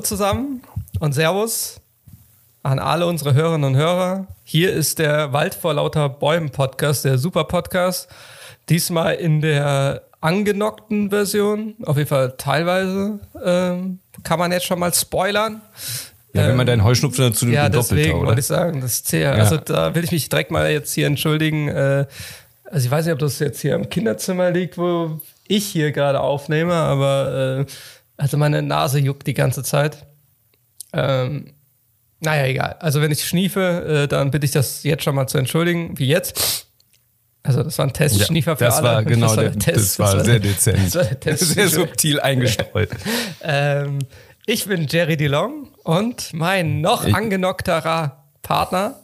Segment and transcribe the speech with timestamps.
[0.00, 0.62] Hallo zusammen
[1.00, 1.78] und Servus
[2.62, 4.28] an alle unsere Hörerinnen und Hörer.
[4.44, 8.08] Hier ist der Wald vor lauter Bäumen Podcast, der Super Podcast.
[8.70, 14.94] Diesmal in der angenockten Version, auf jeden Fall teilweise, ähm, kann man jetzt schon mal
[14.94, 15.60] spoilern.
[16.32, 18.28] Ja, wenn man deinen Heuschnupfen dazu nimmt, Ja, deswegen oder?
[18.28, 21.08] wollte ich sagen, das ist sehr, also da will ich mich direkt mal jetzt hier
[21.08, 21.68] entschuldigen.
[21.68, 22.06] Äh,
[22.64, 26.20] also ich weiß nicht, ob das jetzt hier im Kinderzimmer liegt, wo ich hier gerade
[26.20, 27.72] aufnehme, aber äh,
[28.20, 30.06] also meine Nase juckt die ganze Zeit.
[30.92, 31.54] Ähm,
[32.20, 32.76] naja, egal.
[32.80, 36.06] Also wenn ich schniefe, äh, dann bitte ich das jetzt schon mal zu entschuldigen, wie
[36.06, 36.66] jetzt.
[37.42, 38.88] Also das war ein Testschniefer für das alle.
[38.88, 39.76] war genau der, der Test.
[39.78, 40.78] das war sehr dezent.
[40.84, 41.48] Das war der Test.
[41.54, 42.90] sehr subtil eingestreut.
[43.42, 44.00] Ähm,
[44.44, 49.00] ich bin Jerry DeLong und mein noch Ich- angenockterer Partner.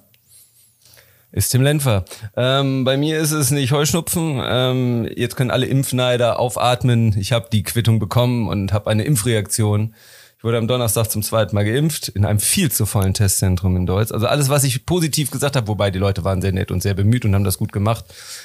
[1.33, 2.05] Ist Tim Lenfer.
[2.37, 4.41] Ähm, bei mir ist es nicht Heuschnupfen.
[4.43, 7.17] Ähm, jetzt können alle Impfneider aufatmen.
[7.19, 9.95] Ich habe die Quittung bekommen und habe eine Impfreaktion.
[10.39, 13.87] Ich wurde am Donnerstag zum zweiten Mal geimpft in einem viel zu vollen Testzentrum in
[13.87, 14.13] Deutsch.
[14.13, 16.95] Also alles, was ich positiv gesagt habe, wobei die Leute waren sehr nett und sehr
[16.95, 18.05] bemüht und haben das gut gemacht.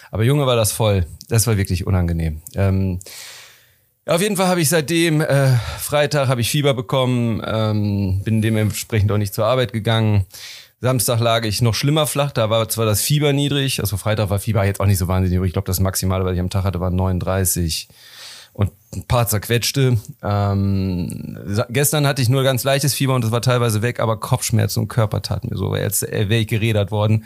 [0.10, 1.06] Aber Junge war das voll.
[1.30, 2.42] Das war wirklich unangenehm.
[2.56, 3.00] Ähm,
[4.06, 9.12] Auf jeden Fall habe ich seitdem, äh, Freitag habe ich Fieber bekommen, ähm, bin dementsprechend
[9.12, 10.26] auch nicht zur Arbeit gegangen.
[10.82, 14.40] Samstag lag ich noch schlimmer flach, da war zwar das Fieber niedrig, also Freitag war
[14.40, 15.50] Fieber jetzt auch nicht so wahnsinnig niedrig.
[15.50, 17.88] Ich glaube, das Maximale, was ich am Tag hatte, war 39
[18.54, 19.98] und ein paar zerquetschte.
[20.24, 21.38] Ähm,
[21.70, 24.88] gestern hatte ich nur ganz leichtes Fieber und das war teilweise weg, aber Kopfschmerzen und
[24.88, 25.76] Körper taten mir so.
[25.76, 27.26] Jetzt äh, wäre ich gerädert worden.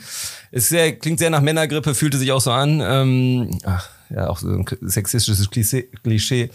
[0.51, 2.81] Ist sehr, klingt sehr nach Männergrippe, fühlte sich auch so an.
[2.83, 6.49] Ähm, ach, ja, auch so ein sexistisches Klischee.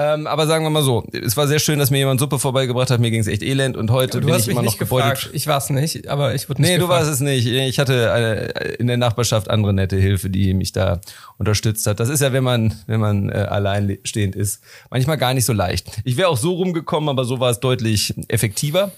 [0.00, 2.88] Ähm, aber sagen wir mal so, es war sehr schön, dass mir jemand Suppe vorbeigebracht
[2.90, 3.00] hat.
[3.00, 5.30] Mir ging es echt elend und heute Du bin hast ich immer noch gebeutelt.
[5.32, 7.00] Ich war es nicht, aber ich wurde nicht Nee, du gefragt.
[7.06, 7.46] warst es nicht.
[7.48, 11.00] Ich hatte äh, in der Nachbarschaft andere nette Hilfe, die mich da
[11.36, 11.98] unterstützt hat.
[11.98, 15.88] Das ist ja, wenn man, wenn man äh, alleinstehend ist, manchmal gar nicht so leicht.
[16.04, 18.92] Ich wäre auch so rumgekommen, aber so war es deutlich effektiver.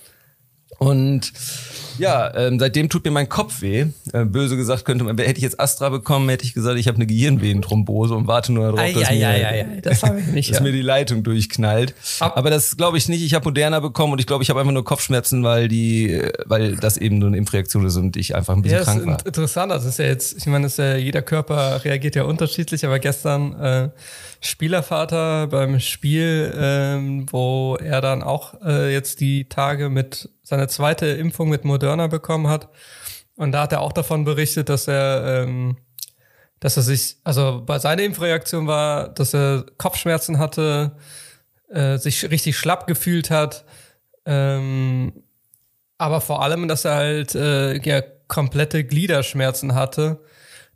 [0.78, 1.32] Und
[1.98, 3.86] ja, ähm, seitdem tut mir mein Kopf weh.
[4.14, 6.97] Äh, böse gesagt könnte man, hätte ich jetzt Astra bekommen, hätte ich gesagt, ich habe
[6.97, 10.48] eine Gehirnvenenthrombose und warte nur darauf, dass, mir, Eieieiei, das nicht.
[10.50, 10.62] dass ja.
[10.62, 11.94] mir die Leitung durchknallt.
[12.20, 13.22] Ab- Aber das glaube ich nicht.
[13.22, 16.76] Ich habe Moderna bekommen und ich glaube, ich habe einfach nur Kopfschmerzen, weil die, weil
[16.76, 19.12] das eben so eine Impfreaktion ist und ich einfach ein bisschen Ja, krank war.
[19.19, 19.70] int- interessant.
[19.72, 23.88] Das ist ja jetzt, ich meine, ja, jeder Körper reagiert ja unterschiedlich, aber gestern äh,
[24.40, 31.06] Spielervater beim Spiel, ähm, wo er dann auch äh, jetzt die Tage mit seine zweite
[31.06, 32.68] Impfung mit Moderna bekommen hat.
[33.36, 35.76] Und da hat er auch davon berichtet, dass er, ähm,
[36.58, 40.96] dass er sich, also bei seiner Impfreaktion war, dass er Kopfschmerzen hatte,
[41.68, 43.64] äh, sich richtig schlapp gefühlt hat,
[44.24, 45.12] ähm,
[45.98, 50.20] aber vor allem, dass er halt äh, ja, komplette Gliederschmerzen hatte.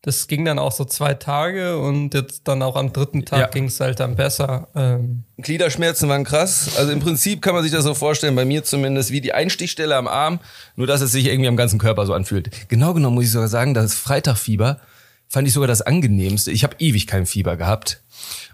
[0.05, 3.47] Das ging dann auch so zwei Tage und jetzt dann auch am dritten Tag Ja.
[3.47, 4.69] ging es halt dann besser.
[4.75, 6.77] Ähm, Gliederschmerzen waren krass.
[6.77, 9.97] Also im Prinzip kann man sich das so vorstellen, bei mir zumindest, wie die Einstichstelle
[9.97, 10.41] am Arm,
[10.77, 12.51] nur dass es sich irgendwie am ganzen Körper so anfühlt.
[12.69, 14.79] Genau genommen muss ich sogar sagen, das Freitagfieber
[15.27, 16.51] fand ich sogar das angenehmste.
[16.51, 18.03] Ich habe ewig kein Fieber gehabt.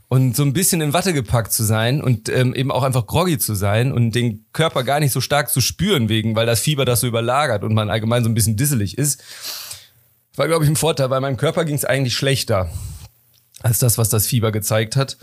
[0.07, 3.39] Und so ein bisschen in Watte gepackt zu sein und ähm, eben auch einfach groggy
[3.39, 6.85] zu sein und den Körper gar nicht so stark zu spüren wegen, weil das Fieber
[6.85, 9.23] das so überlagert und man allgemein so ein bisschen disselig ist,
[10.37, 12.71] war, glaube ich, ein Vorteil, weil meinem Körper ging es eigentlich schlechter
[13.63, 15.19] als das, was das Fieber gezeigt hat.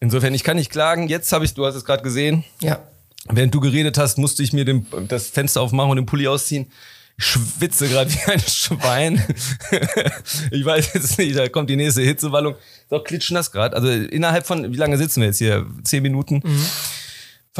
[0.00, 1.08] Insofern, ich kann nicht klagen.
[1.08, 2.82] Jetzt habe ich, du hast es gerade gesehen, ja.
[3.28, 6.72] während du geredet hast, musste ich mir den, das Fenster aufmachen und den Pulli ausziehen.
[7.18, 9.22] Ich schwitze gerade wie ein Schwein.
[10.50, 12.54] ich weiß jetzt nicht, da kommt die nächste Hitzewallung.
[12.54, 13.76] Ist auch klitschnass gerade.
[13.76, 15.66] Also innerhalb von, wie lange sitzen wir jetzt hier?
[15.84, 16.42] Zehn Minuten.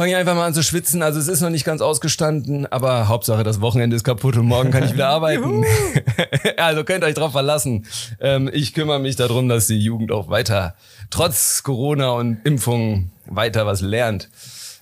[0.01, 1.03] Fange ich einfach mal an zu schwitzen.
[1.03, 4.71] Also es ist noch nicht ganz ausgestanden, aber Hauptsache das Wochenende ist kaputt und morgen
[4.71, 5.63] kann ich wieder arbeiten.
[6.57, 7.85] also könnt euch drauf verlassen.
[8.19, 10.73] Ähm, ich kümmere mich darum, dass die Jugend auch weiter,
[11.11, 14.29] trotz Corona und Impfungen, weiter was lernt.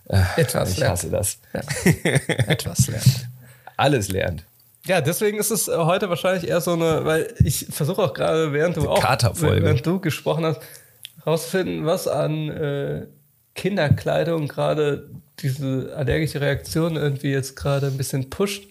[0.07, 0.93] Äh, Etwas ich lernt.
[0.93, 1.39] hasse das.
[2.47, 3.27] Etwas lernen.
[3.75, 4.45] Alles lernt.
[4.85, 8.53] Ja, deswegen ist es äh, heute wahrscheinlich eher so eine, weil ich versuche auch gerade,
[8.53, 9.03] während du auch,
[9.41, 10.61] während du gesprochen hast,
[11.27, 13.07] rauszufinden, was an äh,
[13.59, 15.09] Kinderkleidung gerade
[15.39, 18.69] diese allergische Reaktion irgendwie jetzt gerade ein bisschen pusht.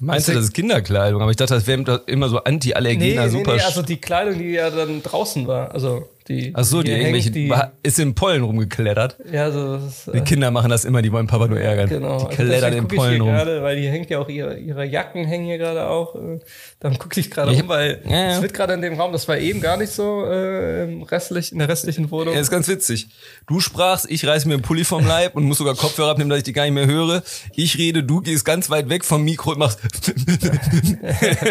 [0.00, 1.20] Meinst du, das ist Kinderkleidung?
[1.20, 3.56] Aber ich dachte, das wäre immer so Anti-Allergener, super.
[3.56, 6.52] nee, also die Kleidung, die ja dann draußen war, also die.
[6.54, 9.16] Ach so, die, hier irgendwelche, die, ist im Pollen rumgeklettert.
[9.30, 11.88] ja, so, das ist, Die äh, Kinder machen das immer, die wollen Papa nur ärgern.
[11.90, 12.18] Genau.
[12.20, 13.30] Die Also klettern ich hier Pollen rum.
[13.30, 16.14] Gerade, weil die hängt ja auch ihre, ihre Jacken hängen hier gerade auch.
[16.14, 16.38] äh,
[16.80, 18.28] Dann gucke ich gerade Ich- rum, weil Ja, ja.
[18.36, 21.52] es wird gerade in dem Raum, das war eben gar nicht so äh, im restlich,
[21.52, 22.32] in der restlichen Wohnung.
[22.34, 23.08] Ja, ist ganz witzig.
[23.46, 26.38] Du sprachst, ich reiß mir einen Pulli vom Leib und muss sogar Kopfhörer abnehmen, dass
[26.38, 27.22] ich die gar nicht mehr höre.
[27.56, 29.80] Ich rede, du gehst ganz weit weg vom Mikro und machst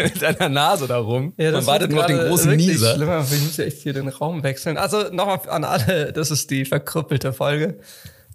[0.02, 1.32] mit deiner Nase da rum.
[1.36, 2.94] Ja, Man wartet nur auf den großen Nieser.
[2.94, 3.30] Schlimmer.
[3.30, 4.69] Wir müssen ja echt hier den Raum wechseln.
[4.76, 7.78] Also nochmal an alle, das ist die verkrüppelte Folge.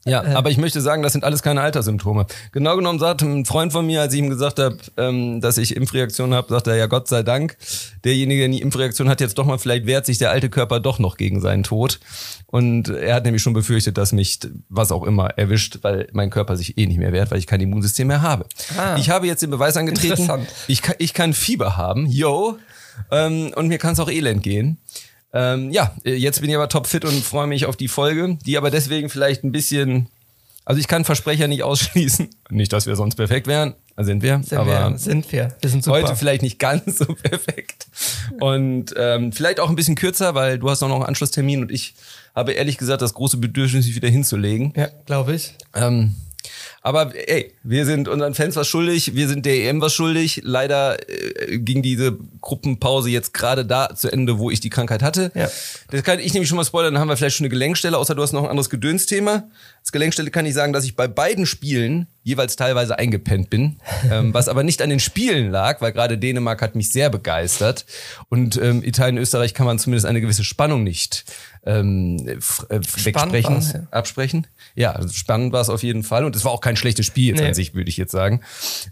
[0.07, 2.27] Ja, äh, aber ich möchte sagen, das sind alles keine Alterssymptome.
[2.51, 5.75] Genau genommen sagte ein Freund von mir, als ich ihm gesagt habe, ähm, dass ich
[5.75, 7.57] Impfreaktion habe, sagt er, ja Gott sei Dank,
[8.03, 10.99] derjenige, der die Impfreaktion hat, jetzt doch mal, vielleicht wehrt sich der alte Körper doch
[10.99, 11.99] noch gegen seinen Tod.
[12.45, 14.39] Und er hat nämlich schon befürchtet, dass mich
[14.69, 17.61] was auch immer erwischt, weil mein Körper sich eh nicht mehr wehrt, weil ich kein
[17.61, 18.45] Immunsystem mehr habe.
[18.77, 20.29] Ah, ich habe jetzt den Beweis angetreten,
[20.67, 22.57] ich kann, ich kann Fieber haben, yo,
[23.11, 24.77] ähm, und mir kann es auch elend gehen.
[25.35, 28.71] Ähm, ja, jetzt bin ich aber topfit und freue mich auf die Folge, die aber
[28.71, 30.07] deswegen vielleicht ein bisschen,
[30.63, 32.29] also ich kann Versprecher nicht ausschließen.
[32.49, 35.53] Nicht, dass wir sonst perfekt wären, sind wir, sind aber wir, sind wir.
[35.59, 35.97] wir sind super.
[35.97, 37.87] heute vielleicht nicht ganz so perfekt.
[38.39, 41.71] Und ähm, vielleicht auch ein bisschen kürzer, weil du hast auch noch einen Anschlusstermin und
[41.71, 41.95] ich
[42.33, 44.73] habe ehrlich gesagt das große Bedürfnis, sich wieder hinzulegen.
[44.75, 45.55] Ja, glaube ich.
[45.73, 46.15] Ähm,
[46.85, 50.41] aber ey, wir sind unseren Fans was schuldig, wir sind der EM was schuldig.
[50.43, 55.31] Leider äh, ging diese Gruppenpause jetzt gerade da zu Ende, wo ich die Krankheit hatte.
[55.33, 55.49] Ja.
[55.89, 58.13] Das kann ich nämlich schon mal spoilern, dann haben wir vielleicht schon eine Gelenkstelle, außer
[58.13, 59.45] du hast noch ein anderes Gedönsthema.
[59.79, 63.77] Als Gelenkstelle kann ich sagen, dass ich bei beiden Spielen jeweils teilweise eingepennt bin,
[64.11, 67.87] ähm, was aber nicht an den Spielen lag, weil gerade Dänemark hat mich sehr begeistert
[68.29, 71.25] und ähm, Italien, Österreich kann man zumindest eine gewisse Spannung nicht
[71.65, 72.37] ähm, äh,
[73.03, 74.47] wegsprechen, absprechen.
[74.75, 77.41] Ja, spannend war es auf jeden Fall und es war auch kein schlechtes Spiel jetzt
[77.41, 77.47] nee.
[77.47, 78.41] an sich, würde ich jetzt sagen.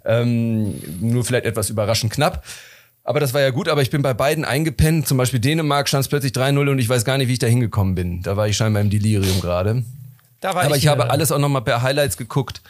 [0.06, 2.44] Ähm, nur vielleicht etwas überraschend knapp.
[3.06, 5.08] Aber das war ja gut, aber ich bin bei beiden eingepennt.
[5.08, 7.48] Zum Beispiel Dänemark stand es plötzlich 3-0 und ich weiß gar nicht, wie ich da
[7.48, 8.22] hingekommen bin.
[8.22, 9.84] Da war ich scheinbar im Delirium gerade.
[10.42, 12.62] Aber ich, ich habe alles auch nochmal per Highlights geguckt.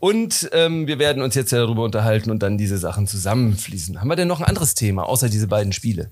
[0.00, 4.00] Und ähm, wir werden uns jetzt ja darüber unterhalten und dann diese Sachen zusammenfließen.
[4.00, 6.10] Haben wir denn noch ein anderes Thema, außer diese beiden Spiele?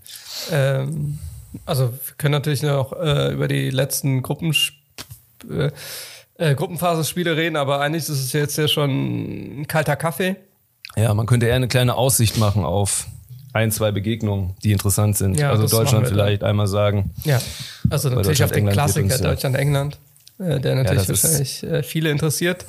[0.53, 1.19] Ähm,
[1.67, 4.55] also wir können natürlich noch äh, über die letzten Gruppen,
[5.51, 5.71] äh,
[6.39, 10.37] äh, Gruppenphase-Spiele reden, aber eigentlich ist es jetzt ja schon ein kalter Kaffee.
[10.97, 13.07] Ja, man könnte eher eine kleine Aussicht machen auf
[13.53, 15.39] ein, zwei Begegnungen, die interessant sind.
[15.39, 17.11] Ja, also Deutschland vielleicht einmal sagen.
[17.25, 17.41] Ja,
[17.89, 19.99] also natürlich auf den Klassiker Deutschland-England,
[20.39, 22.65] äh, der natürlich ja, wahrscheinlich äh, viele interessiert,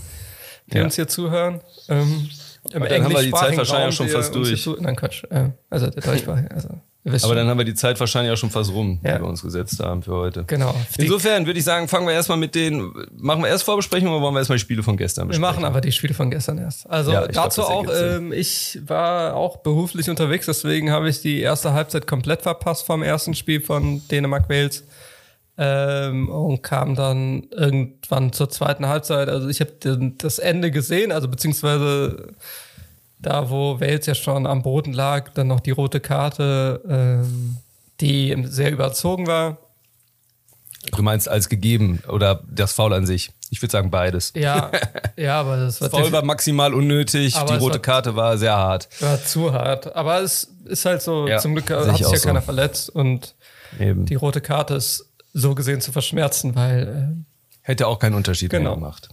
[0.68, 0.84] die ja.
[0.84, 1.62] uns hier zuhören.
[1.88, 2.30] Ähm,
[2.72, 4.70] Im dann haben wir die Zeit wahrscheinlich schon fast durch.
[4.80, 5.24] Nein, Quatsch.
[5.30, 6.52] Äh, also der Deutschsprachige.
[6.52, 6.70] Also
[7.04, 9.16] aber dann haben wir die Zeit wahrscheinlich auch schon fast rum, ja.
[9.16, 10.44] die wir uns gesetzt haben für heute.
[10.46, 10.76] Genau.
[10.98, 14.36] Insofern würde ich sagen, fangen wir erstmal mit den, machen wir erst Vorbesprechungen oder wollen
[14.36, 15.44] wir erstmal die Spiele von gestern besprechen?
[15.44, 16.88] Wir machen aber die Spiele von gestern erst.
[16.90, 21.40] Also ja, dazu glaub, auch, ähm, ich war auch beruflich unterwegs, deswegen habe ich die
[21.40, 24.84] erste Halbzeit komplett verpasst vom ersten Spiel von Dänemark-Wales.
[25.58, 29.28] Ähm, und kam dann irgendwann zur zweiten Halbzeit.
[29.28, 29.74] Also ich habe
[30.18, 32.34] das Ende gesehen, also beziehungsweise
[33.22, 37.58] da wo Wales ja schon am Boden lag, dann noch die rote Karte, ähm,
[38.00, 39.58] die sehr überzogen war.
[40.96, 43.32] Du meinst als gegeben oder das Foul an sich?
[43.52, 44.34] Ich würde sagen beides.
[44.36, 44.72] Ja,
[45.16, 45.90] ja, aber das war.
[45.90, 47.34] Das Foul war maximal unnötig.
[47.34, 48.90] Die rote war, Karte war sehr hart.
[49.00, 49.96] War zu hart.
[49.96, 52.28] Aber es ist halt so, ja, zum Glück hat sich ja so.
[52.28, 53.36] keiner verletzt und
[53.80, 54.06] Eben.
[54.06, 56.88] die rote Karte ist so gesehen zu verschmerzen, weil.
[57.14, 57.26] Äh,
[57.64, 58.72] Hätte auch keinen Unterschied genau.
[58.72, 59.10] mehr gemacht.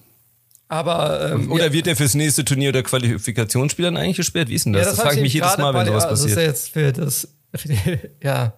[0.68, 1.72] Aber ähm, oder ja.
[1.72, 4.48] wird er fürs nächste Turnier oder Qualifikationsspiel dann eigentlich gesperrt?
[4.48, 4.82] Wie ist denn das?
[4.82, 6.36] Ja, das, das frage ich mich jedes Mal, wenn sowas passiert.
[6.36, 7.78] Das ist ja jetzt für das, für die,
[8.22, 8.52] ja.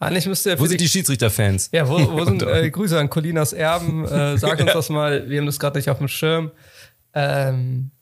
[0.00, 1.70] Eigentlich müsste er Wo sind die, die Schiedsrichterfans?
[1.72, 4.04] Ja, wo, wo sind äh, Grüße an Colinas Erben?
[4.04, 4.74] Äh, sag uns ja.
[4.74, 5.30] das mal.
[5.30, 6.50] Wir haben das gerade nicht auf dem Schirm.
[7.14, 7.92] Ähm,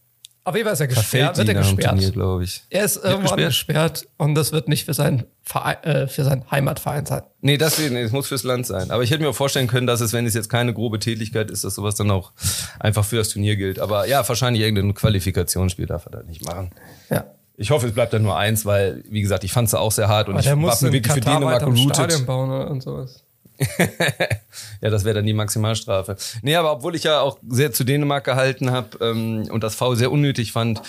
[0.44, 1.36] auf jeden Fall ist er gesperrt.
[1.36, 2.12] Wird er gesperrt?
[2.12, 2.62] glaube ich.
[2.70, 3.94] Er ist irgendwann gesperrt?
[3.94, 7.22] gesperrt und das wird nicht für seinen, Verein, äh, für seinen Heimatverein sein.
[7.40, 8.90] Nee, das, nee, das muss fürs Land sein.
[8.90, 11.50] Aber ich hätte mir auch vorstellen können, dass es, wenn es jetzt keine grobe Tätigkeit
[11.50, 12.32] ist, dass sowas dann auch
[12.78, 13.78] einfach für das Turnier gilt.
[13.78, 16.70] Aber ja, wahrscheinlich irgendein Qualifikationsspiel darf er da nicht machen.
[17.10, 17.24] Ja.
[17.56, 20.08] Ich hoffe, es bleibt dann nur eins, weil, wie gesagt, ich fand es auch sehr
[20.08, 21.94] hart und Aber ich war mir wirklich für Dänemark geroutet.
[21.94, 23.22] Stadion bauen und sowas.
[24.80, 26.16] ja, das wäre dann die Maximalstrafe.
[26.42, 29.94] Nee, aber obwohl ich ja auch sehr zu Dänemark gehalten habe ähm, und das V
[29.94, 30.82] sehr unnötig fand,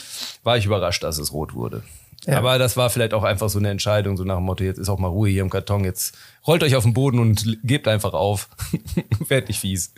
[0.44, 1.84] war ich überrascht, dass es rot wurde.
[2.26, 2.38] Ja.
[2.38, 4.90] Aber das war vielleicht auch einfach so eine Entscheidung, so nach dem Motto, jetzt ist
[4.90, 8.14] auch mal Ruhe hier im Karton, jetzt rollt euch auf den Boden und gebt einfach
[8.14, 8.48] auf.
[9.28, 9.92] Fertig fies.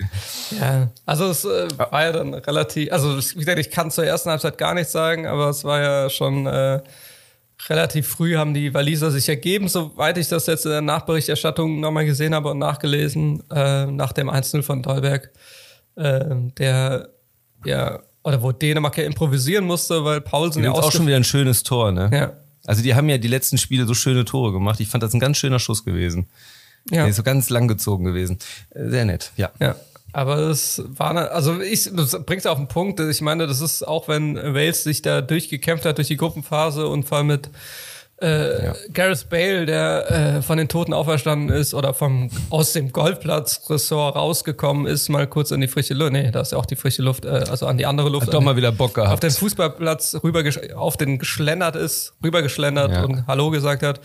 [0.58, 4.30] Ja, also es äh, war ja dann relativ, also wie gesagt, ich kann zur ersten
[4.30, 6.82] Halbzeit gar nichts sagen, aber es war ja schon äh,
[7.70, 12.06] relativ früh haben die Waliser sich ergeben, soweit ich das jetzt in der Nachberichterstattung nochmal
[12.06, 15.32] gesehen habe und nachgelesen, äh, nach dem 1-0 von Dolberg,
[15.96, 17.10] äh, der
[17.66, 21.64] ja, oder wo Dänemark ja improvisieren musste, weil Paulsen ja auch schon wieder ein schönes
[21.64, 22.10] Tor, ne?
[22.12, 22.34] Ja.
[22.66, 24.80] Also die haben ja die letzten Spiele so schöne Tore gemacht.
[24.80, 26.30] Ich fand das ein ganz schöner Schuss gewesen.
[26.90, 27.02] Ja.
[27.02, 28.38] Der ist so ganz lang gezogen gewesen.
[28.70, 29.52] Äh, sehr nett, ja.
[29.60, 29.76] Ja.
[30.14, 33.00] Aber es war, also ich, das bringt auf den Punkt.
[33.00, 37.04] Ich meine, das ist auch, wenn Wales sich da durchgekämpft hat durch die Gruppenphase und
[37.04, 37.50] vor allem mit
[38.22, 38.76] äh, ja.
[38.94, 44.86] Gareth Bale, der äh, von den Toten auferstanden ist oder vom aus dem Golfplatz-Ressort rausgekommen
[44.86, 46.14] ist, mal kurz in die frische Luft.
[46.14, 48.28] Nee, da ist ja auch die frische Luft, äh, also an die andere Luft.
[48.28, 49.14] Hat doch mal wieder Bock gehabt.
[49.14, 50.44] Auf den Fußballplatz rüber
[50.76, 53.04] auf den geschlendert ist, rübergeschlendert ja.
[53.04, 54.00] und Hallo gesagt hat.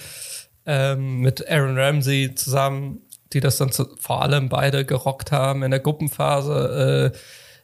[0.67, 3.01] Ähm, mit Aaron Ramsey zusammen
[3.33, 7.13] die das dann zu, vor allem beide gerockt haben in der Gruppenphase.
[7.15, 7.19] Äh,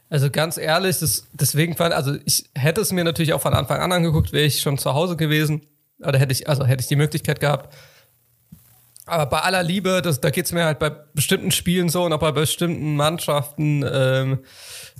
[0.07, 3.81] Also ganz ehrlich, das, deswegen fand, also ich hätte es mir natürlich auch von Anfang
[3.81, 5.61] an angeguckt, wäre ich schon zu Hause gewesen.
[5.99, 7.73] Oder hätte ich, also hätte ich die Möglichkeit gehabt.
[9.07, 12.13] Aber bei aller Liebe, das, da geht es mir halt bei bestimmten Spielen so und
[12.13, 14.39] auch bei bestimmten Mannschaften, ähm,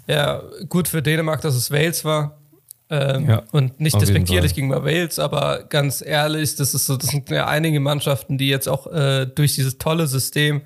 [0.07, 2.39] ja, gut für Dänemark, dass es Wales war.
[2.89, 7.29] Ähm, ja, und nicht despektierlich gegenüber Wales, aber ganz ehrlich, das ist so, das sind
[7.31, 10.61] ja einige Mannschaften, die jetzt auch äh, durch dieses tolle System,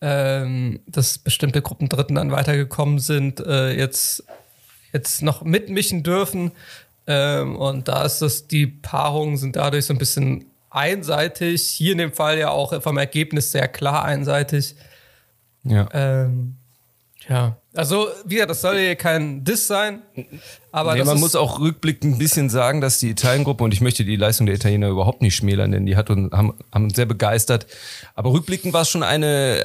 [0.00, 4.24] ähm, dass bestimmte Gruppen Dritten dann weitergekommen sind, äh, jetzt,
[4.92, 6.50] jetzt noch mitmischen dürfen.
[7.06, 11.68] Ähm, und da ist das, die Paarungen sind dadurch so ein bisschen einseitig.
[11.68, 14.74] Hier in dem Fall ja auch vom Ergebnis sehr klar einseitig.
[15.62, 15.88] Ja.
[15.92, 16.56] Ähm,
[17.28, 20.02] ja, also wieder, das soll ja kein Diss sein,
[20.70, 24.04] aber nee, man muss auch rückblickend ein bisschen sagen, dass die Italiengruppe und ich möchte
[24.04, 27.06] die Leistung der Italiener überhaupt nicht schmälern, denn die hat uns, haben, haben uns sehr
[27.06, 27.66] begeistert.
[28.14, 29.64] Aber rückblickend war es schon eine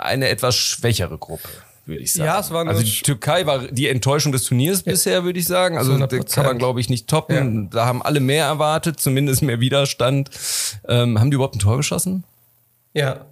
[0.00, 1.48] eine etwas schwächere Gruppe
[1.90, 2.26] würde ich sagen.
[2.26, 4.92] Ja, es war also die Türkei war die Enttäuschung des Turniers ja.
[4.92, 5.76] bisher, würde ich sagen.
[5.76, 7.64] Also da kann man, glaube ich, nicht toppen.
[7.64, 7.68] Ja.
[7.70, 10.30] Da haben alle mehr erwartet, zumindest mehr Widerstand.
[10.88, 12.24] Ähm, haben die überhaupt ein Tor geschossen?
[12.94, 13.26] Ja.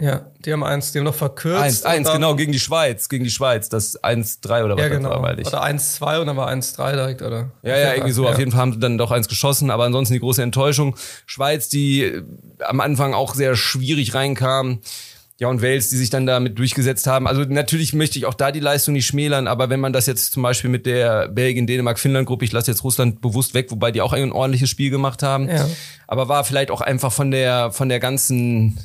[0.00, 1.60] Ja, die haben eins, die haben noch verkürzt.
[1.60, 5.10] Eins, eins genau, gegen die Schweiz, gegen die Schweiz, das 1-3 oder was ja, genau.
[5.10, 5.48] war, weil ich.
[5.48, 7.50] Oder 1-2 und dann war 1-3 direkt, oder?
[7.62, 8.24] Ja, ja, irgendwie so.
[8.24, 8.30] Ja.
[8.30, 10.96] Auf jeden Fall haben sie dann doch eins geschossen, aber ansonsten die große Enttäuschung.
[11.26, 12.22] Schweiz, die äh,
[12.60, 14.80] am Anfang auch sehr schwierig reinkam
[15.40, 17.28] ja, und Wales, die sich dann damit durchgesetzt haben.
[17.28, 20.32] Also natürlich möchte ich auch da die Leistung nicht schmälern, aber wenn man das jetzt
[20.32, 24.00] zum Beispiel mit der Belgien, Dänemark, Finnland-Gruppe, ich lasse jetzt Russland bewusst weg, wobei die
[24.00, 25.68] auch ein ordentliches Spiel gemacht haben, ja.
[26.08, 28.80] aber war vielleicht auch einfach von der, von der ganzen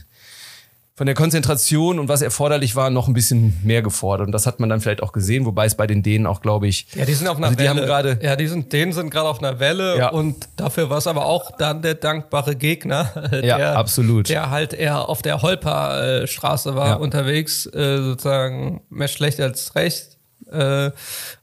[0.95, 4.27] von der Konzentration und was erforderlich war, noch ein bisschen mehr gefordert.
[4.27, 6.67] Und das hat man dann vielleicht auch gesehen, wobei es bei den Dänen auch, glaube
[6.67, 6.85] ich.
[6.93, 7.81] Ja, die sind auf einer also die Welle.
[7.81, 10.09] Haben grade, ja, die sind, Dänen sind gerade auf einer Welle ja.
[10.09, 13.11] und dafür war es aber auch dann der dankbare Gegner.
[13.31, 14.29] Der, ja, absolut.
[14.29, 16.95] Der halt eher auf der Holper-Straße war ja.
[16.95, 20.17] unterwegs, äh, sozusagen mehr schlecht als recht.
[20.51, 20.91] Äh,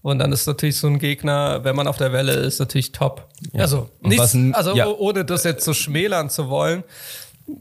[0.02, 3.26] und dann ist natürlich so ein Gegner, wenn man auf der Welle ist, natürlich top.
[3.52, 3.62] Ja.
[3.62, 6.84] Also, nichts, also ohne das jetzt so schmälern zu wollen.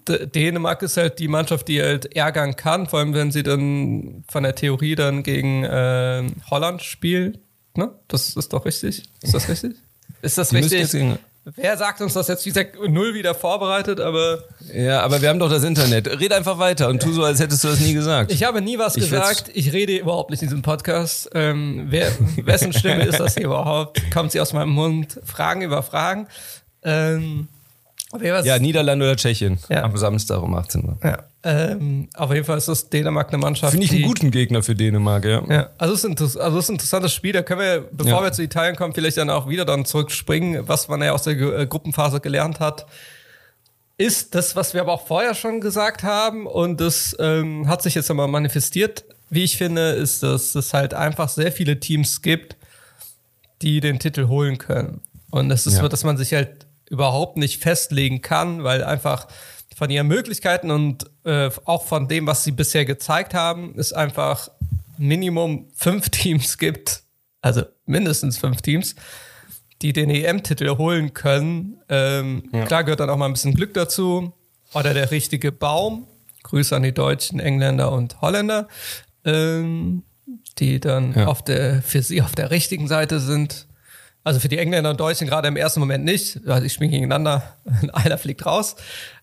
[0.08, 4.43] Dänemark ist halt die Mannschaft, die halt ärgern kann, vor allem wenn sie dann von
[4.43, 7.39] der Theorie dann gegen äh, Holland spielt.
[7.75, 7.91] Ne?
[8.08, 9.03] Das ist doch richtig.
[9.22, 9.74] Ist das richtig?
[10.22, 11.17] Ist das richtig?
[11.55, 12.46] Wer sagt uns das jetzt?
[12.46, 14.43] Wie gesagt, null wieder vorbereitet, aber.
[14.74, 16.08] Ja, aber wir haben doch das Internet.
[16.19, 18.31] Red einfach weiter und tu so, als hättest du das nie gesagt.
[18.31, 19.50] Ich habe nie was ich gesagt.
[19.53, 21.29] Ich rede überhaupt nicht in diesem Podcast.
[21.34, 22.12] Ähm, wer,
[22.43, 24.12] wessen Stimme ist das hier überhaupt?
[24.12, 25.19] Kommt sie aus meinem Mund?
[25.24, 26.27] Fragen über Fragen.
[26.84, 27.48] Ähm,
[28.18, 29.84] ja, Niederlande oder Tschechien ja.
[29.84, 30.98] am Samstag um 18 Uhr.
[31.04, 31.20] Ja.
[31.44, 33.72] Ähm, auf jeden Fall ist das Dänemark eine Mannschaft.
[33.72, 35.44] Finde ich einen guten Gegner für Dänemark, ja.
[35.48, 35.70] ja.
[35.78, 37.34] Also es ist, also es ist ein interessantes Spiel.
[37.34, 38.24] Da können wir, bevor ja.
[38.24, 41.38] wir zu Italien kommen, vielleicht dann auch wieder dann zurückspringen, was man ja aus der
[41.38, 42.88] äh, Gruppenphase gelernt hat.
[43.98, 47.96] Ist das, was wir aber auch vorher schon gesagt haben, und das ähm, hat sich
[47.96, 52.56] jetzt einmal manifestiert, wie ich finde, ist, dass es halt einfach sehr viele Teams gibt,
[53.62, 55.01] die den Titel holen können.
[55.32, 55.82] Und es ist ja.
[55.82, 56.59] so, dass man sich halt
[56.89, 59.27] überhaupt nicht festlegen kann, weil einfach
[59.75, 64.50] von ihren Möglichkeiten und äh, auch von dem, was sie bisher gezeigt haben, es einfach
[64.98, 67.03] Minimum fünf Teams gibt,
[67.41, 68.96] also mindestens fünf Teams,
[69.81, 71.79] die den EM-Titel holen können.
[71.88, 72.65] Ähm, ja.
[72.65, 74.34] Klar gehört dann auch mal ein bisschen Glück dazu
[74.74, 76.05] oder der richtige Baum.
[76.43, 78.67] Grüße an die Deutschen, Engländer und Holländer,
[79.24, 80.03] ähm,
[80.58, 81.27] die dann ja.
[81.27, 83.67] auf der, für sie auf der richtigen Seite sind.
[84.24, 86.40] Also für die Engländer und Deutschen gerade im ersten Moment nicht.
[86.48, 87.44] Also ich spiele gegeneinander,
[87.94, 88.76] einer fliegt raus.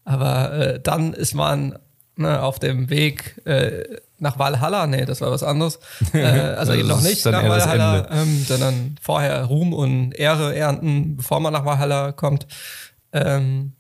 [0.05, 1.79] Aber äh, dann ist man
[2.17, 3.85] ne, auf dem Weg äh,
[4.19, 4.87] nach Valhalla.
[4.87, 5.79] Nee, das war was anderes.
[6.12, 11.41] Äh, also eben noch nicht nach Valhalla, ähm, sondern vorher Ruhm und Ehre ernten, bevor
[11.41, 12.47] man nach Valhalla kommt.
[13.12, 13.73] Ähm,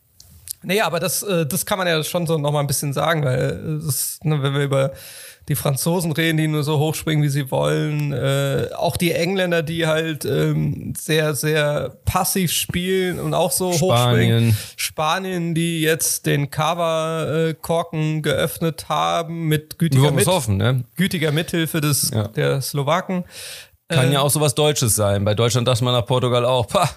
[0.62, 3.24] nee, aber das, äh, das kann man ja schon so noch mal ein bisschen sagen,
[3.24, 4.92] weil das, ne, wenn wir über
[5.48, 8.12] die Franzosen reden, die nur so hochspringen, wie sie wollen.
[8.12, 13.92] Äh, auch die Engländer, die halt ähm, sehr, sehr passiv spielen und auch so Spanien.
[13.92, 14.58] hochspringen.
[14.76, 20.84] Spanien, die jetzt den Cover-Korken geöffnet haben mit gütiger, mit, hoffen, ne?
[20.96, 22.28] gütiger Mithilfe des, ja.
[22.28, 23.24] der Slowaken.
[23.88, 25.24] Kann äh, ja auch sowas Deutsches sein.
[25.24, 26.90] Bei Deutschland dachte man nach Portugal auch, pah,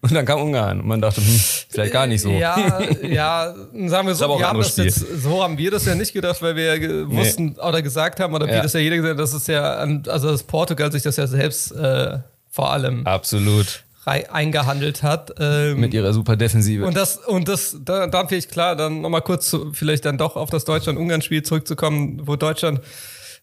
[0.00, 2.30] und dann kam Ungarn und man dachte, hm, vielleicht gar nicht so.
[2.30, 3.54] Ja, ja,
[3.86, 6.56] sagen wir so, wir haben das jetzt, so haben wir das ja nicht gedacht, weil
[6.56, 7.60] wir ja wussten nee.
[7.60, 8.62] oder gesagt haben, oder wie ja.
[8.62, 9.74] das ja jeder gesagt hat, dass es ja,
[10.08, 12.18] also dass Portugal sich das ja selbst äh,
[12.50, 15.32] vor allem absolut eingehandelt hat.
[15.38, 16.84] Ähm, Mit ihrer super Defensive.
[16.84, 20.34] Und das, und das, da, dann vielleicht klar, dann nochmal kurz zu, vielleicht dann doch
[20.34, 22.80] auf das Deutschland-Ungarn-Spiel zurückzukommen, wo Deutschland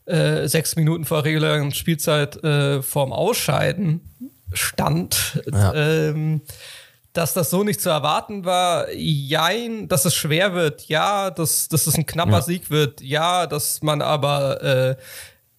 [0.05, 4.01] äh, sechs Minuten vor regulären Spielzeit äh, vorm Ausscheiden
[4.53, 5.41] stand.
[5.51, 5.73] Ja.
[5.73, 6.41] Ähm,
[7.13, 11.87] dass das so nicht zu erwarten war, jein, dass es schwer wird, ja, dass, dass
[11.87, 12.41] es ein knapper ja.
[12.41, 14.95] Sieg wird, ja, dass man aber äh,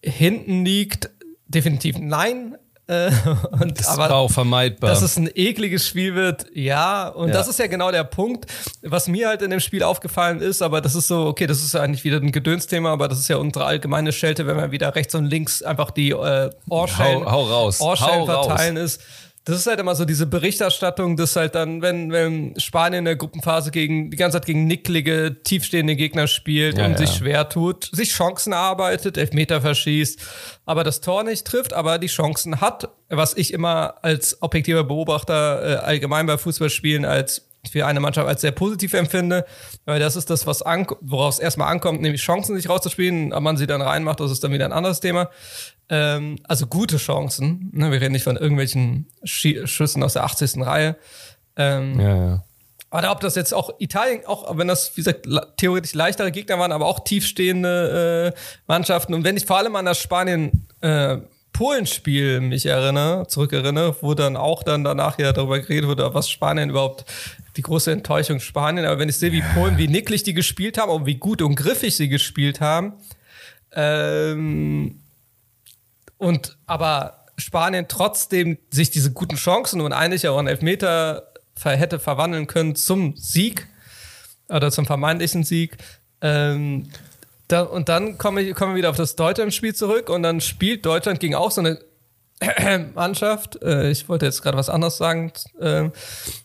[0.02, 1.11] hinten liegt,
[1.47, 2.56] definitiv nein.
[2.90, 3.11] Äh,
[3.61, 4.90] und, Das aber war auch vermeidbar.
[4.90, 7.06] dass es ein ekliges Spiel wird, ja.
[7.09, 7.35] Und Ja.
[7.35, 8.47] das ist ja genau der Punkt,
[8.82, 10.61] was mir halt in dem Spiel aufgefallen ist.
[10.61, 13.37] Aber das ist so, okay, das ist eigentlich wieder ein Gedönsthema, aber das ist ja
[13.37, 17.42] unsere allgemeine Schelte, wenn man wieder rechts und links einfach die äh, Ohrschellen, Hau- hau
[17.44, 17.80] raus.
[17.80, 18.47] Ohrschellen Hau raus.
[18.49, 19.00] verteilen ist.
[19.44, 23.16] Das ist halt immer so diese Berichterstattung, dass halt dann, wenn, wenn Spanien in der
[23.16, 26.99] Gruppenphase gegen, die ganze Zeit gegen nicklige, tiefstehende Gegner spielt Ja, und ja.
[26.99, 30.20] sich schwer tut, sich Chancen erarbeitet, Elfmeter verschießt,
[30.66, 35.62] aber das Tor nicht trifft, aber die Chancen hat, was ich immer als objektiver Beobachter
[35.62, 39.44] äh, allgemein bei Fußballspielen als für eine Mannschaft als sehr positiv empfinde,
[39.85, 40.61] weil das ist das, was
[41.00, 44.42] worauf es erstmal ankommt, nämlich Chancen sich rauszuspielen, ob man sie dann reinmacht, das ist
[44.44, 45.30] dann wieder ein anderes Thema.
[45.90, 47.90] Ähm, also gute Chancen, ne?
[47.90, 50.64] wir reden nicht von irgendwelchen Schie Schüssen aus der 80.
[50.64, 50.97] Reihe.
[51.56, 52.44] Ähm, ja, ja.
[52.92, 56.70] oder ob das jetzt auch Italien, auch wenn das, wie gesagt, theoretisch leichtere Gegner waren,
[56.70, 59.14] aber auch tiefstehende äh, Mannschaften.
[59.14, 61.18] Und wenn ich vor allem an das Spanien äh,
[61.52, 66.70] Polenspiel mich erinnere, zurückerinnere, wo dann auch dann danach ja darüber geredet wurde, was Spanien
[66.70, 67.04] überhaupt
[67.56, 68.87] die große Enttäuschung Spanien.
[68.87, 71.56] Aber wenn ich sehe, wie Polen, wie nicklig die gespielt haben und wie gut und
[71.56, 72.92] griffig sie gespielt haben,
[73.73, 75.00] ähm,
[76.21, 82.47] und aber Spanien trotzdem sich diese guten Chancen und eigentlich auch einen Elfmeter hätte verwandeln
[82.47, 83.67] können zum Sieg
[84.49, 85.79] oder zum vermeintlichen Sieg.
[86.21, 86.91] Ähm,
[87.49, 91.21] da, und dann komme kommen wir wieder auf das Deutschland-Spiel zurück und dann spielt Deutschland
[91.21, 91.78] gegen auch so eine
[92.95, 93.63] Mannschaft.
[93.63, 95.33] Äh, ich wollte jetzt gerade was anderes sagen.
[95.61, 95.93] ähm,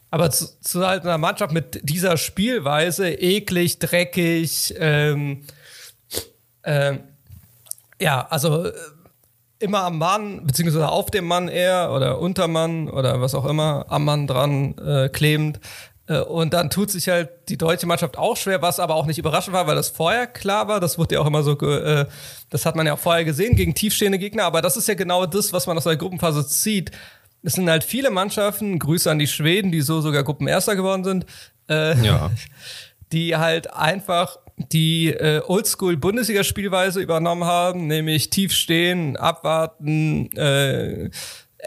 [0.10, 5.44] aber zu, zu halt einer Mannschaft mit dieser Spielweise, eklig, dreckig, ähm,
[6.64, 7.00] ähm,
[8.00, 8.74] ja, also äh,
[9.60, 13.86] immer am Mann, beziehungsweise auf dem Mann eher oder unter Mann oder was auch immer,
[13.90, 15.60] am Mann dran äh, klebend.
[16.08, 19.18] Äh, und dann tut sich halt die deutsche Mannschaft auch schwer, was aber auch nicht
[19.18, 20.80] überraschend war, weil das vorher klar war.
[20.80, 22.06] Das wurde ja auch immer so, äh,
[22.50, 24.44] das hat man ja auch vorher gesehen gegen tiefstehende Gegner.
[24.44, 26.92] Aber das ist ja genau das, was man aus der Gruppenphase zieht.
[27.42, 31.26] Es sind halt viele Mannschaften, Grüße an die Schweden, die so sogar Gruppenerster geworden sind,
[31.70, 32.32] äh, Ja.
[33.12, 41.10] die halt einfach die äh, Oldschool-Bundesliga-Spielweise übernommen haben, nämlich tief stehen, abwarten, äh,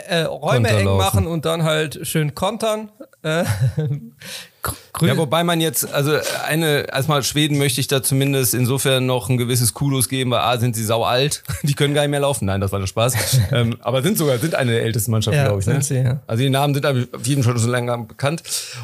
[0.08, 2.90] äh, Räume eng machen und dann halt schön kontern.
[3.22, 3.44] Äh,
[5.00, 9.36] Ja, wobei man jetzt, also eine, erstmal Schweden möchte ich da zumindest insofern noch ein
[9.38, 12.46] gewisses Kudos geben, weil A, sind sie sau alt, die können gar nicht mehr laufen.
[12.46, 13.14] Nein, das war der Spaß.
[13.52, 15.66] ähm, aber sind sogar, sind eine der ältesten Mannschaften, Ja, glaube ich.
[15.66, 15.74] Ne?
[15.74, 16.20] sind sie, ja.
[16.26, 18.42] Also die Namen sind auf jeden Fall schon länger bekannt.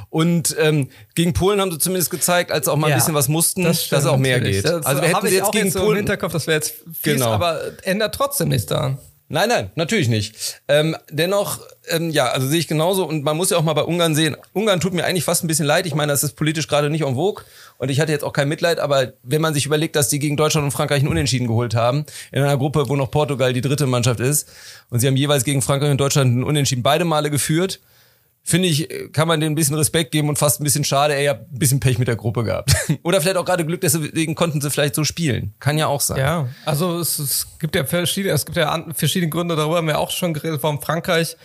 [0.09, 3.15] Und ähm, gegen Polen haben sie zumindest gezeigt, als sie auch mal Ja, ein bisschen
[3.15, 4.63] was mussten, das stimmt dass auch mehr natürlich.
[4.63, 4.73] geht.
[4.73, 5.97] Das also wir hätten jetzt gegen so im Polen.
[5.99, 6.71] Hinterkopf, das wäre jetzt
[7.03, 7.31] fies, Genau.
[7.33, 8.99] aber ändert trotzdem nichts daran.
[9.35, 10.61] Nein, nein, natürlich nicht.
[10.69, 13.05] Ähm, dennoch, ähm, ja, also sehe ich genauso.
[13.05, 14.37] Und man muss ja auch mal bei Ungarn sehen.
[14.53, 15.87] Ungarn tut mir eigentlich fast ein bisschen leid.
[15.87, 17.43] Ich meine, das ist politisch gerade nicht en vogue.
[17.79, 18.79] Und ich hatte jetzt auch kein Mitleid.
[18.79, 22.07] Aber wenn man sich überlegt, dass die gegen Deutschland und Frankreich einen Unentschieden geholt haben,
[22.31, 24.49] in einer Gruppe, wo noch Portugal die dritte Mannschaft ist,
[24.91, 27.81] und sie haben jeweils gegen Frankreich und Deutschland einen Unentschieden beide Male geführt,
[28.47, 31.25] finde ich, kann man denen ein bisschen Respekt geben und fast ein bisschen schade, ey,
[31.25, 32.75] ihr habt ein bisschen Pech mit der Gruppe gehabt.
[33.03, 35.55] Oder vielleicht auch gerade Glück, deswegen konnten sie vielleicht so spielen.
[35.61, 36.19] Kann ja auch sein.
[36.19, 39.99] Ja, also es, es gibt ja verschiedene, es gibt ja verschiedene Gründe, darüber haben wir
[39.99, 41.37] auch schon geredet, warum Frankreich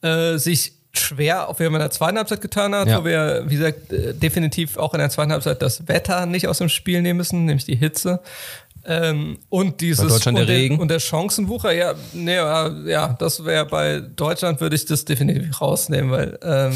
[0.00, 3.00] äh, sich schwer, auch wenn man in der zweiten Halbzeit getan hat, Ja.
[3.00, 6.58] wo wir, wie gesagt, äh, definitiv auch in der zweiten Halbzeit das Wetter nicht aus
[6.58, 8.20] dem Spiel nehmen müssen, nämlich die Hitze.
[8.84, 10.78] Ähm, und dieses Bei Deutschland und der Regen.
[10.80, 15.60] und der Chancenwucher, ja, nee, ja, ja, das wäre bei Deutschland würde ich das definitiv
[15.60, 16.72] rausnehmen, weil ähm,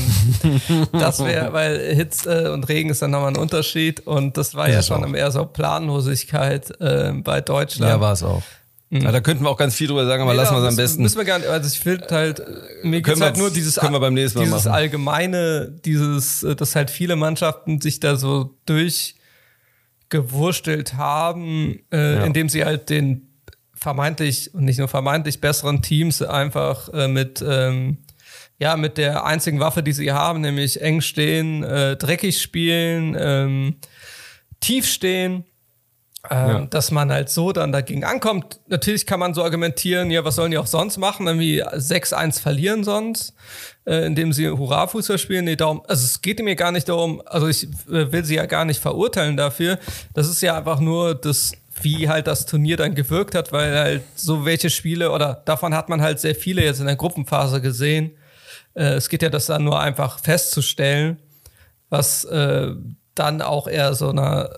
[0.93, 4.79] das wäre, weil Hitze und Regen ist dann nochmal ein Unterschied und das war ja
[4.79, 5.15] es schon auch.
[5.15, 7.91] eher so Planlosigkeit äh, bei Deutschland.
[7.91, 8.43] Ja, war es auch.
[8.91, 10.77] Ja, da könnten wir auch ganz viel drüber sagen, aber Nee, lassen wir es am
[10.77, 11.03] besten.
[11.03, 12.41] Müssen wir gar nicht, also ich finde halt,
[12.85, 14.75] mir wir- halt nur dieses, können wir beim nächsten Mal dieses machen.
[14.75, 18.55] allgemeine, dieses, dass halt viele Mannschaften sich da so
[20.11, 22.25] durchgewurstelt haben, äh, Ja.
[22.25, 23.29] indem sie halt den
[23.75, 27.99] vermeintlich und nicht nur vermeintlich besseren Teams einfach äh, mit, ähm,
[28.59, 33.77] ja, mit der einzigen Waffe, die sie haben, nämlich eng stehen, äh, dreckig spielen, ähm,
[34.61, 35.45] tief stehen,
[36.31, 36.67] ähm, Ja.
[36.67, 38.61] dass man halt so dann dagegen ankommt.
[38.69, 42.85] Natürlich kann man so argumentieren, ja, was sollen die auch sonst machen, irgendwie 6-1 verlieren
[42.85, 43.35] sonst,
[43.87, 45.45] äh, indem sie Hurra-Fußball spielen.
[45.45, 48.47] Nee, darum, also es geht mir gar nicht darum, also ich äh, will sie ja
[48.47, 49.79] gar nicht verurteilen dafür.
[50.15, 54.03] Das ist ja einfach nur das, wie halt das Turnier dann gewirkt hat, weil halt
[54.15, 58.13] so welche Spiele oder davon hat man halt sehr viele jetzt in der Gruppenphase gesehen.
[58.75, 61.19] Äh, es geht ja das dann nur einfach festzustellen,
[61.89, 62.71] was äh,
[63.15, 64.51] dann auch eher so eine,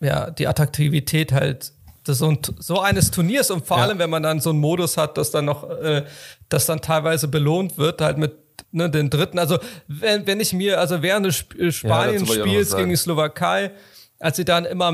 [0.00, 1.72] ja, die Attraktivität halt
[2.06, 3.84] so, ein, so eines Turniers und vor Ja.
[3.84, 6.04] allem, wenn man dann so einen Modus hat, dass dann noch, äh,
[6.48, 8.36] das dann teilweise belohnt wird, halt mit
[8.70, 9.38] ne, den dritten.
[9.38, 13.72] Also, wenn, wenn ich mir, also während des Sp äh, Spanien-Spiels gegen die Slowakei,
[14.20, 14.92] als sie dann immer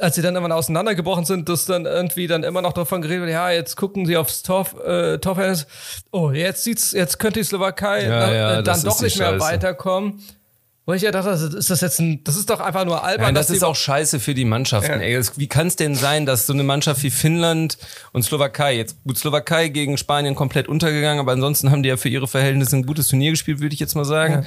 [0.00, 3.32] als sie dann irgendwann auseinandergebrochen sind, dass dann irgendwie dann immer noch davon geredet wird,
[3.32, 5.66] ja, jetzt gucken sie aufs Tor, äh, Torverhältnis,
[6.12, 9.30] oh, jetzt sieht's, jetzt könnte die Slowakei Ja, na, ja, äh, dann doch nicht mehr
[9.30, 9.44] Scheiße.
[9.44, 10.22] weiterkommen.
[10.88, 13.26] Wo ich ja dachte, ist das jetzt ein, das ist doch einfach nur albern.
[13.26, 15.02] Nein, das ist auch scheiße für die Mannschaften.
[15.02, 15.06] Ja.
[15.06, 17.76] Ey, wie kann es denn sein, dass so eine Mannschaft wie Finnland
[18.12, 22.08] und Slowakei, jetzt gut, Slowakei gegen Spanien komplett untergegangen, aber ansonsten haben die ja für
[22.08, 24.32] ihre Verhältnisse ein gutes Turnier gespielt, würde ich jetzt mal sagen.
[24.32, 24.42] Ja.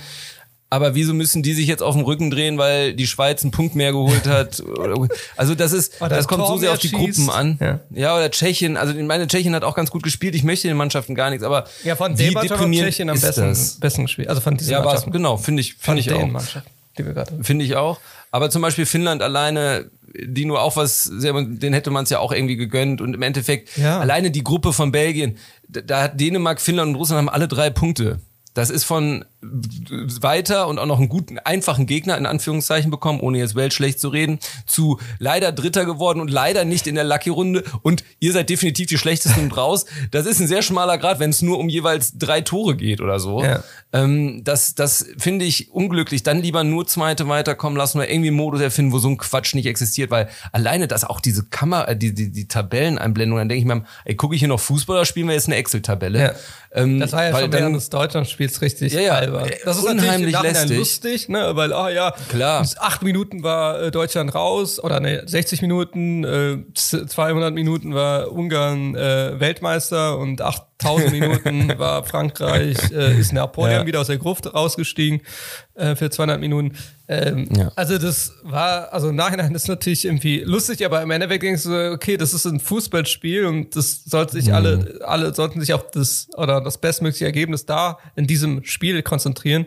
[0.74, 3.76] Aber wieso müssen die sich jetzt auf den Rücken drehen, weil die Schweiz einen Punkt
[3.76, 4.64] mehr geholt hat?
[5.38, 7.18] Also das ist, Oder das kommt so Tor sehr mehr auf die schießt.
[7.18, 7.58] Gruppen an.
[7.60, 7.80] Ja.
[7.92, 8.78] Ja, oder Tschechien.
[8.78, 10.34] Also meine Tschechien hat auch ganz gut gespielt.
[10.34, 14.04] Ich möchte den Mannschaften gar nichts, aber ja, von wie deprimierend Tschechien am besten, besten
[14.04, 14.30] gespielt.
[14.30, 15.12] Also von diesen Ja, Mannschaften.
[15.12, 16.30] genau, finde ich, finde ich auch.
[17.42, 18.00] Finde ich auch.
[18.32, 22.20] Aber zum Beispiel Finnland alleine, die nur auch was, sehr, den hätte man es ja
[22.20, 23.02] auch irgendwie gegönnt.
[23.02, 24.00] Und im Endeffekt, Ja.
[24.00, 27.70] alleine die Gruppe von Belgien, da, da hat Dänemark, Finnland und Russland haben alle drei
[27.70, 28.20] Punkte.
[28.54, 33.40] Das ist von weiter und auch noch einen guten, einfachen Gegner in Anführungszeichen bekommen, ohne
[33.40, 38.04] jetzt weltschlecht zu reden, zu leider Dritter geworden und leider nicht in der Lucky-Runde und
[38.20, 39.86] ihr seid definitiv die schlechtesten und raus.
[40.12, 43.20] Das ist ein sehr schmaler Grad, wenn es nur um jeweils drei Tore geht oder
[43.20, 43.44] so.
[43.44, 43.64] Ja.
[43.94, 46.24] Ähm, das das finde ich unglücklich.
[46.24, 49.56] Dann lieber nur Zweite weiterkommen lassen oder irgendwie einen Modus erfinden, wo so ein Quatsch
[49.56, 53.60] nicht existiert, weil alleine das auch diese Kamera, äh, die, die, die Tabelleneinblendung, dann denke
[53.60, 56.20] ich mir, ey, gucke ich hier noch Fußball oder spielen wir jetzt eine Excel-Tabelle?
[56.20, 56.34] Ja.
[56.74, 59.46] Ähm, Das war ja schon während des Deutschlandspiels richtig Ja, ja, albern.
[59.50, 60.78] äh, Das ist unheimlich lästig.
[60.78, 61.52] lustig, ne?
[61.56, 62.66] weil, ah ja, Klar.
[62.80, 68.32] acht Minuten war äh, Deutschland raus oder ne, 60 Minuten, äh, z- 200 Minuten war
[68.32, 73.86] Ungarn äh, Weltmeister und 8000 Minuten war Frankreich, äh, ist Napoleon Ja.
[73.86, 75.22] wieder aus der Gruft rausgestiegen
[75.82, 76.74] äh, für 200 Minuten.
[77.08, 77.72] Ähm, Ja.
[77.76, 81.92] Also das war, also im Nachhinein ist natürlich irgendwie lustig, aber im Endeffekt denkst du,
[81.92, 84.54] okay, das ist ein Fußballspiel und das sollte sich Mhm.
[84.54, 89.66] alle, alle sollten sich auf das oder das bestmögliche Ergebnis da in diesem Spiel konzentrieren.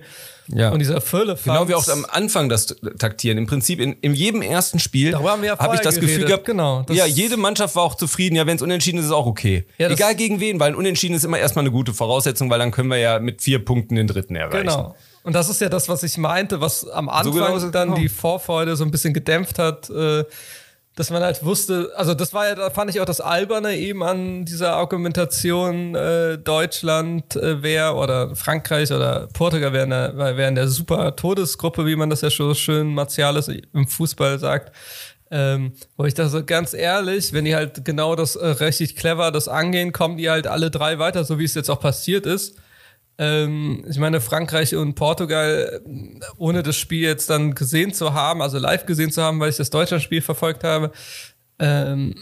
[0.49, 0.71] Ja.
[0.71, 2.67] Und dieser Fülle Genau wie auch am Anfang das
[2.99, 3.39] Taktieren.
[3.39, 6.09] Im Prinzip in, in jedem ersten Spiel Darüber haben wir ja habe ich das Gefühl
[6.09, 6.27] geredet.
[6.29, 8.37] gehabt, Genau, das- ja, jede Mannschaft war auch zufrieden.
[8.37, 9.65] Ja, wenn es unentschieden ist, ist es auch okay.
[9.79, 12.71] Ja, Egal gegen wen, weil ein Unentschieden ist immer erstmal eine gute Voraussetzung, weil dann
[12.73, 14.67] können wir ja mit vier Punkten den dritten erreichen.
[14.67, 14.95] Genau.
[15.25, 17.95] Und das ist ja das, was ich meinte, was am Anfang genau ist es, dann
[17.95, 20.25] die Vorfreude so ein bisschen gedämpft hat, äh,
[20.97, 24.03] dass man halt wusste, also das war ja, da fand ich auch das Alberne eben
[24.05, 30.69] an dieser Argumentation, äh, Deutschland äh, wäre oder Frankreich oder Portugal wären der, wären der
[30.69, 34.73] super Todesgruppe, wie man das ja schon schön martialisch im Fußball sagt.
[35.31, 39.33] Ähm, wo ich da so ganz ehrlich, wenn die halt genau das äh, richtig clever
[39.33, 42.57] das angehen, kommen die halt alle drei weiter, so wie es jetzt auch passiert ist.
[43.19, 45.81] Ähm, ich meine, Frankreich und Portugal,
[46.37, 49.57] ohne das Spiel jetzt dann gesehen zu haben, also live gesehen zu haben, weil ich
[49.57, 50.91] das Deutschlandspiel verfolgt habe,
[51.59, 52.15] ähm,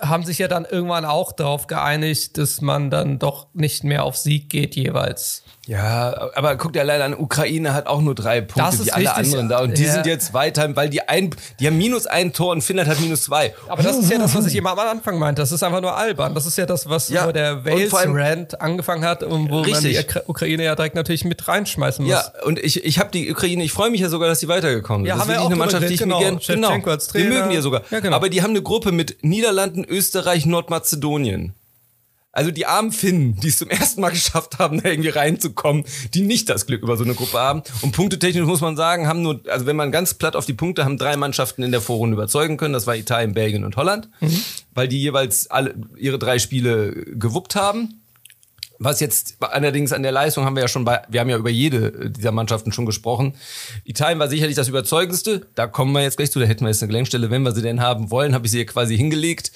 [0.00, 4.16] haben sich ja dann irgendwann auch darauf geeinigt, dass man dann doch nicht mehr auf
[4.16, 5.44] Sieg geht jeweils.
[5.68, 8.92] Ja, aber guck dir allein an, Ukraine hat auch nur drei Das Punkte ist wie
[8.92, 9.60] alle richtig, anderen da.
[9.60, 9.92] Und die ja.
[9.92, 11.28] sind jetzt weiter, weil die ein,
[11.60, 13.54] die haben minus ein Tor und Finnland hat minus zwei.
[13.68, 15.42] Aber das ist ja das, was ich immer am Anfang meinte.
[15.42, 16.34] Das ist einfach nur albern.
[16.34, 19.98] Das ist ja das, was Ja, der Wales-Rant angefangen hat und wo man Richtig.
[19.98, 22.14] die Ukra- Ukraine ja direkt natürlich mit reinschmeißen muss.
[22.14, 25.02] Ja, und ich, ich habe die Ukraine, ich freue mich ja sogar, dass die weitergekommen
[25.04, 25.08] sind.
[25.08, 26.60] Ja, das haben wir auch eine Mannschaft, die ich mir geredet, gerne.
[26.78, 26.98] genau.
[27.12, 27.82] Wir mögen die ja sogar.
[27.90, 28.16] Ja, genau.
[28.16, 31.52] Aber die haben eine Gruppe mit Niederlanden, Österreich, Nordmazedonien.
[32.38, 35.82] Also die armen Finnen, die es zum ersten Mal geschafft haben, da irgendwie reinzukommen,
[36.14, 37.64] die nicht das Glück über so eine Gruppe haben.
[37.82, 40.84] Und punktetechnisch muss man sagen, haben nur, also wenn man ganz platt auf die Punkte,
[40.84, 42.74] haben drei Mannschaften in der Vorrunde überzeugen können.
[42.74, 44.08] Das war Italien, Belgien und Holland,
[44.72, 47.97] weil die jeweils alle ihre drei Spiele gewuppt haben.
[48.80, 51.50] Was jetzt allerdings an der Leistung haben wir ja schon bei, wir haben ja über
[51.50, 53.34] jede dieser Mannschaften schon gesprochen.
[53.84, 55.46] Italien war sicherlich das überzeugendste.
[55.56, 56.38] Da kommen wir jetzt gleich zu.
[56.38, 58.58] Da hätten wir jetzt eine Gelenkstelle, wenn wir sie denn haben wollen, habe ich sie
[58.58, 59.50] hier quasi hingelegt.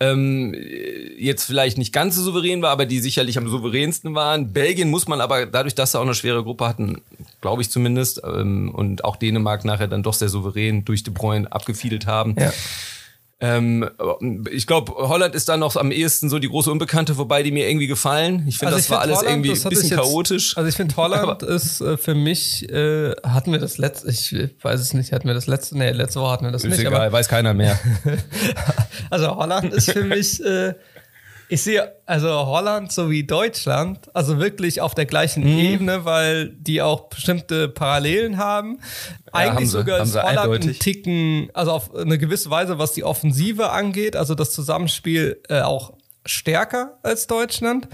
[0.00, 0.56] Ähm,
[1.18, 4.52] jetzt vielleicht nicht ganz so souverän war, aber die sicherlich am souveränsten waren.
[4.52, 7.00] Belgien muss man aber dadurch, dass sie auch eine schwere Gruppe hatten,
[7.40, 11.50] glaube ich zumindest, ähm, und auch Dänemark nachher dann doch sehr souverän durch De Bruyne
[11.50, 12.34] abgefiedelt haben.
[12.38, 12.52] Ja.
[13.44, 13.90] Ähm,
[14.50, 17.68] ich glaube, Holland ist da noch am ehesten so die große Unbekannte, wobei die mir
[17.68, 18.44] irgendwie gefallen.
[18.48, 20.56] Ich finde, Also das ich war find alles Holland, irgendwie ein bisschen jetzt- chaotisch.
[20.56, 24.80] Also ich finde Holland ist äh, für mich, äh, hatten wir das letzte, ich weiß
[24.80, 27.12] es nicht, hatten wir das letzte, nee, letzte Woche hatten wir das ist nicht, egal,
[27.12, 27.78] weiß keiner mehr.
[29.10, 30.74] also Holland ist für mich, äh,
[31.48, 35.58] ich sehe also Holland sowie Deutschland, also wirklich auf der gleichen Mhm.
[35.58, 38.80] Ebene, weil die auch bestimmte Parallelen haben.
[39.32, 40.78] Eigentlich haben sie, sogar ist Holland ein eindeutig.
[40.78, 45.94] Ticken, also auf eine gewisse Weise, was die Offensive angeht, also das Zusammenspiel äh, auch
[46.24, 47.88] stärker als Deutschland.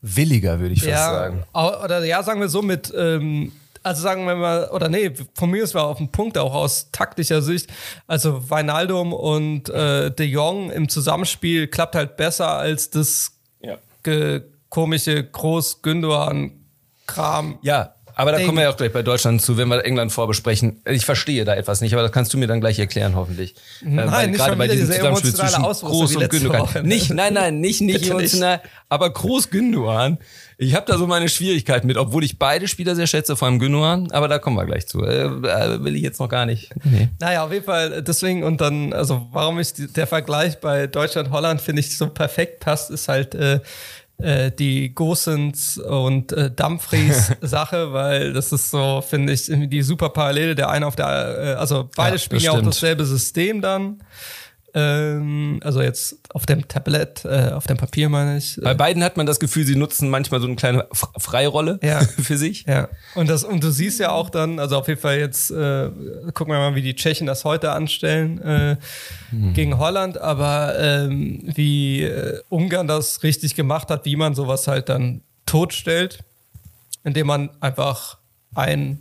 [0.00, 1.44] Williger, würde ich fast ja, sagen.
[1.84, 3.52] Oder ja, sagen wir so mit, ähm,
[3.88, 6.90] also sagen wir mal, oder nee, von mir ist war auf den Punkt auch aus
[6.92, 7.68] taktischer Sicht.
[8.06, 13.78] Also Weinaldum und äh, De Jong im Zusammenspiel klappt halt besser als das Ja.
[14.68, 16.52] komische Groß Gündogan
[17.06, 17.58] Kram.
[17.62, 20.82] Ja, Aber da kommen wir ja auch gleich bei Deutschland zu, wenn wir England vorbesprechen.
[20.84, 23.54] Ich verstehe da etwas nicht, aber das kannst du mir dann gleich erklären, hoffentlich.
[23.80, 26.84] Äh, nein, weil nicht gerade bei diesem Zusammenspiel zwischen Groß und Gündogan.
[26.84, 30.18] Nicht, nein, nein, nicht, nicht emotional, aber Groß Gündogan.
[30.56, 33.60] Ich habe da so meine Schwierigkeiten mit, obwohl ich beide Spieler sehr schätze, vor allem
[33.60, 35.04] Gündogan, aber da kommen wir gleich zu.
[35.04, 36.70] Äh, äh will ich jetzt noch gar nicht.
[36.82, 37.10] Nee.
[37.20, 41.78] Naja, auf jeden Fall, deswegen und dann, also warum ich der Vergleich bei Deutschland-Holland, finde
[41.80, 43.60] ich, so perfekt passt, ist halt äh,
[44.18, 50.08] äh, die Gosens und äh, Dumfries Sache, weil das ist so, finde ich, die super
[50.08, 50.54] Parallele.
[50.54, 54.02] Der eine auf der, äh, also beide ja, spielen ja auch dasselbe System dann.
[54.78, 58.60] Ähm, also jetzt auf dem Tablet, äh, auf dem Papier meine ich.
[58.62, 62.00] Bei beiden hat man das Gefühl, sie nutzen manchmal so eine kleine Freirolle ja.
[62.22, 62.64] für sich.
[62.66, 62.88] Ja.
[63.16, 65.90] Und das und du siehst ja auch dann, also auf jeden Fall jetzt äh,
[66.32, 68.76] gucken wir mal, wie die Tschechen das heute anstellen äh,
[69.30, 69.52] hm.
[69.54, 74.88] gegen Holland, aber ähm, wie äh, Ungarn das richtig gemacht hat, wie man sowas halt
[74.88, 76.20] dann totstellt,
[77.02, 78.18] indem man einfach
[78.54, 78.98] ein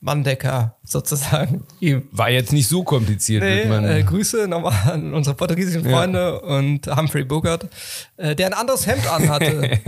[0.00, 1.64] Manndecker sozusagen.
[2.12, 3.42] War jetzt nicht so kompliziert.
[3.42, 6.56] Nee, äh, Grüße nochmal an unsere portugiesischen Freunde ja.
[6.56, 7.66] und Humphrey Bogart,
[8.16, 9.80] äh, der ein anderes Hemd anhatte.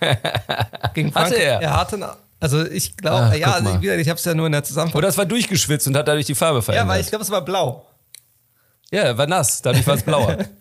[0.94, 1.60] Gegen Frank hatte er?
[1.60, 1.98] Er hatte
[2.40, 4.98] also ich glaube, ja, also ich, ich habe es ja nur in der Zusammenfassung.
[4.98, 6.86] Oder es war durchgeschwitzt und hat dadurch die Farbe verändert.
[6.86, 7.84] Ja, weil ich glaube, es war blau.
[8.90, 10.38] Ja, war nass, dadurch war es blauer.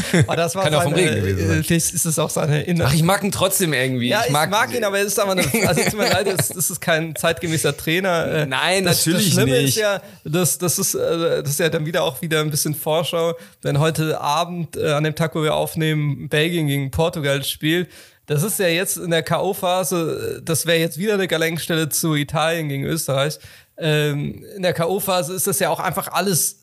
[0.26, 1.64] Aber das war Kann auch vom Regen gewesen sein.
[1.64, 2.88] Vielleicht ist es auch seine innere.
[2.88, 4.08] Ach, ich mag ihn trotzdem irgendwie.
[4.08, 6.26] Ja, ich, ich mag, mag, ihn, aber es ist aber eine, also tut mir leid,
[6.26, 8.26] das, das ist kein zeitgemäßer Trainer.
[8.26, 9.76] Äh, Nein, das, natürlich das Schlimme nicht.
[9.76, 12.74] Ist ja, das, das, ist, äh, das ist ja dann wieder auch wieder ein bisschen
[12.74, 17.88] Vorschau, wenn heute Abend äh, an dem Tag, wo wir aufnehmen, Belgien gegen Portugal spielt.
[18.26, 22.68] Das ist ja jetzt in der K.O.-Phase, das wäre jetzt wieder eine Gelenkstelle zu Italien
[22.68, 23.38] gegen Österreich.
[23.76, 26.61] Ähm, in der K.O.-Phase ist das ja auch einfach alles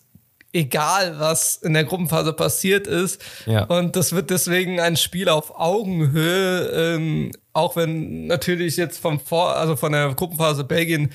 [0.54, 3.22] egal, was in der Gruppenphase passiert ist.
[3.46, 3.66] Ja.
[3.66, 9.56] Und das wird deswegen ein Spiel auf Augenhöhe, ähm, auch wenn natürlich jetzt vom Vor
[9.56, 11.12] also von der Gruppenphase Belgien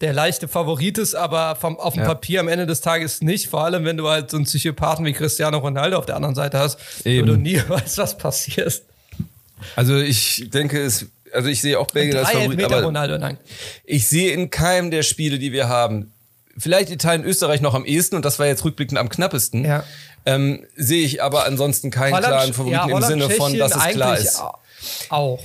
[0.00, 2.08] der leichte Favorit ist, aber vom, auf dem ja.
[2.08, 3.48] Papier am Ende des Tages nicht.
[3.48, 6.58] Vor allem, wenn du halt so einen Psychopathen wie Cristiano Ronaldo auf der anderen Seite
[6.58, 7.28] hast, Eben.
[7.28, 8.82] wo du nie weißt, was passiert.
[9.76, 13.36] Also ich denke, es also ich sehe auch Belgien als Favorit, aber Ronaldo,
[13.84, 16.11] ich sehe in keinem der Spiele, die wir haben,
[16.56, 19.64] vielleicht Italien, Österreich noch am ehesten und das war jetzt rückblickend am knappesten.
[19.64, 19.84] Ja.
[20.24, 23.88] Ähm, sehe ich aber ansonsten keinen Holland, klaren Favoriten ja, im Sinne von, dass es
[23.88, 24.42] klar ist.
[25.10, 25.40] Auch.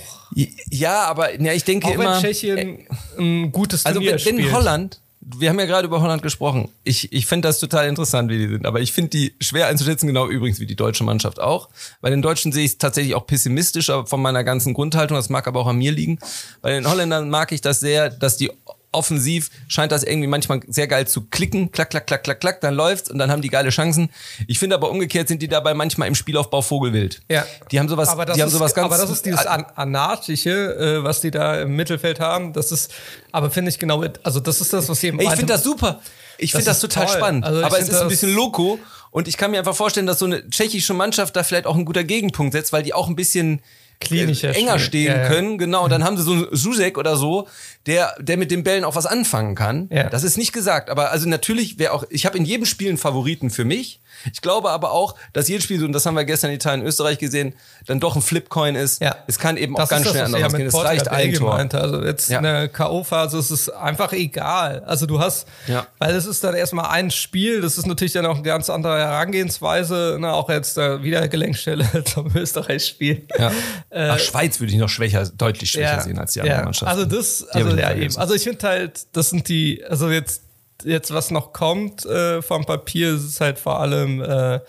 [0.70, 2.16] Ja, aber ja, ich denke auch immer.
[2.16, 2.86] Wenn Tschechien äh,
[3.18, 5.00] ein gutes Also Turnier wenn, wenn Holland,
[5.36, 6.70] wir haben ja gerade über Holland gesprochen.
[6.84, 8.66] Ich, ich finde das total interessant, wie die sind.
[8.66, 11.70] Aber ich finde die schwer einzuschätzen, genau übrigens wie die deutsche Mannschaft auch.
[12.02, 15.18] Bei den Deutschen sehe ich es tatsächlich auch pessimistischer von meiner ganzen Grundhaltung.
[15.18, 16.20] Das mag aber auch an mir liegen.
[16.62, 18.52] Bei den Holländern mag ich das sehr, dass die
[18.92, 21.72] offensiv scheint das irgendwie manchmal sehr geil zu klicken.
[21.72, 24.10] Klack, klack, klack, klack, klack, dann läuft's und dann haben die geile Chancen.
[24.48, 27.22] Ich finde aber umgekehrt sind die dabei manchmal im Spielaufbau Vogelwild.
[27.30, 27.46] Ja.
[27.72, 28.86] Die haben sowas, die haben sowas ist, ganz.
[28.86, 32.54] Aber das ist dieses An Anarchische, äh, was die da im Mittelfeld haben.
[32.54, 32.94] Das ist,
[33.32, 36.02] aber finde ich genau, also das ist das, was sie eben Ich finde das super.
[36.38, 37.16] Ich finde das total toll.
[37.16, 37.46] spannend.
[37.46, 38.80] Also aber es ist ein bisschen loco.
[39.10, 41.86] Und ich kann mir einfach vorstellen, dass so eine tschechische Mannschaft da vielleicht auch ein
[41.86, 43.62] guter Gegenpunkt setzt, weil die auch ein bisschen
[44.00, 45.28] klinischer enger stehen ja, ja.
[45.28, 45.58] können.
[45.58, 47.48] Genau, und dann haben sie so einen Susek oder so,
[47.86, 49.90] der, der mit den Bällen auch was anfangen kann.
[49.92, 50.10] Ja.
[50.10, 52.98] Das ist nicht gesagt, aber also natürlich wäre auch, ich habe in jedem Spiel einen
[52.98, 54.02] Favoriten für mich.
[54.34, 57.20] Ich glaube aber auch, dass jedes Spiel, und das haben wir gestern in Italien, Österreich
[57.20, 57.54] gesehen,
[57.86, 59.02] dann doch ein Flipcoin ist.
[59.02, 59.16] Ja.
[59.28, 60.68] Es kann eben das auch ganz schnell anders ja ausgehen.
[60.68, 61.56] Es reicht ein Tor.
[61.56, 61.80] Meinte.
[61.80, 62.38] Also jetzt ja.
[62.38, 64.84] in der K.O.-Phase ist es einfach egal.
[64.86, 65.88] Also du hast, ja.
[66.00, 68.98] weil es ist dann erstmal ein Spiel, das ist natürlich dann auch eine ganz andere
[68.98, 70.34] Herangehensweise, ne?
[70.34, 73.28] auch jetzt äh, wieder Gelenkstelle zum Österreich-Spiel.
[73.38, 73.52] Ja.
[73.90, 76.92] Äh, Ach, Schweiz würde ich noch schwächer, deutlich schwächer sehen als die andere Mannschaft.
[76.92, 78.16] Also das, also ja eben.
[78.18, 80.42] Also ich finde halt, das sind die, also jetzt
[80.84, 84.60] jetzt was noch kommt äh, vom Papier, ist es halt vor allem äh,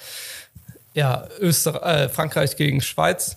[0.95, 3.37] ja, Österreich, äh, Frankreich gegen Schweiz.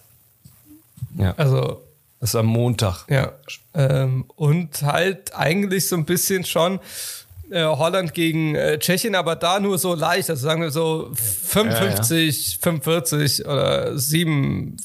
[1.17, 1.34] Ja.
[1.38, 1.84] Also.
[2.20, 3.06] Das ist am Montag.
[3.10, 3.32] Ja.
[3.74, 6.80] Ähm, und halt eigentlich so ein bisschen schon
[7.50, 10.30] äh, Holland gegen äh, Tschechien, aber da nur so leicht.
[10.30, 12.60] Also sagen wir so 55, ja, ja.
[12.62, 14.78] 45 oder 7,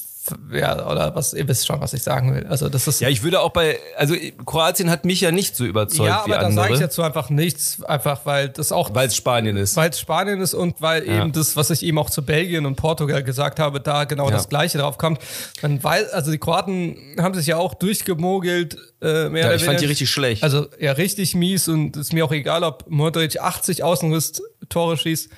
[0.53, 2.47] ja, oder was, ihr wisst schon, was ich sagen will.
[2.47, 3.01] Also das ist.
[3.01, 6.09] Ja, ich würde auch bei, also Kroatien hat mich ja nicht so überzeugt.
[6.09, 8.95] Ja, aber da sage ich dazu einfach nichts, einfach weil das auch.
[8.95, 9.77] Weil es Spanien ist.
[9.77, 11.23] Weil es Spanien ist und weil ja.
[11.23, 14.33] eben das, was ich eben auch zu Belgien und Portugal gesagt habe, da genau ja.
[14.33, 15.21] das Gleiche drauf kommt.
[15.63, 18.77] Dann weil, also die Kroaten haben sich ja auch durchgemogelt.
[19.01, 20.43] Äh, mehr ja, ich fand die richtig schlecht.
[20.43, 25.31] Also ja, richtig mies und ist mir auch egal, ob Modric 80 Außenriss Tore schießt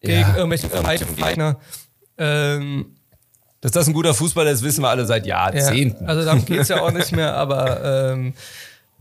[0.00, 0.68] gegen irgendwelche
[1.16, 1.58] Gegner.
[2.18, 2.95] Ähm,
[3.60, 6.04] dass das ein guter Fußballer ist, wissen wir alle seit Jahrzehnten.
[6.04, 8.34] Ja, also darum geht's ja auch nicht mehr, aber ähm,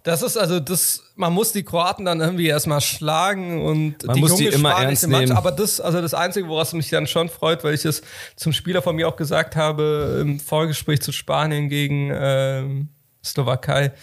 [0.05, 4.21] das ist also das, man muss die Kroaten dann irgendwie erstmal schlagen und man die
[4.21, 5.31] muss die immer ernst nehmen.
[5.31, 8.03] aber das, also das Einzige, woraus mich dann schon freut, weil ich es
[8.35, 12.89] zum Spieler von mir auch gesagt habe im Vorgespräch zu Spanien gegen ähm,
[13.23, 13.93] Slowakei,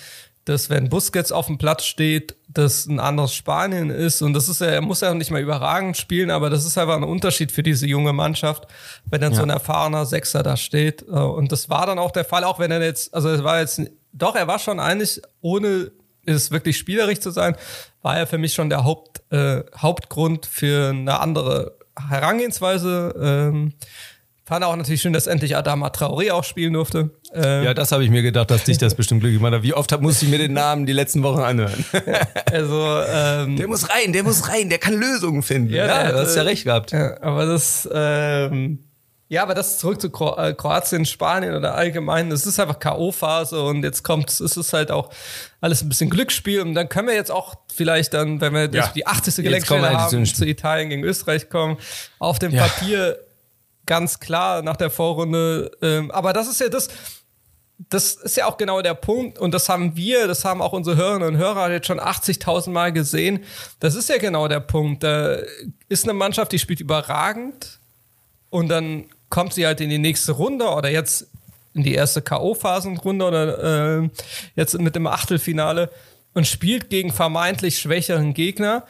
[0.45, 4.23] dass wenn Busquets auf dem Platz steht, das ein anderes Spanien ist.
[4.23, 6.97] Und das ist ja, er muss ja nicht mal überragend spielen, aber das ist einfach
[6.97, 8.67] ein Unterschied für diese junge Mannschaft,
[9.05, 9.37] wenn dann ja.
[9.37, 11.03] so ein erfahrener Sechser da steht.
[11.03, 13.61] Äh, und das war dann auch der Fall, auch wenn er jetzt, also es war
[13.61, 13.81] jetzt,
[14.13, 15.93] doch, er war schon eigentlich, ohne
[16.27, 17.57] es wirklich spielerisch zu sein,
[18.03, 23.15] war er für mich schon der Haupt, äh, Hauptgrund für eine andere Herangehensweise.
[23.21, 23.75] Ähm,
[24.45, 27.11] Fand auch natürlich schön, dass endlich Adama Traoré auch spielen durfte.
[27.33, 29.63] Ähm ja, das habe ich mir gedacht, dass dich das bestimmt glücklich macht.
[29.63, 31.85] Wie oft musste ich mir den Namen die letzten Wochen anhören?
[32.53, 35.73] also, ähm, der muss rein, der muss rein, der kann Lösungen finden.
[35.73, 36.91] Ja, ja du hast ja recht gehabt.
[36.91, 38.81] Ja, aber das, ähm,
[39.29, 43.85] ja, aber das zurück zu äh, Kroatien, Spanien oder allgemein, es ist einfach K.O.-Phase und
[43.85, 45.09] jetzt kommt, es ist halt auch
[45.61, 48.89] alles ein bisschen Glücksspiel und dann können wir jetzt auch vielleicht dann, wenn wir ja.
[48.89, 49.37] die 80.
[49.37, 51.79] Gelenkstelle haben, zu Italien gegen Österreich kommen,
[52.19, 52.65] auf dem ja.
[52.65, 53.17] Papier
[53.87, 55.71] ganz klar nach der Vorrunde.
[55.83, 56.89] Ähm, aber das ist ja das,
[57.89, 60.97] das ist ja auch genau der Punkt und das haben wir, das haben auch unsere
[60.97, 63.45] Hörerinnen und Hörer jetzt schon 80.000 Mal gesehen.
[63.81, 65.03] Das ist ja genau der Punkt.
[65.03, 65.39] Da
[65.89, 67.81] ist eine Mannschaft, die spielt überragend
[68.51, 71.27] und dann kommt sie halt in die nächste Runde oder jetzt
[71.75, 74.09] in die erste K.O.-Phasenrunde oder äh,
[74.57, 75.91] jetzt mit dem Achtelfinale
[76.35, 78.85] und spielt gegen vermeintlich schwächeren Gegner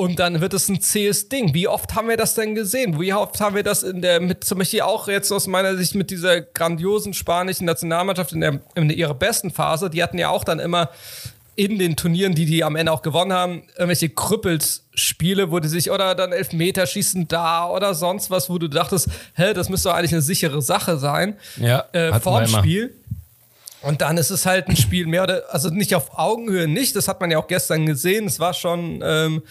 [0.00, 1.52] und dann wird es ein zähes Ding.
[1.52, 2.98] Wie oft haben wir das denn gesehen?
[2.98, 5.94] Wie oft haben wir das in der, mit zum Beispiel auch jetzt aus meiner Sicht
[5.94, 9.90] mit dieser grandiosen spanischen Nationalmannschaft in, der, in ihrer besten Phase?
[9.90, 10.88] Die hatten ja auch dann immer
[11.54, 15.90] in den Turnieren, die die am Ende auch gewonnen haben, irgendwelche Krüppelspiele, wo die sich
[15.90, 20.12] oder dann Elfmeterschießen da oder sonst was, wo du dachtest, hä, das müsste doch eigentlich
[20.12, 21.36] eine sichere Sache sein.
[21.58, 22.94] Ja, äh, vor dem Spiel.
[23.82, 27.08] Und dann ist es halt ein Spiel mehr oder, also nicht auf Augenhöhe nicht, das
[27.08, 28.26] hat man ja auch gestern gesehen.
[28.26, 29.42] Es war schon, ähm,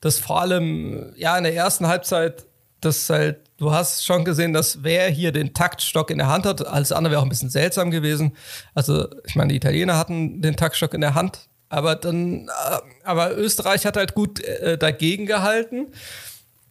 [0.00, 2.46] das vor allem, ja, in der ersten Halbzeit,
[2.80, 6.66] das halt, du hast schon gesehen, dass wer hier den Taktstock in der Hand hat,
[6.66, 8.36] alles andere wäre auch ein bisschen seltsam gewesen.
[8.74, 13.36] Also, ich meine, die Italiener hatten den Taktstock in der Hand, aber dann, äh, aber
[13.36, 15.88] Österreich hat halt gut äh, dagegen gehalten.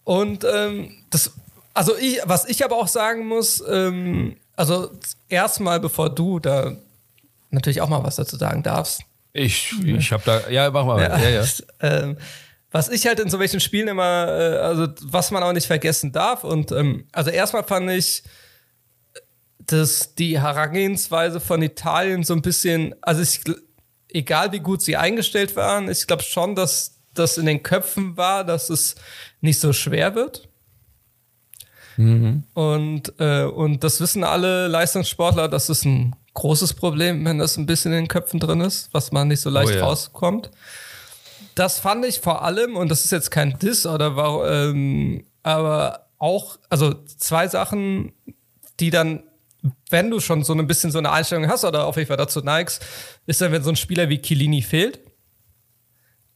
[0.03, 1.31] Und ähm, das,
[1.73, 4.91] also ich, was ich aber auch sagen muss, ähm, also
[5.27, 6.73] erstmal, bevor du da
[7.55, 9.01] natürlich auch mal was dazu sagen darfst.
[9.33, 11.01] Ich, ich habe da, ja, mach mal.
[11.01, 11.45] Ja, ja, ja.
[11.81, 12.17] ähm,
[12.71, 16.11] was ich halt in so welchen Spielen immer, äh, also was man auch nicht vergessen
[16.11, 18.23] darf und ähm, also erstmal fand ich,
[19.59, 23.41] dass die Herangehensweise von Italien so ein bisschen, also ich,
[24.09, 28.43] egal wie gut sie eingestellt waren, ich glaube schon, dass das in den Köpfen war,
[28.43, 28.95] dass es
[29.41, 30.47] nicht so schwer wird.
[31.97, 32.43] Mhm.
[32.53, 37.65] Und, äh, und das wissen alle Leistungssportler, dass es ein großes Problem, wenn das ein
[37.65, 39.85] bisschen in den Köpfen drin ist, was man nicht so leicht oh, ja.
[39.85, 40.51] rauskommt.
[41.55, 46.07] Das fand ich vor allem, und das ist jetzt kein Diss, oder war, ähm, aber
[46.19, 48.13] auch, also zwei Sachen,
[48.79, 49.23] die dann,
[49.89, 52.41] wenn du schon so ein bisschen so eine Einstellung hast oder auf jeden Fall dazu
[52.41, 52.85] neigst,
[53.25, 54.99] ist dann, wenn so ein Spieler wie Kilini fehlt,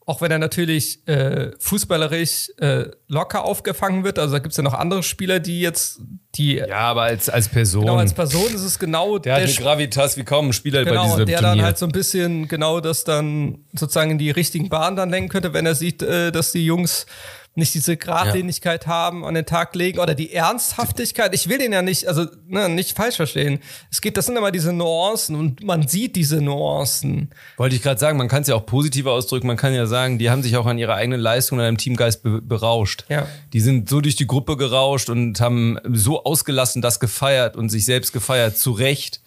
[0.10, 4.18] auch wenn er natürlich äh, fußballerisch äh, locker aufgefangen wird.
[4.18, 6.02] Also da gibt es ja noch andere Spieler, die jetzt
[6.34, 6.56] die.
[6.56, 7.84] Ja, aber als, als Person.
[7.84, 9.36] Genau, als Person ist es genau der.
[9.36, 11.56] Der hat eine Gravitas wie kaum ein Spieler genau, bei diesem der Turnier.
[11.58, 15.30] dann halt so ein bisschen genau das dann sozusagen in die richtigen Bahnen dann lenken
[15.30, 17.06] könnte, wenn er sieht, äh, dass die Jungs
[17.56, 18.90] nicht diese Gradlinigkeit ja.
[18.90, 21.34] haben, an den Tag legen oder die Ernsthaftigkeit.
[21.34, 23.60] Ich will den ja nicht, also ne, nicht falsch verstehen.
[23.92, 27.32] Es geht, das sind immer diese Nuancen und man sieht diese Nuancen.
[27.58, 29.48] Wollte ich gerade sagen, man kann es ja auch positiver ausdrücken.
[29.48, 32.24] Man kann ja sagen, die haben sich auch an ihrer eigenen Leistung und einem Teamgeist
[32.24, 33.06] be berauscht.
[33.10, 33.28] Ja.
[33.54, 37.86] Die sind so durch die Gruppe gerauscht und haben so ausgelassen das gefeiert und sich
[37.86, 39.22] selbst gefeiert, zu Recht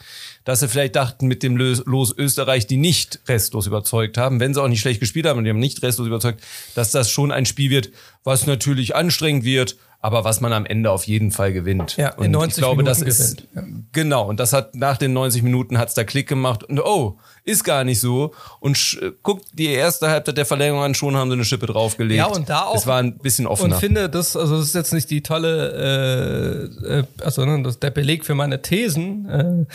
[0.44, 4.62] dass sie vielleicht dachten, mit dem Los Österreich, die nicht restlos überzeugt haben, wenn sie
[4.62, 6.43] auch nicht schlecht gespielt haben und die haben nicht restlos überzeugt,
[6.74, 7.90] dass das schon ein Spiel wird,
[8.24, 11.97] was natürlich anstrengend wird, aber was man am Ende auf jeden Fall gewinnt.
[11.97, 13.93] Ja, in 90 ich glaube, Minuten das ist gewinnt.
[13.93, 17.62] genau und das hat nach den 90 Minuten hat's da Klick gemacht und oh, ist
[17.62, 21.45] gar nicht so und guckt die erste Halbzeit der Verlängerung an, schon haben sie eine
[21.45, 22.18] Schippe draufgelegt.
[22.18, 22.74] Ja, und da auch.
[22.74, 23.76] Es war ein bisschen offener.
[23.76, 27.78] Und finde das, also das ist jetzt nicht die tolle, äh, äh also ne, das,
[27.78, 29.72] der Beleg für meine Thesen, äh,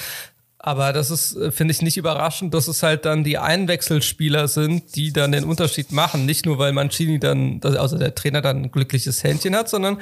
[0.67, 4.97] aber das ist, äh, finde ich, nicht überraschend, dass es halt dann die Einwechselspieler sind,
[4.97, 6.25] die dann den Unterschied machen.
[6.25, 9.97] Nicht nur, weil Mancini dann, also der Trainer dann ein glückliches Händchen hat, sondern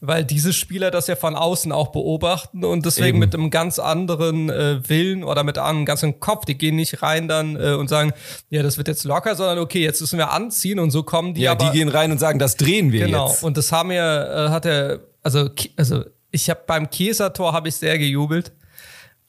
[0.00, 3.18] weil diese Spieler das ja von außen auch beobachten und deswegen Eben.
[3.20, 7.28] mit einem ganz anderen äh, Willen oder mit einem ganzen Kopf, die gehen nicht rein
[7.28, 8.12] dann äh, und sagen,
[8.48, 11.42] ja, das wird jetzt locker, sondern okay, jetzt müssen wir anziehen und so kommen die.
[11.42, 13.28] Ja, aber, die gehen rein und sagen, das drehen wir genau.
[13.28, 13.36] jetzt.
[13.36, 16.02] Genau, und das haben wir, äh, hat er, also, also
[16.32, 18.50] ich habe beim Kieser-Tor habe ich sehr gejubelt.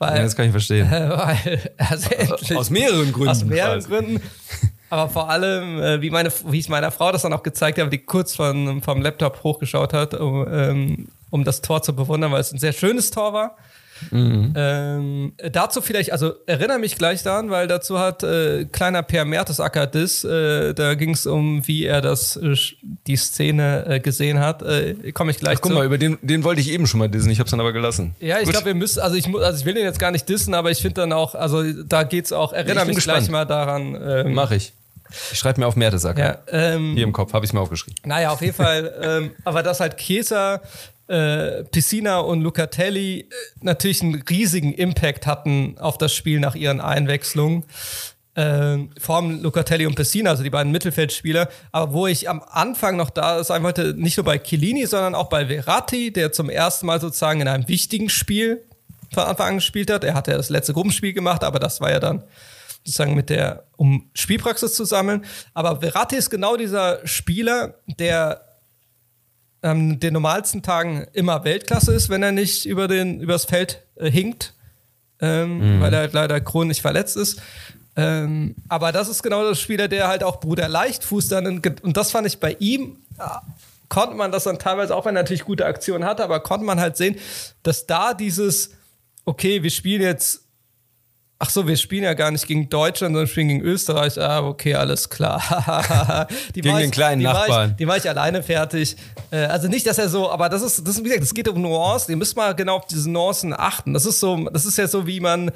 [0.02, 0.90] Weil, ja, das kann ich verstehen.
[0.92, 3.30] weil, also endlich, aus mehreren Gründen.
[3.30, 4.22] Aus mehreren Gründen.
[4.90, 7.92] Aber vor allem, äh, wie, meine, wie ich meiner Frau das dann auch gezeigt habe,
[7.92, 12.42] die kurz von, vom Laptop hochgeschaut hat, um, ähm, um das Tor zu bewundern, weil
[12.42, 13.58] es ein sehr schönes Tor war.
[14.10, 14.54] Mhm.
[14.56, 19.88] Ähm, dazu vielleicht, also erinnere mich gleich daran, weil dazu hat äh, kleiner Per Mertesacker
[19.88, 22.56] Diss, äh, da ging es um, wie er das äh,
[23.08, 24.62] die Szene äh, gesehen hat.
[24.64, 25.78] Äh, Komme ich gleich Ach, guck zu.
[25.78, 27.74] mal, über den, den wollte ich eben schon mal dissen, ich habe es dann aber
[27.74, 28.16] gelassen.
[28.20, 30.54] Ja, ich glaube, wir müssen, also ich, also ich will den jetzt gar nicht dissen,
[30.54, 33.20] aber ich finde dann auch, also da geht's auch, erinnere mich gespannt.
[33.20, 33.98] gleich mal daran.
[34.02, 34.74] Ähm, Mach ich.
[35.34, 36.24] Ich schreibe mir auf Mertesacker.
[36.24, 37.98] Ja, ähm, Hier im Kopf, habe ich mir aufgeschrieben.
[38.06, 38.94] Naja, auf jeden Fall.
[39.02, 40.62] ähm, aber das halt Kesa
[41.12, 43.26] äh, Piscina und Lucatelli äh,
[43.60, 47.66] natürlich einen riesigen Impact hatten auf das Spiel nach ihren Einwechslungen.
[48.34, 51.50] Äh, vor allem Lucatelli und Pessina, also die beiden Mittelfeldspieler.
[51.74, 55.28] Aber wo ich am Anfang noch da sein wollte, nicht nur bei Chiellini, sondern auch
[55.28, 58.64] bei Verratti, der zum ersten Mal sozusagen in einem wichtigen Spiel
[59.14, 60.06] von Anfang an gespielt hat.
[60.06, 62.24] Er hatte ja das letzte Gruppenspiel gemacht, aber das war ja dann
[62.86, 65.26] sozusagen mit der, um Spielpraxis zu sammeln.
[65.54, 68.46] Aber Verratti ist genau dieser Spieler, der
[69.64, 74.10] ähm, den normalsten Tagen immer Weltklasse ist, wenn er nicht über den übers Feld äh,
[74.10, 74.54] hinkt,
[75.20, 75.82] ähm, mhm.
[75.82, 77.42] weil er halt leider chronisch verletzt ist.
[77.96, 81.98] Ähm, aber das ist genau der Spieler, der halt auch Bruder Leichtfuß dann in, und
[81.98, 83.42] das fand ich bei ihm ja,
[83.90, 86.80] konnte man das dann teilweise auch, wenn er natürlich gute Aktionen hatte, aber konnte man
[86.80, 87.18] halt sehen,
[87.64, 88.72] dass da dieses
[89.26, 90.41] okay, wir spielen jetzt
[91.44, 94.22] Ach so, wir spielen ja gar nicht gegen Deutschland, sondern spielen gegen Österreich.
[94.22, 96.28] Ah, okay, alles klar.
[96.56, 97.50] die gegen den ich, kleinen die Nachbarn.
[97.50, 98.96] War ich, die war ich alleine fertig.
[99.32, 101.48] Äh, also nicht, dass er so, aber das ist, das ist, wie gesagt, es geht
[101.48, 102.12] um Nuancen.
[102.12, 103.96] Ihr müsst mal genau auf diese Nuancen achten.
[103.96, 105.50] Das ist so, das ist ja so, wie man,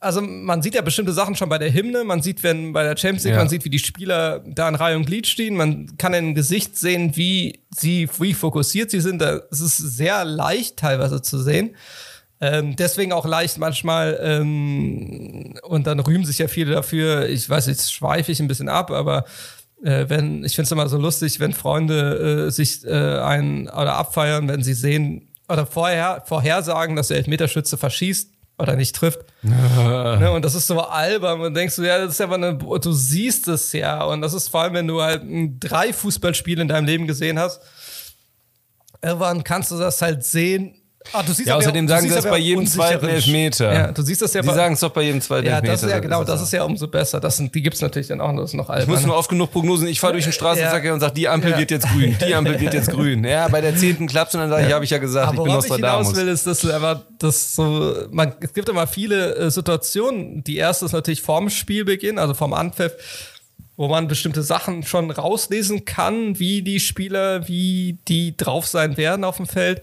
[0.00, 2.96] also man sieht ja bestimmte Sachen schon bei der Hymne, man sieht, wenn bei der
[2.96, 3.38] Champions League, ja.
[3.38, 6.76] man sieht, wie die Spieler da in Reihe und Glied stehen, man kann im Gesicht
[6.76, 9.22] sehen, wie sie, wie fokussiert sie sind.
[9.22, 11.76] Es ist sehr leicht teilweise zu sehen.
[12.42, 17.68] Ähm, deswegen auch leicht manchmal, ähm, und dann rühmen sich ja viele dafür, ich weiß,
[17.68, 19.26] jetzt schweife ich ein bisschen ab, aber
[19.84, 23.94] äh, wenn, ich finde es immer so lustig, wenn Freunde äh, sich äh, ein oder
[23.94, 29.20] abfeiern, wenn sie sehen oder vorher vorhersagen, dass der Elfmeterschütze verschießt oder nicht trifft.
[29.42, 32.58] ne, und das ist so albern und denkst du, ja, das ist ja aber eine,
[32.58, 34.02] du siehst es ja.
[34.02, 35.22] Und das ist vor allem, wenn du halt
[35.60, 37.60] drei Fußballspiele in deinem Leben gesehen hast,
[39.00, 40.81] irgendwann kannst du das halt sehen,
[41.12, 43.72] Ah, du siehst ja, außerdem sagen sie das bei jedem zweiten Elfmeter.
[43.72, 44.42] Ja, du siehst das ja.
[44.42, 45.72] Sie sagen es doch bei jedem zweiten ja, Elfmeter.
[45.72, 47.20] Das ist ja, genau, das ist ja umso besser.
[47.20, 48.82] Das sind, die gibt es natürlich dann auch, das noch albern.
[48.82, 49.88] Ich muss nur oft genug Prognosen.
[49.88, 50.94] Ich fahre durch den Straßenverkehr ja.
[50.94, 51.58] und sage, die Ampel ja.
[51.58, 53.24] wird jetzt grün, die Ampel wird jetzt grün.
[53.32, 55.44] Ja, bei der zehnten klappt und dann sage ich, habe ich ja gesagt, Aber ich
[55.44, 56.08] bin Nostradamus.
[56.08, 60.44] ich hinaus will, ist, dass aber das so, man, es gibt immer viele äh, Situationen.
[60.44, 62.92] Die erste ist natürlich vorm Spielbeginn, also vorm Anpfiff
[63.76, 69.24] wo man bestimmte Sachen schon rauslesen kann, wie die Spieler, wie die drauf sein werden
[69.24, 69.82] auf dem Feld.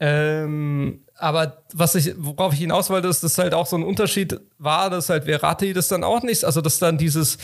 [0.00, 4.40] Ähm, aber was ich, worauf ich hinaus wollte, ist, dass halt auch so ein Unterschied
[4.58, 7.38] war, dass halt Verratti das dann auch nicht, also dass dann dieses,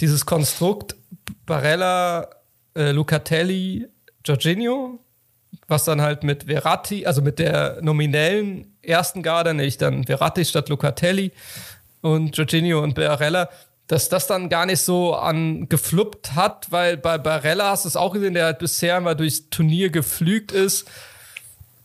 [0.00, 0.96] dieses Konstrukt
[1.44, 2.28] Barella,
[2.74, 3.86] äh, Lucatelli,
[4.24, 4.98] Jorginho,
[5.68, 10.68] was dann halt mit Verratti, also mit der nominellen ersten Garde, nämlich dann Verratti statt
[10.68, 11.32] Lucatelli
[12.00, 13.48] und Jorginho und Barella,
[13.86, 17.96] dass das dann gar nicht so an gefluppt hat, weil bei Barella hast du es
[17.96, 20.88] auch gesehen, der halt bisher mal durchs Turnier geflügt ist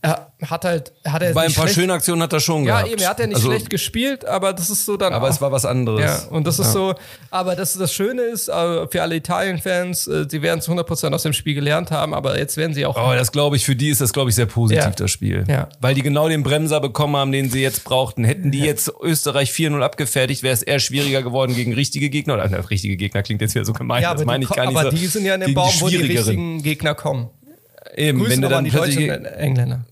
[0.04, 2.86] er hat halt, hat er Bei ein paar schönen Aktionen hat er schon ja, gehabt.
[2.88, 5.12] Ja, eben, er hat ja nicht also, schlecht gespielt, aber das ist so dann.
[5.12, 6.00] Aber auch, es war was anderes.
[6.00, 6.72] Ja, und das ist ja.
[6.72, 6.94] so,
[7.30, 11.22] aber das, das Schöne ist, äh, für alle Italien-Fans, äh, sie werden zu 100% aus
[11.22, 12.96] dem Spiel gelernt haben, aber jetzt werden sie auch.
[12.96, 14.90] Oh, das glaube ich, für die ist das, glaube ich, sehr positiv, ja.
[14.90, 15.44] das Spiel.
[15.46, 15.68] Ja.
[15.80, 18.24] Weil die genau den Bremser bekommen haben, den sie jetzt brauchten.
[18.24, 22.34] Hätten die jetzt Österreich 4-0 abgefertigt, wäre es eher schwieriger geworden gegen richtige Gegner.
[22.34, 24.90] Oder, richtige Gegner klingt jetzt wieder so gemein, ja, das meine ich gar nicht aber
[24.90, 24.96] so.
[24.96, 27.30] die sind ja in dem Baum, wo die richtigen Gegner kommen.
[27.94, 29.84] Eben, Grüßen wenn du dann die Deutschen Engländer.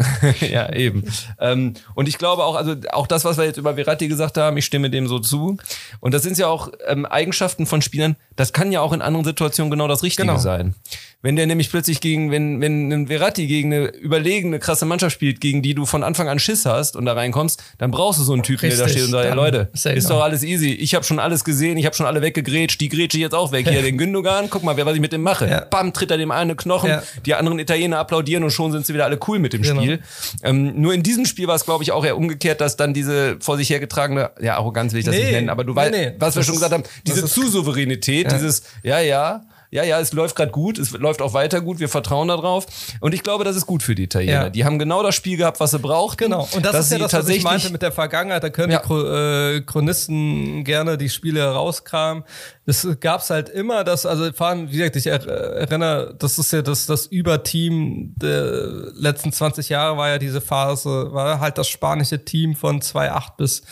[0.40, 1.04] ja, eben.
[1.38, 4.56] ähm, und ich glaube auch, also auch das, was wir jetzt über Verratti gesagt haben,
[4.56, 5.56] ich stimme dem so zu.
[6.00, 9.24] Und das sind ja auch ähm, Eigenschaften von Spielern, das kann ja auch in anderen
[9.24, 10.38] Situationen genau das Richtige genau.
[10.38, 10.74] sein.
[11.22, 15.40] Wenn der nämlich plötzlich gegen, wenn, wenn ein Verratti gegen eine überlegene, krasse Mannschaft spielt,
[15.40, 18.32] gegen die du von Anfang an Schiss hast und da reinkommst, dann brauchst du so
[18.32, 20.08] einen Typen, Richtig, der da steht und sagt, ja Leute, ist genau.
[20.08, 20.72] doch alles easy.
[20.72, 23.52] Ich habe schon alles gesehen, ich habe schon alle weggegrätscht, die grätsche ich jetzt auch
[23.52, 23.68] weg.
[23.68, 25.48] Hier, den Gündogan, guck mal, wer was ich mit dem mache.
[25.48, 25.64] Ja.
[25.64, 27.02] Bam, tritt er dem einen Knochen, ja.
[27.24, 29.80] die anderen Italiener applaudieren und schon sind sie wieder alle cool mit dem genau.
[29.80, 30.02] Spiel.
[30.42, 33.36] Ähm, nur in diesem Spiel war es, glaube ich, auch eher umgekehrt, dass dann diese
[33.38, 35.92] vor sich hergetragene, ja, Arroganz will ich das nee, nicht nennen, aber du nee, weißt,
[35.92, 38.36] nee, was wir schon gesagt haben, diese Zusouveränität, ja.
[38.36, 41.88] dieses, ja, ja, ja, ja, es läuft gerade gut, es läuft auch weiter gut, wir
[41.88, 42.66] vertrauen darauf.
[43.00, 44.32] Und ich glaube, das ist gut für die Italiener.
[44.32, 44.50] Ja.
[44.50, 46.18] Die haben genau das Spiel gehabt, was sie braucht.
[46.18, 46.46] Genau.
[46.52, 48.44] Und das ist ja das, was ich meinte mit der Vergangenheit.
[48.44, 48.82] Da können ja.
[48.86, 52.22] die äh, Chronisten gerne die Spiele herauskramen.
[52.66, 56.60] Es gab's halt immer, dass, also vor allem, wie gesagt, ich erinnere, das ist ja
[56.60, 62.22] das, das Überteam der letzten 20 Jahre war ja diese Phase, war halt das spanische
[62.22, 63.62] Team von 2008 bis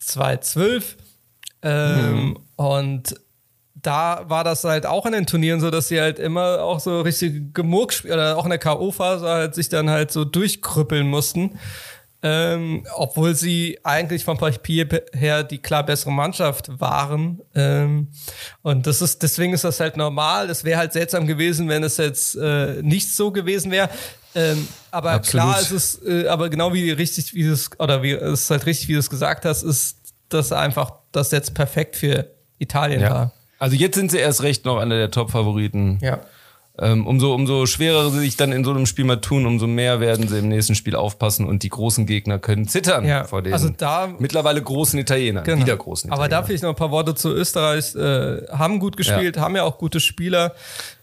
[0.00, 0.96] 2012.
[1.60, 2.38] Ähm, mhm.
[2.56, 3.14] Und
[3.82, 7.00] da war das halt auch in den Turnieren so, dass sie halt immer auch so
[7.00, 11.58] richtig gemurkt oder auch in der K.O.-Phase halt sich dann halt so durchkrüppeln mussten.
[12.20, 17.40] Ähm, obwohl sie eigentlich vom Papier her die klar bessere Mannschaft waren.
[17.54, 18.08] Ähm,
[18.62, 20.50] und das ist, deswegen ist das halt normal.
[20.50, 23.88] Es wäre halt seltsam gewesen, wenn es jetzt äh, nicht so gewesen wäre.
[24.34, 25.44] Ähm, aber Absolut.
[25.44, 28.66] klar ist es, äh, aber genau wie richtig, wie es, oder wie es ist halt
[28.66, 29.98] richtig, wie du es gesagt hast, ist
[30.28, 33.10] das einfach das jetzt perfekt für Italien Ja.
[33.10, 33.32] war.
[33.58, 35.98] Also jetzt sind sie erst recht noch einer der Top-Favoriten.
[36.00, 36.20] Ja.
[36.80, 39.98] Ähm, umso, umso schwerer sie sich dann in so einem Spiel mal tun, umso mehr
[39.98, 43.52] werden sie im nächsten Spiel aufpassen und die großen Gegner können zittern Ja, vor den
[43.52, 45.62] also da- mittlerweile großen Italienern, Genau.
[45.64, 46.46] wieder großen Aber da Italienern.
[46.46, 47.96] vielleicht noch ein paar Worte zu Österreich.
[47.96, 50.54] Äh, haben gut gespielt, haben ja auch gute Spieler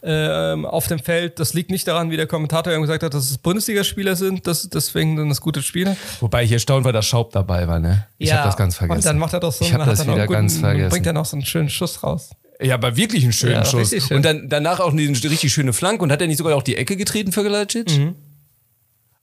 [0.01, 1.39] ähm, auf dem Feld.
[1.41, 4.47] Das liegt nicht daran, wie der Kommentator eben gesagt hat, dass es Bundesligaspieler sind.
[4.47, 5.97] Das, deswegen sind das gute Spieler.
[6.21, 8.07] Wobei ich erstaunt war, dass Schaub dabei war, ne?
[8.17, 8.99] Ich Ja, habe das ganz vergessen.
[8.99, 10.89] Und dann macht er doch so Ich hab das er wieder einen guten, ganz vergessen.
[10.89, 12.29] Bringt er noch so einen schönen Schuss raus.
[12.61, 13.89] Ja, aber wirklich einen schönen Ja, Schuss.
[13.89, 14.17] schön.
[14.17, 16.77] Und dann danach auch eine richtig schöne Flanke und hat er nicht sogar auch die
[16.77, 17.89] Ecke getreten für Galacic?
[17.97, 18.15] Mhm.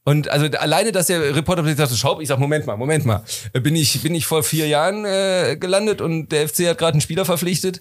[0.05, 3.24] Und also alleine, dass der Reporter plötzlich sagte, Schaub, ich sag, Moment mal, Moment mal,
[3.53, 6.93] Äh, bin ich, bin ich vor vier Jahren äh, gelandet und der FC hat gerade
[6.95, 7.80] einen Spieler verpflichtet.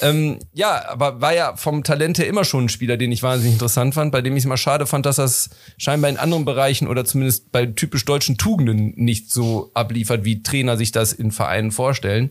[0.00, 3.54] Ähm, ja, aber war ja vom Talent her immer schon ein Spieler, den ich wahnsinnig
[3.54, 6.86] interessant fand, bei dem ich es immer schade fand, dass das scheinbar in anderen Bereichen
[6.86, 11.72] oder zumindest bei typisch deutschen Tugenden nicht so abliefert, wie Trainer sich das in Vereinen
[11.72, 12.30] vorstellen.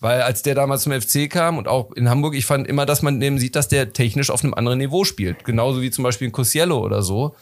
[0.00, 3.00] Weil als der damals zum FC kam und auch in Hamburg, ich fand immer, dass
[3.00, 5.44] man dem sieht, dass der technisch auf einem anderen Niveau spielt.
[5.44, 7.34] Genauso wie zum Beispiel in Cosiello oder so.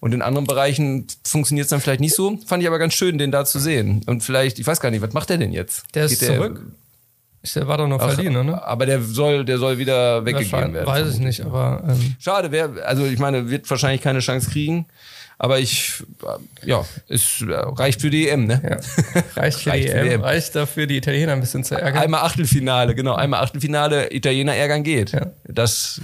[0.00, 2.38] Und in anderen Bereichen funktioniert es dann vielleicht nicht so.
[2.46, 4.02] Fand ich aber ganz schön, den da zu sehen.
[4.06, 5.84] Und vielleicht, ich weiß gar nicht, was macht der denn jetzt?
[5.94, 6.62] Der ist Geht zurück.
[7.42, 8.62] Ich, der war doch noch Ach, verliehen, ne?
[8.62, 10.86] Aber der soll, der soll wieder weggegeben werden.
[10.86, 14.86] Weiß ich nicht, aber ähm, Schade, wer, also ich meine, wird wahrscheinlich keine Chance kriegen.
[15.42, 16.02] Aber ich,
[16.66, 18.60] ja, es reicht für die EM, ne?
[18.62, 19.22] ja.
[19.40, 20.20] reicht für Reicht die für die EM, EM.
[20.20, 22.02] reicht dafür, die Italiener ein bisschen zu ärgern.
[22.02, 25.12] Einmal Achtelfinale, genau, einmal Achtelfinale, Italiener ärgern geht.
[25.12, 25.28] Ja.
[25.44, 25.98] Das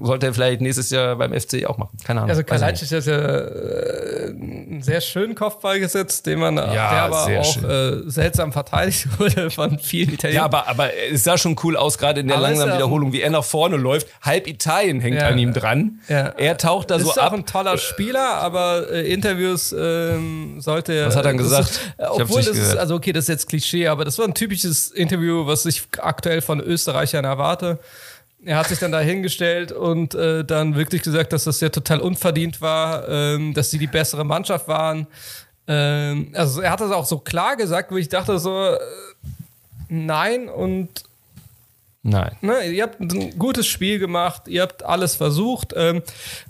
[0.00, 1.98] sollte er vielleicht nächstes Jahr beim FC auch machen.
[2.02, 2.30] Keine Ahnung.
[2.30, 7.24] Also Kalajdzic hat ja äh, einen sehr schönen Kopfball gesetzt, den man, der Ja, aber
[7.26, 10.22] sehr auch äh, seltsam verteidigt wurde von vielen nicht.
[10.22, 10.44] Ja, Italienern.
[10.46, 13.12] aber, aber es sah schon cool aus, gerade in der Aber ist langsamen auch- Wiederholung,
[13.12, 14.06] wie er nach vorne läuft.
[14.22, 15.28] Halb Italien hängt Ja.
[15.28, 15.98] an ihm dran.
[16.08, 17.32] Er taucht da ist so auch ab.
[17.34, 21.06] ein toller Spieler, aber äh, Interviews ähm, sollte er.
[21.06, 21.70] Was hat er gesagt?
[21.70, 24.34] Ist, äh, obwohl das ist, also okay, das ist jetzt Klischee, aber das war ein
[24.34, 27.78] typisches Interview, was ich aktuell von Österreichern erwarte.
[28.44, 32.00] Er hat sich dann da hingestellt und äh, dann wirklich gesagt, dass das ja total
[32.00, 35.08] unverdient war, ähm, dass sie die bessere Mannschaft waren.
[35.66, 38.78] Ähm, also er hat das auch so klar gesagt, wo ich dachte so, äh,
[39.88, 41.07] nein und
[42.02, 42.36] Nein.
[42.42, 45.74] Ne, ihr habt ein gutes Spiel gemacht, ihr habt alles versucht.
[45.76, 46.02] Ähm,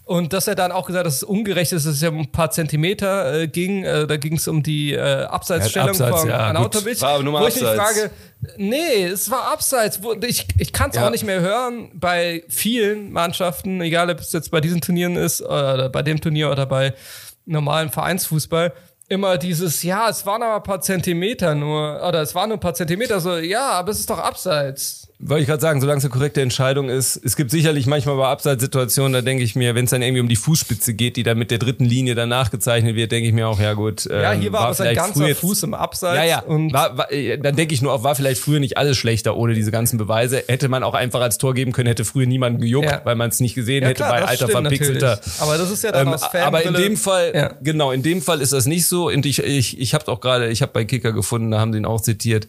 [0.05, 2.19] und dass er dann auch gesagt hat, dass es ungerecht ist, dass es ja um
[2.21, 3.83] ein paar Zentimeter äh, ging.
[3.83, 6.95] Äh, da ging es um die äh, Abseitsstellung Abseits, von ja, Anautovic.
[6.95, 7.03] gut.
[7.03, 8.11] War aber nur mal wo ich mich frage,
[8.59, 10.03] nee, es war Abseits.
[10.03, 11.07] Wo, ich ich kann es Ja.
[11.07, 15.41] auch nicht mehr hören bei vielen Mannschaften, egal ob es jetzt bei diesen Turnieren ist
[15.41, 16.93] oder bei dem Turnier oder bei
[17.47, 18.75] normalem Vereinsfußball.
[19.09, 22.61] Immer dieses, ja, es waren aber ein paar Zentimeter nur, oder es waren nur ein
[22.61, 25.08] paar Zentimeter, so, ja, aber es ist doch abseits.
[25.21, 27.17] Wollte ich gerade sagen, solange es eine korrekte Entscheidung ist.
[27.25, 30.29] Es gibt sicherlich manchmal bei Abseitssituationen, da denke ich mir, wenn es dann irgendwie um
[30.29, 33.49] die Fußspitze geht, die dann mit der dritten Linie dann nachgezeichnet wird, denke ich mir
[33.49, 34.05] auch, ja gut.
[34.05, 36.19] Ja, ähm, hier war, aber sein ganzer Fuß im Abseits.
[36.19, 36.39] Ja, ja.
[36.43, 39.37] Und war, war, äh, dann denke ich nur auch, war vielleicht früher nicht alles schlechter
[39.37, 40.45] ohne diese ganzen Beweise.
[40.47, 43.01] Hätte man auch einfach als Tor geben können, hätte früher niemanden gejuckt, Ja.
[43.03, 45.07] weil man es nicht gesehen ja, hätte klar, bei alter stimmt verpixelter.
[45.17, 45.41] natürlich.
[45.41, 47.55] Aber das ist ja dann Ähm, aus aber in Fanbrille- dem Fall, Ja.
[47.61, 49.09] genau, in dem Fall ist das nicht so.
[49.09, 51.79] Und ich, ich, ich habe auch gerade, ich habe bei Kicker gefunden, da haben sie
[51.81, 52.47] ihn auch zitiert.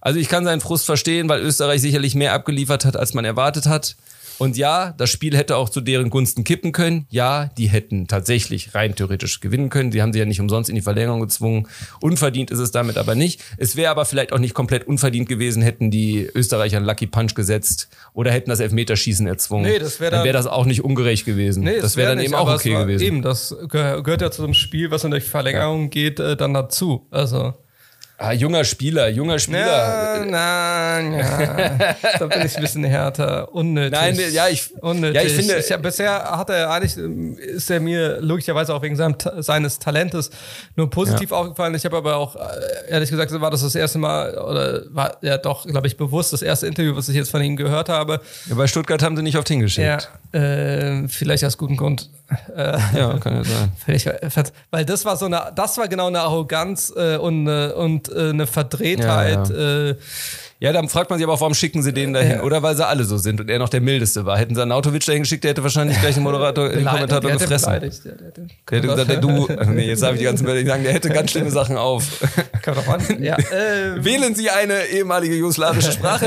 [0.00, 3.66] Also ich kann seinen Frust verstehen, weil Österreich sicherlich mehr abgeliefert hat, als man erwartet
[3.66, 3.96] hat.
[4.40, 7.06] Und ja, das Spiel hätte auch zu deren Gunsten kippen können.
[7.10, 9.90] Ja, die hätten tatsächlich rein theoretisch gewinnen können.
[9.90, 11.66] Sie haben sie ja nicht umsonst in die Verlängerung gezwungen.
[12.00, 13.40] Unverdient ist es damit aber nicht.
[13.56, 17.34] Es wäre aber vielleicht auch nicht komplett unverdient gewesen, hätten die Österreicher einen Lucky Punch
[17.34, 19.64] gesetzt oder hätten das Elfmeterschießen erzwungen.
[19.72, 21.64] Nee, das wär dann dann- wäre das auch nicht ungerecht gewesen.
[21.64, 23.02] Nee, das wäre dann nicht, eben auch okay gewesen.
[23.04, 26.54] Eben, das geh- gehört ja zu einem Spiel, was in der Verlängerung geht, äh, dann
[26.54, 27.08] dazu.
[27.10, 27.54] Also.
[28.20, 29.60] Ah, junger Spieler, junger Spieler.
[29.60, 31.94] Ja, nein, ja.
[32.18, 33.54] da bin ich ein bisschen härter.
[33.54, 33.92] Unnötig.
[33.92, 35.14] Nein, ja, ich- Unnötig.
[35.14, 38.82] ja, ich finde- Ich, hab- bisher hat er eigentlich, ähm, ist er mir logischerweise auch
[38.82, 40.30] wegen seinem, seines Talentes
[40.74, 41.76] nur positiv aufgefallen.
[41.76, 42.40] Ich habe aber auch, äh,
[42.88, 46.42] ehrlich gesagt, war das das erste Mal, oder war ja doch, glaube ich, bewusst das
[46.42, 48.20] erste Interview, was ich jetzt von ihm gehört habe.
[48.48, 50.10] Ja, bei Stuttgart haben sie nicht oft Ja, hingeschickt.
[50.32, 52.10] äh, vielleicht aus gutem Grund.
[52.54, 53.72] Äh, Ja, kann ja sein.
[53.84, 54.06] Völlig
[54.70, 58.30] weil das war so eine, das war genau eine Arroganz äh, und, äh, und äh,
[58.30, 59.48] eine Verdrehtheit.
[59.50, 59.96] Ja, Äh,
[60.60, 62.32] Ja, dann fragt man sich aber auch, warum schicken sie den dahin?
[62.32, 62.42] Ja.
[62.42, 64.36] Oder weil sie alle so sind und er noch der mildeste war.
[64.36, 67.38] Hätten sie einen Autowitsch dahin geschickt, der hätte wahrscheinlich gleich den Moderator, den Kommentator der
[67.38, 67.70] gefressen.
[67.70, 70.58] Der, der, der, Der hätte gesagt, der du, nee, jetzt habe ich die ganzen Wörter
[70.58, 72.04] nicht sagen, der hätte ganz schlimme Sachen auf.
[72.62, 73.22] Kann doch an.
[73.22, 76.26] Ja, ähm, Wählen Sie eine ehemalige jugoslawische Sprache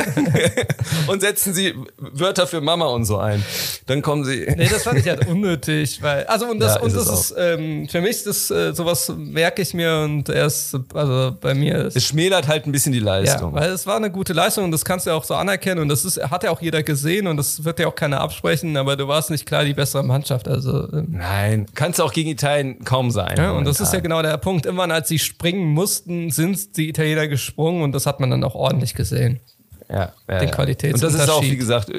[1.08, 3.44] und setzen Sie Wörter für Mama und so ein.
[3.88, 4.46] Dann kommen Sie.
[4.56, 7.36] Nee, das fand ich halt unnötig, weil also und das Ja, und ist das ist
[7.38, 11.98] ähm, für mich das äh, sowas merke ich mir und erst also bei mir ist
[11.98, 13.54] Es schmälert halt ein bisschen die ja, Leistung.
[13.54, 15.90] weil es war eine gute Leistung und das kannst du ja auch so anerkennen und
[15.90, 18.96] das ist hat ja auch jeder gesehen und das wird ja auch keiner absprechen, aber
[18.96, 22.84] du warst nicht klar die bessere Mannschaft, also ähm, Nein, kannst du auch gegen Italien
[22.84, 23.36] kaum sein.
[23.38, 24.66] ja, und das ist ja genau der Punkt.
[24.66, 28.56] Irgendwann, als sie springen mussten, sind die Italiener gesprungen und das hat man dann auch
[28.56, 29.40] ordentlich gesehen.
[29.90, 30.52] ja, ja, den.
[30.52, 30.94] Qualitätsunterschied.
[30.94, 31.92] Und das ist auch, wie gesagt,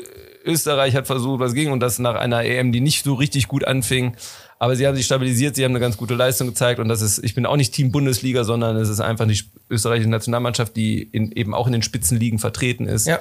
[0.45, 3.65] Österreich hat versucht, was ging und das nach einer EM, die nicht so richtig gut
[3.65, 4.17] anfing.
[4.63, 7.19] Aber sie haben sich stabilisiert, sie haben eine ganz gute Leistung gezeigt und das ist,
[7.25, 9.37] ich bin auch nicht Team Bundesliga, sondern es ist einfach die
[9.69, 13.09] österreichische Nationalmannschaft, die in, eben auch in den Spitzenligen vertreten ist.
[13.09, 13.19] Ja.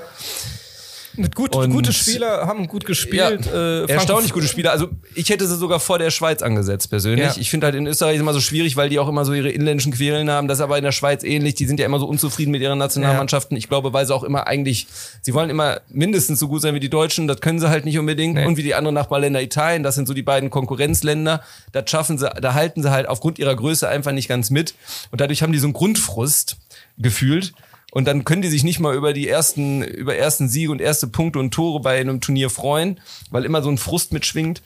[1.16, 3.46] Mit gut, Und- gute Spieler haben gut gespielt.
[3.46, 4.72] Ja, äh, erstaunlich gute Spieler.
[4.72, 7.26] Also ich hätte sie sogar vor der Schweiz angesetzt persönlich.
[7.26, 7.36] Ja.
[7.38, 9.92] Ich finde halt in Österreich immer so schwierig, weil die auch immer so ihre inländischen
[9.92, 10.48] Querelen haben.
[10.48, 11.56] Das ist aber in der Schweiz ähnlich.
[11.56, 13.58] Die sind ja immer so unzufrieden mit ihren Nationalmannschaften.
[13.58, 14.88] Ich glaube, weil sie auch immer eigentlich,
[15.22, 17.28] sie wollen immer mindestens so gut sein wie die Deutschen.
[17.28, 18.36] Das können sie halt nicht unbedingt.
[18.36, 18.46] Nee.
[18.46, 19.84] Und wie die anderen Nachbarländer Italien.
[19.84, 21.42] Das sind so die beiden Konkurrenzländer.
[21.72, 24.76] Das schaffen sie, da halten sie halt aufgrund ihrer Größe einfach nicht ganz mit.
[25.12, 26.58] Und dadurch haben die so einen Grundfrust
[26.98, 27.54] gefühlt.
[27.92, 31.08] Und dann können die sich nicht mal über die ersten, über ersten Siege und erste
[31.08, 34.64] Punkte und Tore bei einem Turnier freuen, weil immer so ein Frust mitschwingt.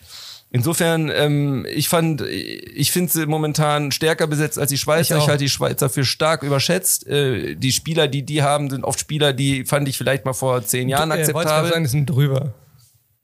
[0.51, 5.17] Insofern, ähm, ich fand, ich finde sie momentan stärker besetzt als die Schweizer.
[5.17, 7.07] Ich Ich, halte die Schweizer für stark überschätzt.
[7.07, 10.63] Äh, die Spieler, die die haben, sind oft Spieler, die fand ich vielleicht mal vor
[10.63, 11.71] zehn Jahren Äh, wollte ich akzeptabel.
[11.71, 12.53] sagen, die sind drüber.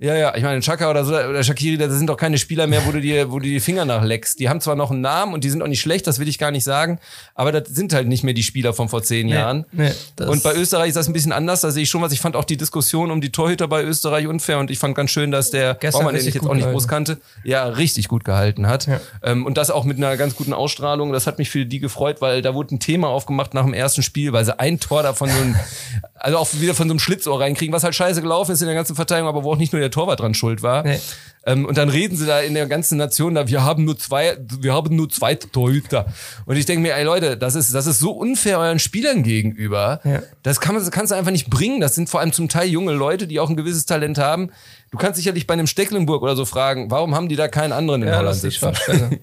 [0.01, 2.87] Ja, ja, ich meine, Chaka oder so, oder Shakiri, das sind doch keine Spieler mehr,
[2.87, 4.39] wo du dir, wo du die Finger nachleckst.
[4.39, 6.39] Die haben zwar noch einen Namen und die sind auch nicht schlecht, das will ich
[6.39, 6.97] gar nicht sagen,
[7.35, 9.67] aber das sind halt nicht mehr die Spieler von vor zehn Jahren.
[9.71, 9.91] nee,
[10.25, 12.11] und bei Österreich ist das ein bisschen anders, da sehe ich schon was.
[12.13, 15.11] Ich fand auch die Diskussion um die Torhüter bei Österreich unfair und ich fand ganz
[15.11, 18.65] schön, dass der, Baumann, den ich jetzt auch nicht groß kannte, ja, richtig gut gehalten
[18.65, 18.87] hat.
[18.87, 18.99] Ja.
[19.21, 21.13] Ähm, und das auch mit einer ganz guten Ausstrahlung.
[21.13, 24.01] Das hat mich für die gefreut, weil da wurde ein Thema aufgemacht nach dem ersten
[24.01, 25.59] Spiel, weil sie ein Tor davon so ein,
[26.15, 28.75] also auch wieder von so einem Schlitzohr reinkriegen, was halt scheiße gelaufen ist in der
[28.75, 30.83] ganzen Verteidigung, aber wo auch nicht nur der Torwart dran schuld war.
[30.83, 30.99] Nee.
[31.43, 34.37] Ähm, und dann reden sie da in der ganzen Nation da, wir haben nur zwei,
[34.59, 36.05] wir haben nur zwei Torhüter.
[36.45, 40.01] Und ich denke mir, ey Leute, das ist, das ist so unfair euren Spielern gegenüber.
[40.03, 40.21] Ja.
[40.43, 41.81] Das kann man, das kannst du einfach nicht bringen.
[41.81, 44.51] Das sind vor allem zum Teil junge Leute, die auch ein gewisses Talent haben.
[44.91, 48.03] Du kannst sicherlich bei einem Stecklenburg oder so fragen, warum haben die da keinen anderen
[48.03, 48.73] in Ja, Holland das sitzen?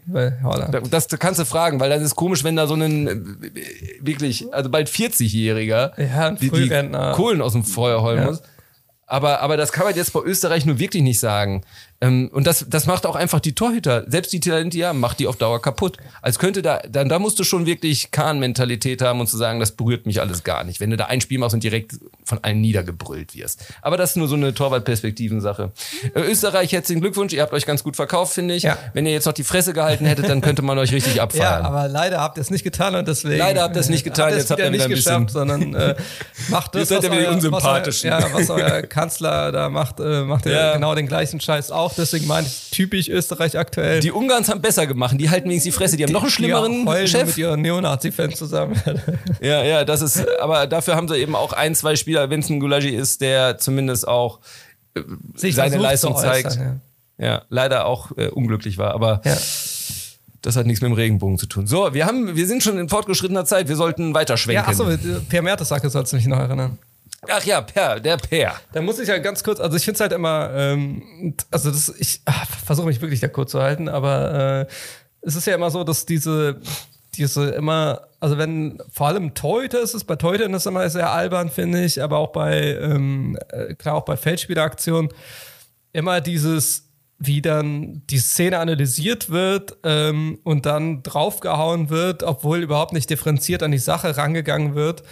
[0.07, 0.75] Bei Holland.
[0.75, 3.17] Da- Das kannst du fragen, weil dann ist komisch, wenn da so ein äh,
[4.01, 6.69] wirklich, also bald 40-Jähriger Ja, die, die.
[7.15, 8.25] Kohlen aus dem Feuer holen Ja.
[8.25, 8.43] muss.
[9.11, 11.63] Aber, aber das kann man jetzt bei Österreich nur wirklich nicht sagen.
[12.01, 15.19] Ähm, und das, das macht auch einfach die Torhüter, selbst die Talente, die haben, macht
[15.19, 15.97] die auf Dauer kaputt.
[16.23, 19.73] Als könnte da, dann, da musst du schon wirklich Kahn-Mentalität haben und zu sagen, das
[19.73, 20.79] berührt mich alles gar nicht.
[20.79, 23.65] Wenn du da ein Spiel machst und direkt von allen niedergebrüllt wirst.
[23.83, 25.73] Aber das ist nur so eine Torwart-Perspektiven-Sache.
[26.15, 28.63] Äh, Österreich, herzlichen Glückwunsch, ihr habt euch ganz gut verkauft, finde ich.
[28.63, 28.79] Ja.
[28.93, 31.65] Wenn ihr jetzt noch die Fresse gehalten hättet, dann könnte man euch richtig Ja, abfeiern.
[31.65, 33.39] aber leider habt ihr es nicht getan und deswegen.
[33.39, 35.75] Leider habt ihr es nicht getan, habt ihr jetzt habt ihr nicht ein geschafft, sondern
[35.75, 35.97] äh,
[36.49, 40.47] macht das, Jetzt seid ihr wieder euer, ja, was euer Kanzler da macht, äh, macht
[40.47, 40.75] er Ja.
[40.75, 41.88] genau den gleichen Scheiß auch.
[41.97, 44.01] Deswegen meine ich typisch Österreich aktuell.
[44.01, 46.87] Die Ungarns haben besser gemacht, die halten wenigstens die Fresse, die haben noch einen schlimmeren
[46.87, 47.27] die Chef.
[47.29, 48.81] mit ihren Neonazi-Fans zusammen.
[49.41, 52.89] Ja, ja, das ist, aber dafür haben sie eben auch ein, zwei Spieler, Vincent Gulagi
[52.91, 54.41] ist, der zumindest auch
[54.95, 55.01] äh,
[55.35, 56.57] Sich seine Leistung äußern, zeigt.
[56.57, 56.77] ja.
[57.21, 59.37] Ja, leider auch äh, unglücklich war, aber Ja.
[60.43, 61.67] das hat nichts mit dem Regenbogen zu tun.
[61.67, 64.87] So, wir haben, wir sind schon in fortgeschrittener Zeit, wir sollten weiter Ja, achso,
[65.29, 66.79] Per Mertesacker sollst du mich noch erinnern.
[67.27, 68.55] Ach ja, Per, der Per.
[68.73, 71.93] Da muss ich ja ganz kurz, also ich finde es halt immer, ähm, also das,
[71.99, 74.73] ich ah, versuche mich wirklich da kurz zu halten, aber äh,
[75.23, 76.61] es ist ja immer so, dass diese,
[77.15, 81.11] diese immer, also wenn, vor allem Torhüter ist es, bei Torhütern ist es immer sehr
[81.11, 85.11] albern, finde ich, aber auch bei, ähm, äh, klar, auch bei Feldspieleraktionen,
[85.93, 86.89] immer dieses,
[87.19, 93.65] wie dann die Szene analysiert wird ähm, und dann draufgehauen wird, obwohl überhaupt nicht differenziert
[93.65, 95.03] an die Sache rangegangen wird.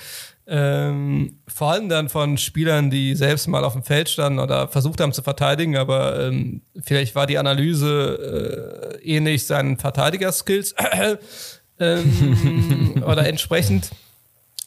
[0.48, 5.00] Ähm, vor allem dann von Spielern, die selbst mal auf dem Feld standen oder versucht
[5.00, 10.74] haben zu verteidigen, aber ähm, vielleicht war die Analyse äh, ähnlich seinen Verteidigerskills
[11.80, 13.90] ähm, oder entsprechend.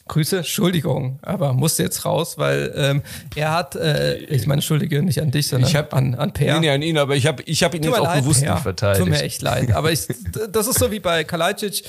[0.08, 3.02] Grüße, Entschuldigung, aber musste jetzt raus, weil ähm,
[3.36, 6.54] er hat, äh, ich meine, Entschuldige nicht an dich, sondern Ich hab- an, an Per.
[6.54, 8.42] Nee, nee, an ihn, aber ich habe ich hab ihn Tut jetzt auch leid, bewusst
[8.42, 8.54] Per.
[8.54, 9.00] nicht verteidigt.
[9.02, 9.70] Tut mir echt leid.
[9.72, 10.08] Aber ich,
[10.50, 11.84] das ist so wie bei Kalajdzic.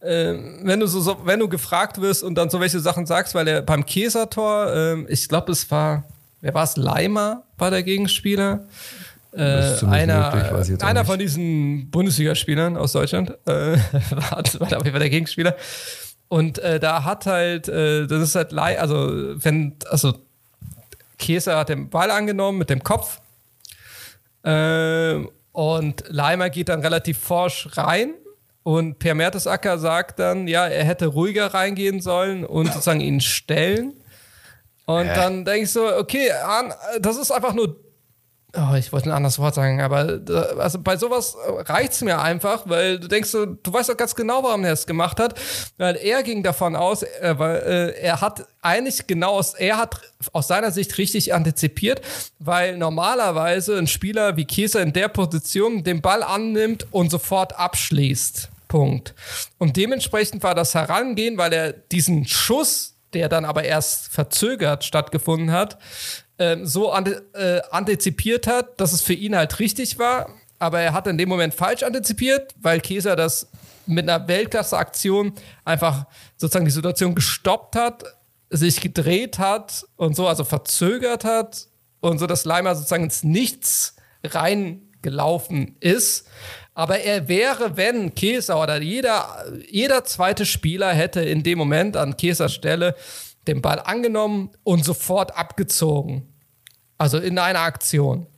[0.00, 3.34] Äh, wenn du so, so, wenn du gefragt wirst und dann so welche Sachen sagst,
[3.34, 6.04] weil er beim Käsertor, ähm, ich glaube, es war,
[6.40, 6.76] wer war es?
[6.76, 8.64] Leimer war der Gegenspieler.
[9.32, 13.76] Äh, einer möglich, einer von diesen Bundesligaspielern aus Deutschland äh,
[14.10, 15.56] war, war Fall der Gegenspieler.
[16.28, 20.14] Und äh, da hat halt, äh, das ist halt, also wenn, also
[21.18, 23.20] Käse hat den Ball angenommen mit dem Kopf
[24.44, 28.14] ähm, und Leimer geht dann relativ forsch rein
[28.68, 33.94] und Per Mertesacker sagt dann, ja, er hätte ruhiger reingehen sollen und sozusagen ihn stellen.
[34.84, 36.30] Und dann denke ich so, okay,
[37.00, 37.80] das ist einfach nur
[38.56, 42.18] Oh, ich wollte ein anderes Wort sagen, aber äh, also bei sowas reicht es mir
[42.18, 45.38] einfach, weil du denkst so, du weißt doch ganz genau, warum er es gemacht hat.
[45.76, 50.00] Weil er ging davon aus, äh, weil äh, er hat eigentlich genau aus, er hat
[50.32, 52.00] aus seiner Sicht richtig antizipiert,
[52.38, 58.48] weil normalerweise ein Spieler wie Kieser in der Position den Ball annimmt und sofort abschließt.
[58.68, 59.14] Punkt.
[59.58, 65.50] Und dementsprechend war das Herangehen, weil er diesen Schuss, der dann aber erst verzögert stattgefunden
[65.50, 65.78] hat,
[66.38, 70.30] ähm, so ante äh, antizipiert hat, dass es für ihn halt richtig war.
[70.58, 73.48] Aber er hat in dem Moment falsch antizipiert, weil Käser das
[73.86, 75.32] mit einer Weltklasse-Aktion
[75.64, 76.06] einfach
[76.36, 78.04] sozusagen die Situation gestoppt hat,
[78.50, 81.68] sich gedreht hat und so, also verzögert hat
[82.00, 86.28] und so, dass Leimer sozusagen ins Nichts reingelaufen ist.
[86.78, 92.16] Aber er wäre, wenn Käser oder jeder, jeder zweite Spieler hätte in dem Moment an
[92.16, 92.94] Käsers Stelle
[93.48, 96.32] den Ball angenommen und sofort abgezogen.
[96.96, 98.28] Also in einer Aktion.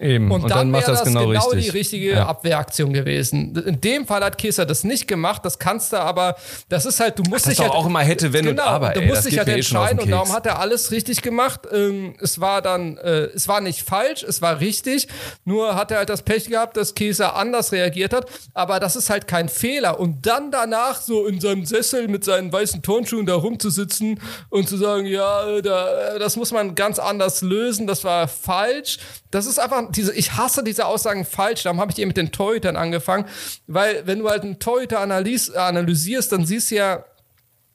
[0.00, 0.30] Eben.
[0.30, 2.26] Und, dann, macht wäre das das genau, genau, die richtige Ja.
[2.26, 3.54] Abwehraktion gewesen.
[3.66, 6.36] In dem Fall hat Kieser das nicht gemacht, das kannst du aber,
[6.70, 7.72] das ist halt, du musst dich halt.
[7.72, 10.00] auch immer hätte, wenn und genau, aber, Du ey, musst das dich halt eh entscheiden
[10.00, 11.60] und darum hat er alles richtig gemacht.
[11.70, 15.06] Ähm, es war dann, äh, es war nicht falsch, es war richtig,
[15.44, 18.24] nur hat er halt das Pech gehabt, dass Kieser anders reagiert hat,
[18.54, 20.00] aber das ist halt kein Fehler.
[20.00, 24.78] Und dann danach so in seinem Sessel mit seinen weißen Turnschuhen da rumzusitzen und zu
[24.78, 28.98] sagen, ja, äh, da, äh, das muss man ganz anders lösen, das war falsch.
[29.30, 32.32] Das ist einfach diese, ich hasse diese Aussagen falsch, darum habe ich eben mit den
[32.32, 33.26] Torhütern angefangen,
[33.66, 37.04] weil wenn du halt einen Torhüter analys analysierst, dann siehst du ja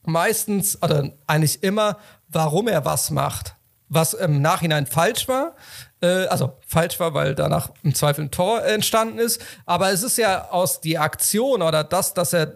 [0.04, 1.98] meistens, oder eigentlich immer,
[2.28, 3.56] warum er was macht.
[3.88, 5.56] Was im Nachhinein falsch war.
[6.02, 9.40] Äh, also falsch war, weil danach im Zweifel ein Tor entstanden ist.
[9.66, 12.56] Aber es ist ja aus die Aktion oder das, dass er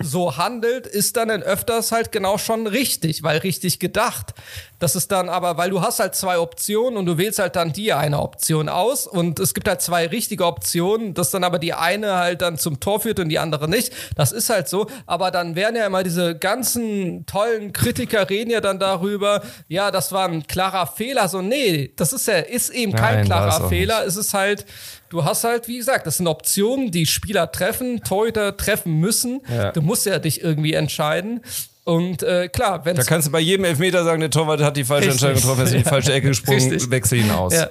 [0.00, 4.34] so handelt, ist dann in öfters halt genau schon richtig, weil richtig gedacht.
[4.78, 7.72] Das ist dann aber, weil du hast halt zwei Optionen und du wählst halt dann
[7.72, 11.74] die eine Option aus und es gibt halt zwei richtige Optionen, dass dann aber die
[11.74, 13.92] eine halt dann zum Tor führt und die andere nicht.
[14.16, 18.60] Das ist halt so, aber dann werden ja immer diese ganzen tollen Kritiker reden ja
[18.60, 21.28] dann darüber, ja, das war ein klarer Fehler.
[21.28, 24.06] So, nee, das ist ja, ist eben kein Nein, klarer Fehler.
[24.06, 24.64] Es ist halt,
[25.10, 29.40] du hast halt, wie gesagt, das sind Optionen, die Spieler treffen, Torhüter treffen müssen.
[29.48, 29.72] Ja.
[29.72, 31.42] Du musst ja dich irgendwie entscheiden.
[31.84, 34.84] Und äh, klar, wenn Da kannst du bei jedem Elfmeter sagen, der Torwart hat die
[34.84, 35.22] falsche Richtig.
[35.24, 35.90] Entscheidung getroffen, er ist in die Ja.
[35.90, 36.90] falsche Ecke gesprungen, Richtig.
[36.90, 37.54] wechsel ihn aus.
[37.54, 37.70] ja.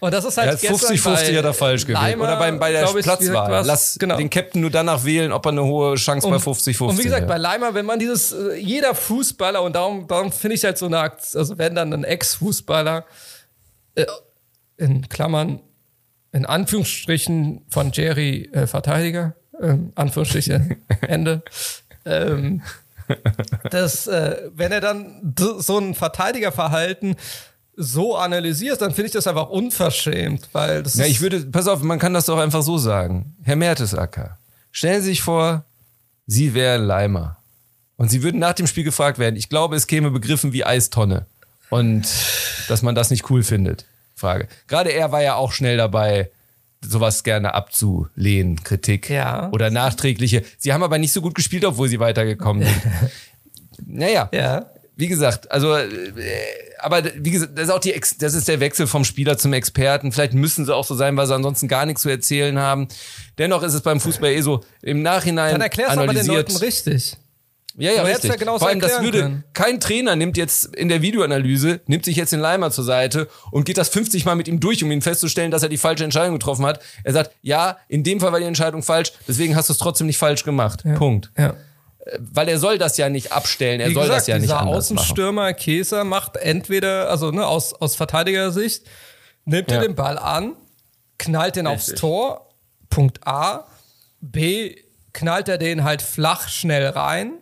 [0.00, 2.02] Und das ist halt Er hat 50-50 hat er falsch gewählt.
[2.02, 3.64] Leimer, Oder beim, bei der ich, Platzwahl.
[3.64, 4.16] Lass genau.
[4.16, 7.22] den Captain nur danach wählen, ob er eine hohe Chance bei 50-50 Und wie gesagt,
[7.22, 7.28] hat.
[7.28, 10.86] bei Leimer, wenn man dieses, äh, jeder Fußballer, und darum, darum finde ich halt so
[10.86, 13.04] eine Akt, also wenn dann ein Ex-Fußballer,
[13.94, 14.06] äh,
[14.76, 15.60] in Klammern,
[16.32, 21.42] in Anführungsstrichen von Jerry äh, Verteidiger, ähm, Anführungsstriche, Ende,
[22.04, 22.62] ähm,
[23.70, 27.16] das, äh, wenn er dann so ein Verteidigerverhalten
[27.76, 31.82] so analysiert, dann finde ich das einfach unverschämt, weil das Ja, ich würde, pass auf,
[31.82, 33.36] man kann das doch einfach so sagen.
[33.42, 34.38] Herr Mertesacker,
[34.70, 35.64] stellen Sie sich vor,
[36.26, 37.38] Sie wären Leimer.
[37.96, 39.36] Und Sie würden nach dem Spiel gefragt werden.
[39.36, 41.26] Ich glaube, es käme Begriffen wie Eistonne.
[41.70, 42.06] Und
[42.68, 43.86] dass man das nicht cool findet.
[44.22, 44.48] Frage.
[44.68, 46.30] Gerade er war ja auch schnell dabei,
[46.80, 49.10] sowas gerne abzulehnen, Kritik.
[49.10, 49.50] Ja.
[49.50, 50.44] Oder nachträgliche.
[50.58, 52.82] Sie haben aber nicht so gut gespielt, obwohl Sie weitergekommen sind.
[53.86, 54.28] naja.
[54.32, 54.66] ja.
[54.94, 55.88] Wie gesagt, also, äh,
[56.78, 59.52] aber wie gesagt, das ist auch die, Ex das ist der Wechsel vom Spieler zum
[59.54, 60.12] Experten.
[60.12, 62.88] Vielleicht müssen sie auch so sein, weil sie ansonsten gar nichts zu erzählen haben.
[63.38, 66.26] Dennoch ist es beim Fußball eh so, im Nachhinein Dann erklärst du aber den.
[66.26, 67.16] Leuten richtig.
[67.76, 68.30] Ja, ja, richtig.
[68.30, 69.44] ja genauso Vor allem, das würde, können.
[69.54, 73.64] kein Trainer nimmt jetzt in der Videoanalyse, nimmt sich jetzt den Leimer zur Seite und
[73.64, 76.34] geht das 50 Mal mit ihm durch, um ihn festzustellen, dass er die falsche Entscheidung
[76.34, 76.80] getroffen hat.
[77.04, 80.06] Er sagt, ja, in dem Fall war die Entscheidung falsch, deswegen hast du es trotzdem
[80.06, 80.82] nicht falsch gemacht.
[80.96, 81.30] Punkt.
[81.38, 81.54] Ja.
[82.18, 84.90] Weil er soll das ja nicht abstellen, er Wie soll gesagt, das ja nicht anders
[84.90, 84.98] machen.
[84.98, 88.84] Außenstürmer Käser macht entweder, also ne, aus, aus Verteidigersicht,
[89.44, 89.76] nimmt Ja.
[89.76, 90.54] er den Ball an,
[91.18, 91.94] knallt den aufs.
[91.94, 92.48] Tor,
[92.90, 93.66] Punkt A.
[94.20, 94.74] B,
[95.12, 97.34] knallt er den halt flach schnell rein.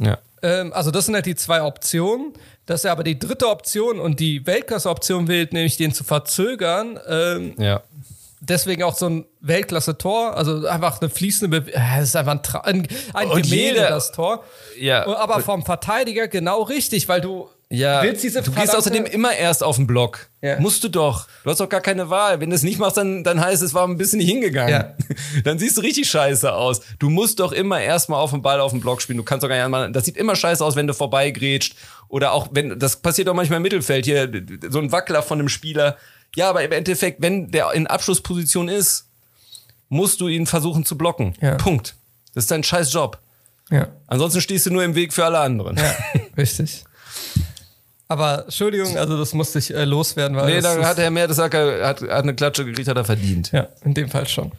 [0.00, 0.18] Ja.
[0.42, 2.32] Ähm, also das sind halt die zwei Optionen.
[2.66, 7.54] Dass er aber die dritte Option und die Weltklasse-Option wählt, nämlich den zu verzögern, ähm,
[7.58, 7.82] Ja.
[8.40, 11.82] deswegen auch so ein Weltklasse-Tor, also einfach eine fließende Bewegung.
[11.98, 14.44] Es ist einfach ein, Tra ein, ein Gemälde, jeder- das Tor.
[14.78, 15.04] Ja.
[15.16, 19.62] Aber vom Verteidiger genau richtig, weil du Ja, willst diese du gehst außerdem immer erst
[19.62, 20.28] auf den Block.
[20.42, 20.58] Ja.
[20.58, 21.28] Musst du doch.
[21.44, 22.40] Du hast doch gar keine Wahl.
[22.40, 24.70] Wenn du es nicht machst, dann, dann heißt es, war ein bisschen nicht hingegangen.
[24.72, 24.94] Ja.
[25.44, 26.80] Dann siehst du richtig scheiße aus.
[26.98, 29.18] Du musst doch immer erstmal auf den Ball auf den Block spielen.
[29.18, 31.76] Du kannst doch gar nicht einmal, das sieht immer scheiße aus, wenn du vorbeigrätscht.
[32.08, 34.28] Oder auch wenn, das passiert doch manchmal im Mittelfeld hier,
[34.68, 35.96] so ein Wackler von einem Spieler.
[36.34, 39.06] Ja, aber im Endeffekt, wenn der in Abschlussposition ist,
[39.88, 41.34] musst du ihn versuchen zu blocken.
[41.40, 41.54] Ja.
[41.54, 41.94] Punkt.
[42.34, 43.18] Das ist dein scheiß Job.
[43.70, 43.88] Ja.
[44.08, 45.76] Ansonsten stehst du nur im Weg für alle anderen.
[45.76, 45.94] Ja,
[46.36, 46.84] richtig.
[48.10, 51.12] Aber Entschuldigung, also das musste ich äh, loswerden, weil Nee, das da ist, hat Herr
[51.12, 53.52] Mertesacker hat, hat eine Klatsche gekriegt, hat er verdient.
[53.52, 54.50] ja, in dem Fall schon.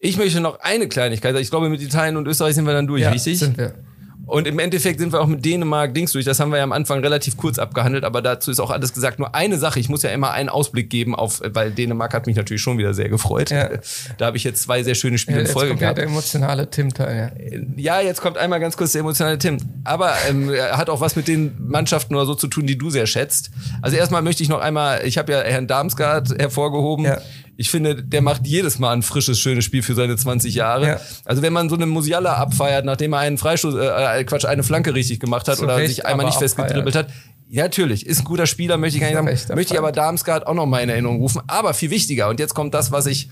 [0.00, 1.36] Ich möchte noch eine Kleinigkeit.
[1.36, 3.38] Ich glaube, mit Italien und Österreich sind wir dann durch, Ja, richtig?
[3.38, 3.72] sind wir.
[4.32, 6.24] Und im Endeffekt sind wir auch mit Dänemark Dings durch.
[6.24, 9.18] Das haben wir ja am Anfang relativ kurz abgehandelt, aber dazu ist auch alles gesagt.
[9.18, 12.34] Nur eine Sache, ich muss ja immer einen Ausblick geben auf, weil Dänemark hat mich
[12.34, 13.50] natürlich schon wieder sehr gefreut.
[13.50, 13.68] Ja.
[14.16, 15.98] Da habe ich jetzt zwei sehr schöne Spiele Ja, in Folge kommt ja gehabt.
[15.98, 17.32] der emotionale Tim-Teil.
[17.76, 17.98] Ja.
[17.98, 19.58] Ja, jetzt kommt einmal ganz kurz der emotionale Tim.
[19.84, 22.88] Aber ähm, er hat auch was mit den Mannschaften oder so zu tun, die du
[22.88, 23.50] sehr schätzt.
[23.82, 27.04] Also erstmal möchte ich noch einmal, ich habe ja Herrn Darmsgaard hervorgehoben.
[27.04, 27.18] Ja.
[27.62, 30.86] Ich finde, der macht jedes Mal ein frisches, schönes Spiel für seine 20 Jahre.
[30.86, 31.00] Ja.
[31.24, 34.92] Also wenn man so eine Musiala abfeiert, nachdem er einen Freistoß, äh, Quatsch, eine Flanke
[34.96, 37.06] richtig gemacht hat Zu oder Recht, sich einmal nicht festgedribbelt hat.
[37.48, 39.54] Ja, natürlich, ist ein guter Spieler, möchte ich gar nicht sagen.
[39.54, 40.06] Möchte ich aber abfeiert.
[40.06, 41.40] Darmsgaard auch noch mal in Erinnerung rufen.
[41.46, 43.28] Aber viel wichtiger, und jetzt kommt das, was ich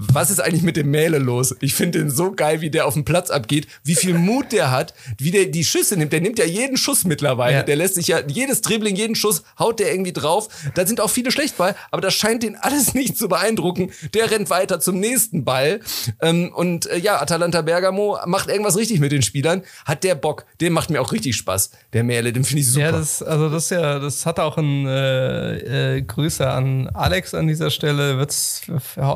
[0.00, 1.56] was ist eigentlich mit dem Mähle los?
[1.60, 4.70] Ich finde den so geil, wie der auf dem Platz abgeht, wie viel Mut der
[4.70, 6.12] hat, wie der die Schüsse nimmt.
[6.12, 7.56] Der nimmt ja jeden Schuss mittlerweile.
[7.56, 7.62] Ja.
[7.64, 10.48] Der lässt sich ja, jedes Dribbling, jeden Schuss haut der irgendwie drauf.
[10.74, 13.90] Da sind auch viele schlecht bei, aber das scheint den alles nicht zu beeindrucken.
[14.14, 15.80] Der rennt weiter zum nächsten Ball.
[16.22, 19.62] Ähm, und äh, ja, Atalanta Bergamo macht irgendwas richtig mit den Spielern.
[19.84, 20.46] Hat der Bock.
[20.60, 21.72] Der macht mir auch richtig Spaß.
[21.92, 22.86] Der Mähle, den finde ich super.
[22.86, 27.34] Ja, das, also das ist ja, das hat auch ein äh, äh, Grüße an Alex
[27.34, 28.16] an dieser Stelle.
[28.18, 28.62] Wird's,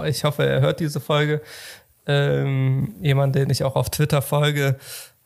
[0.08, 1.40] ich hoffe, er hört diese Folge.
[2.06, 4.76] Ähm, jemand, den ich auch auf Twitter folge.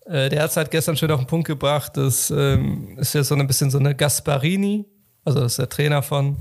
[0.04, 1.96] Äh, der hat es halt gestern schön auf den Punkt gebracht.
[1.96, 4.84] Das ähm, ist ja so ein bisschen so eine Gasparini,
[5.24, 6.36] also das ist der Trainer von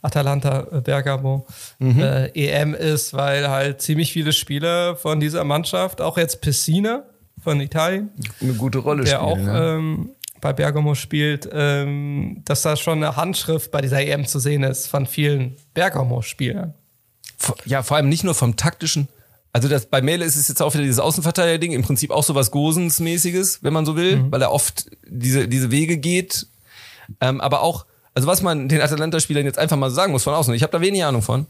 [0.00, 1.46] Atalanta äh, Bergamo,
[1.80, 7.02] äh, EM ist, weil halt ziemlich viele Spieler von dieser Mannschaft, auch jetzt Pessina
[7.42, 9.22] von Italien, eine gute Rolle der spielen.
[9.22, 9.74] auch ne?
[9.76, 14.62] ähm, bei Bergamo spielt, ähm, dass da schon eine Handschrift bei dieser EM zu sehen
[14.62, 16.72] ist von vielen Bergamo-Spielern.
[17.64, 19.08] Ja, vor allem nicht nur vom taktischen.
[19.52, 22.34] Also das, bei Mele ist es jetzt auch wieder dieses Außenverteidiger-Ding, im Prinzip auch so
[22.34, 26.46] was Gosens-mäßiges, wenn man so will, weil er oft diese, diese Wege geht.
[27.20, 30.34] Ähm, aber auch, also was man den Atalanta-Spielern jetzt einfach mal so sagen muss von
[30.34, 31.46] außen, ich habe da wenig Ahnung von,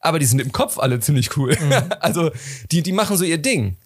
[0.00, 1.56] aber die sind im Kopf alle ziemlich cool.
[2.00, 2.30] also
[2.72, 3.76] die, die machen so ihr Ding.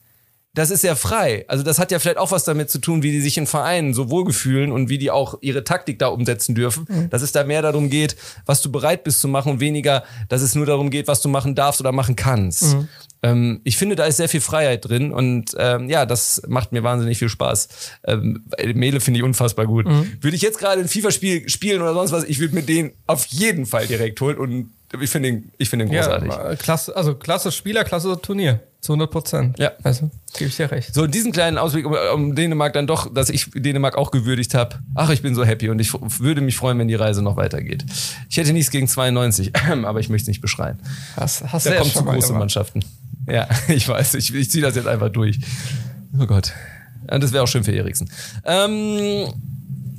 [0.59, 1.45] Das ist ja frei.
[1.47, 3.95] Also das hat ja vielleicht auch was damit zu tun, wie die sich in Vereinen
[3.95, 6.85] so wohlgefühlen und wie die auch ihre Taktik da umsetzen dürfen.
[7.11, 10.43] Dass es da mehr darum geht, was du bereit bist zu machen und weniger, dass
[10.43, 12.77] es nur darum geht, was du machen darfst oder machen kannst.
[13.23, 16.83] Ähm, ich finde, da ist sehr viel Freiheit drin und ähm, ja, das macht mir
[16.83, 17.69] wahnsinnig viel Spaß.
[18.09, 18.43] Ähm,
[18.75, 19.87] Mele finde ich unfassbar gut.
[19.87, 23.27] Würde ich jetzt gerade ein FIFA-Spiel spielen oder sonst was, ich würde mir den auf
[23.27, 26.31] jeden Fall direkt holen und ich finde ihn, ich finde ihn großartig.
[26.31, 28.61] Ja, klasse, also klasse Spieler, klasse Turnier.
[28.89, 29.59] Zu 100 Prozent.
[29.59, 29.73] Ja.
[29.83, 30.95] Also, gebe ich dir recht.
[30.95, 34.77] So, diesen kleinen Ausblick um, um Dänemark dann doch, dass ich Dänemark auch gewürdigt habe.
[34.95, 37.85] Ach, ich bin so happy und ich würde mich freuen, wenn die Reise noch weitergeht.
[38.31, 39.53] Ich hätte nichts gegen 92,
[39.85, 40.79] aber ich möchte es nicht beschreien.
[41.17, 42.39] Hast, hast Da du kommen zu große gemacht.
[42.39, 42.83] Mannschaften.
[43.31, 45.39] Ja, ich weiß, ich, ich ziehe das jetzt einfach durch.
[46.19, 46.55] Oh Gott.
[47.11, 48.11] Ja, das wäre auch schön für Eriksen.
[48.47, 49.27] Ähm,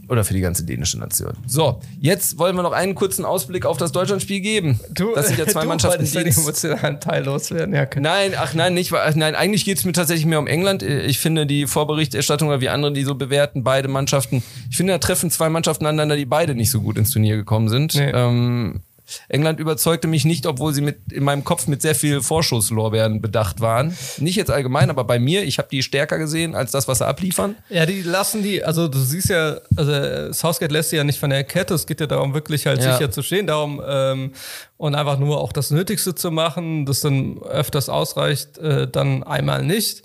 [0.10, 1.34] oder für die ganze dänische Nation.
[1.47, 4.80] So, jetzt wollen wir noch einen kurzen Ausblick auf das Deutschlandspiel geben.
[4.91, 7.74] Du, das sind ja zwei du Mannschaften, die den emotionalen Teil loswerden.
[7.74, 7.99] Ja, okay.
[8.01, 8.93] Nein, ach nein, nicht.
[8.93, 10.84] ach Nein, eigentlich geht es mir tatsächlich mehr um England.
[10.84, 14.43] Ich finde die Vorberichterstattung oder wie andere die so bewerten, beide Mannschaften.
[14.70, 17.70] Ich finde, da treffen zwei Mannschaften aneinander, die beide nicht so gut ins Turnier gekommen
[17.70, 17.95] sind.
[17.95, 18.12] Nee.
[18.14, 18.82] Ähm,
[19.28, 23.62] England überzeugte mich nicht, obwohl sie mit in meinem Kopf mit sehr viel Vorschusslorbeeren bedacht
[23.62, 23.95] waren.
[24.18, 27.07] Nicht jetzt allgemein, aber bei mir, ich habe die stärker gesehen als das, was sie
[27.07, 27.55] abliefern.
[27.70, 31.20] Ja, die lassen die, also du siehst ja, also äh, Southgate lässt sie ja nicht
[31.20, 31.74] von der Kette.
[31.74, 32.93] Es geht ja darum, wirklich halt Ja.
[32.93, 34.32] sicher zu stehen, darum ähm,
[34.78, 39.64] und einfach nur auch das Nötigste zu machen, das dann öfters ausreicht, äh, dann einmal
[39.64, 40.03] nicht.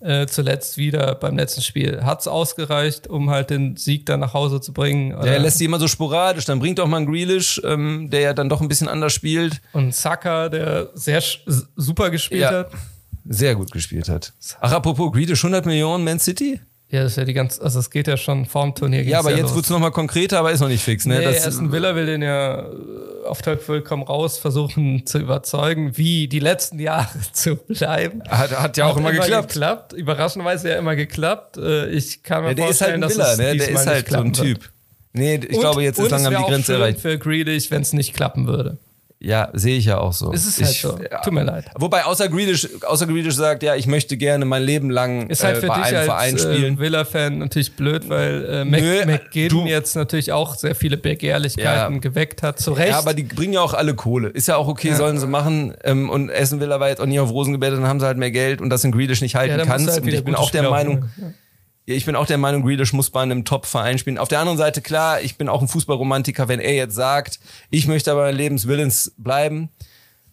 [0.00, 4.60] Äh, zuletzt wieder beim letzten Spiel hat's ausgereicht, um halt den Sieg dann nach Hause
[4.60, 5.10] zu bringen.
[5.10, 6.44] Der Oder- lässt sie immer so sporadisch.
[6.44, 9.62] Dann bringt auch mal einen Grealish, ähm, der ja dann doch ein bisschen anders spielt.
[9.72, 11.22] und Saka, der sehr
[11.76, 12.50] super gespielt Ja.
[12.50, 12.70] hat.
[13.26, 14.34] Sehr gut gespielt hat.
[14.60, 16.60] Ach, apropos Grealish, 100 Millionen Man City?
[16.90, 19.02] Ja, das ist ja die ganze, also es geht ja schon vorm Turnier.
[19.02, 19.54] Ja, aber jetzt los.
[19.56, 21.06] wird's noch mal konkreter, aber ist noch nicht fix.
[21.06, 21.18] Ne?
[21.18, 25.96] Nee, Das- Aston Villa will den ja äh, auf Teufel komm raus versuchen zu überzeugen,
[25.96, 28.22] wie die letzten Jahre zu bleiben.
[28.28, 29.48] Hat, hat ja auch immer, geklappt.
[29.48, 29.92] geklappt.
[29.94, 31.56] Überraschenderweise ja immer geklappt.
[31.56, 33.44] Äh, Ich kann mir Ja, der ist halt vorstellen, ein dass Villa, es ne?
[33.44, 34.46] Der ist nicht halt so ein klappen wird.
[34.60, 34.70] Typ.
[35.14, 37.00] Nee, ich Und- glaube, jetzt ist es langsam die Grenze erreicht.
[37.00, 38.78] für Grealish, wenn es nicht klappen würde.
[39.20, 40.32] Ja, sehe ich ja auch so.
[40.34, 40.98] Es ist halt ich, so.
[41.22, 41.64] Tut mir leid.
[41.78, 45.56] Wobei außer Grealish, außer Grealish sagt, ja, ich möchte gerne mein Leben lang Ist halt
[45.56, 46.78] äh, für bei dich einem als Verein äh, spielen.
[46.78, 52.00] Villa-Fan natürlich blöd, weil äh, Mac Nö, McGinn jetzt natürlich auch sehr viele Begehrlichkeiten Ja.
[52.00, 52.58] geweckt hat.
[52.58, 52.90] Zu Recht.
[52.90, 54.28] Ja, aber die bringen ja auch alle Kohle.
[54.28, 54.96] Ist ja auch okay, Ja.
[54.96, 55.74] sollen sie machen.
[55.84, 58.18] Ähm, und Essen Villa war jetzt auch nie auf Rosen gebettet, dann haben sie halt
[58.18, 59.88] mehr Geld und das in Grealish nicht halten ja, kannst.
[59.90, 61.34] halt und ich bin auch der Meinung, holen.
[61.86, 64.16] Ja, ich bin auch der Meinung, Grealish muss bei einem Top-Verein spielen.
[64.16, 66.48] Auf der anderen Seite, klar, ich bin auch ein Fußballromantiker.
[66.48, 67.38] Wenn er jetzt sagt,
[67.70, 69.68] ich möchte aber Lebenswillens bleiben,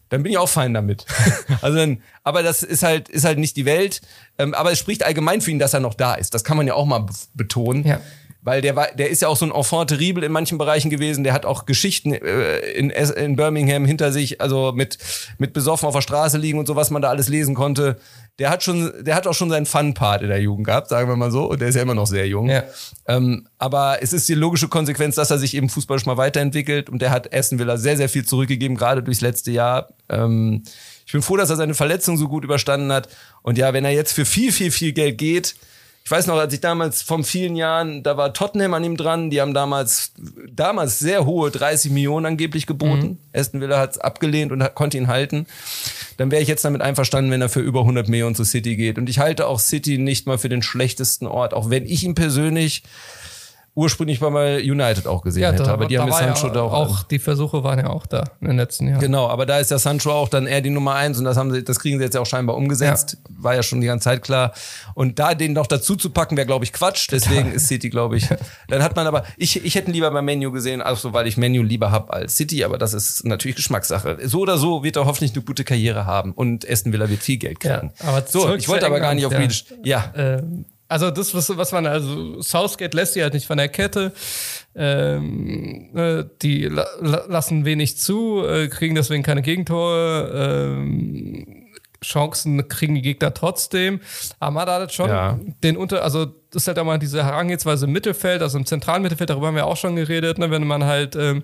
[0.07, 1.05] dann bin ich auch fein damit.
[1.61, 4.01] also dann, aber das ist halt, ist halt nicht die Welt.
[4.37, 6.33] Ähm, aber es spricht allgemein für ihn, dass er noch da ist.
[6.33, 7.85] Das kann man ja auch mal be- betonen.
[7.85, 7.99] Ja.
[8.43, 11.23] Weil der war, der ist ja auch so ein Enfant terrible in manchen Bereichen gewesen.
[11.23, 14.97] Der hat auch Geschichten äh, in, in Birmingham hinter sich, also mit,
[15.37, 17.99] mit besoffen auf der Straße liegen und so, was man da alles lesen konnte.
[18.41, 21.15] Der hat schon, der hat auch schon seinen Fun-Part in der Jugend gehabt, sagen wir
[21.15, 21.45] mal so.
[21.45, 22.49] Und der ist ja immer noch sehr jung.
[22.49, 22.63] Ja.
[23.07, 27.03] Ähm, aber es ist die logische Konsequenz, dass er sich eben fußballisch mal weiterentwickelt und
[27.03, 29.89] der hat Aston Villa sehr, sehr viel zurückgegeben, gerade durchs letzte Jahr.
[30.09, 30.63] Ähm,
[31.05, 33.09] ich bin froh, dass er seine Verletzung so gut überstanden hat.
[33.43, 35.55] Und ja, wenn er jetzt für viel, viel, viel Geld geht,
[36.11, 39.29] ich weiß noch, als ich damals vor vielen Jahren, da war Tottenham an ihm dran,
[39.29, 40.11] die haben damals,
[40.51, 43.17] damals sehr hohe 30 Millionen angeblich geboten.
[43.31, 45.47] Aston Villa hat es abgelehnt und hat, konnte ihn halten.
[46.17, 48.97] Dann wäre ich jetzt damit einverstanden, wenn er für über 100 Millionen zu City geht.
[48.97, 52.13] Und ich halte auch City nicht mal für den schlechtesten Ort, auch wenn ich ihn
[52.13, 52.83] persönlich
[53.73, 55.63] ursprünglich mal bei United auch gesehen hätte.
[55.63, 58.25] da- Aber die haben ja Sancho da auch, auch die Versuche waren ja auch da
[58.41, 58.99] in den letzten Jahren.
[58.99, 61.51] Genau, aber da ist ja Sancho auch dann eher die Nummer eins und das haben
[61.51, 63.17] sie, das kriegen sie jetzt ja auch scheinbar umgesetzt.
[63.29, 64.51] War ja schon die ganze Zeit klar.
[64.93, 67.07] Und da den noch dazu zu packen, wäre, glaube ich, Quatsch.
[67.11, 68.27] Deswegen ist City, glaube ich.
[68.67, 71.37] Dann hat man aber, ich, ich hätte ihn lieber bei Menu gesehen, also weil ich
[71.37, 74.17] Menu lieber hab als City, aber das ist natürlich Geschmackssache.
[74.25, 77.37] So oder so wird er hoffentlich eine gute Karriere haben und Aston Villa wird viel
[77.37, 77.93] Geld kriegen.
[78.01, 79.63] Ja, aber so, ich wollte aber gar nicht auf Grealish.
[79.83, 80.11] Ja.
[80.15, 84.11] Ähm, also das, was, was man, also Southgate lässt die halt nicht von der Kette.
[84.75, 90.31] Ähm, äh, die la la lassen wenig zu, äh, kriegen deswegen keine Gegentore.
[90.73, 91.67] Ähm,
[92.03, 94.01] Chancen kriegen die Gegner trotzdem.
[94.39, 95.39] Man hat schon Ja.
[95.63, 99.03] den Unter, also das ist halt auch mal diese Herangehensweise im Mittelfeld, also im zentralen
[99.03, 101.43] Mittelfeld, darüber haben wir auch schon geredet, ne, wenn man halt ähm,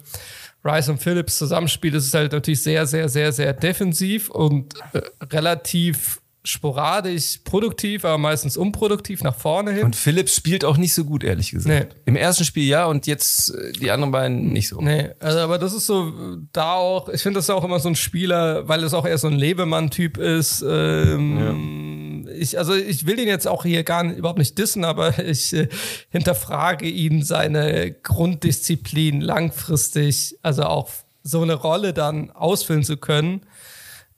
[0.66, 5.02] Rice und Phillips zusammenspielt, ist es halt natürlich sehr, sehr, sehr, sehr defensiv und äh,
[5.32, 9.84] relativ sporadisch produktiv, aber meistens unproduktiv nach vorne hin.
[9.84, 11.94] Und Phillips spielt auch nicht so gut, ehrlich gesagt.
[11.94, 12.02] Nee.
[12.06, 14.80] Im ersten Spiel ja und jetzt äh, die anderen beiden nicht so.
[14.82, 16.14] Nee, also aber das ist so
[16.54, 19.28] da auch, ich finde das auch immer so ein Spieler, weil es auch eher so
[19.28, 20.64] ein Lebemann-Typ ist.
[20.68, 25.20] Ähm, ich, also ich will ihn jetzt auch hier gar nicht, überhaupt nicht dissen, aber
[25.26, 25.68] ich äh,
[26.10, 30.90] hinterfrage ihn seine Grunddisziplin langfristig, also auch
[31.24, 33.42] so eine Rolle dann ausfüllen zu können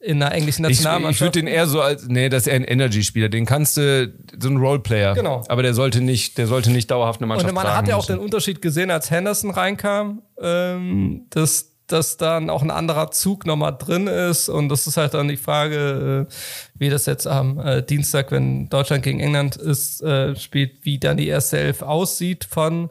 [0.02, 1.22] in einer englischen Ich, ich Nationalmannschaft.
[1.22, 3.28] würde den eher so als, nee, das ist eher ein Energy-Spieler.
[3.30, 5.14] Den kannst du, so ein Roleplayer.
[5.14, 5.44] Genau.
[5.50, 8.08] Aber der sollte nicht, der sollte nicht dauerhaft eine Mannschaft Und man hat ja auch
[8.08, 8.18] müssen.
[8.18, 13.76] den Unterschied gesehen, als Henderson reinkam, ähm, dass, dass dann auch ein anderer Zug nochmal
[13.78, 14.48] drin ist.
[14.48, 16.34] Und das ist halt dann die Frage, äh,
[16.78, 21.18] wie das jetzt am äh, Dienstag, wenn Deutschland gegen England ist, äh, spielt, wie dann
[21.18, 22.90] die erste Elf aussieht von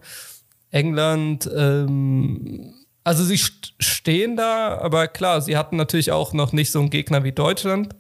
[0.71, 1.49] England.
[1.57, 2.75] Ähm,
[3.09, 6.91] also sie st stehen da, aber klar, sie hatten natürlich auch noch nicht so einen
[6.91, 7.95] Gegner wie Deutschland.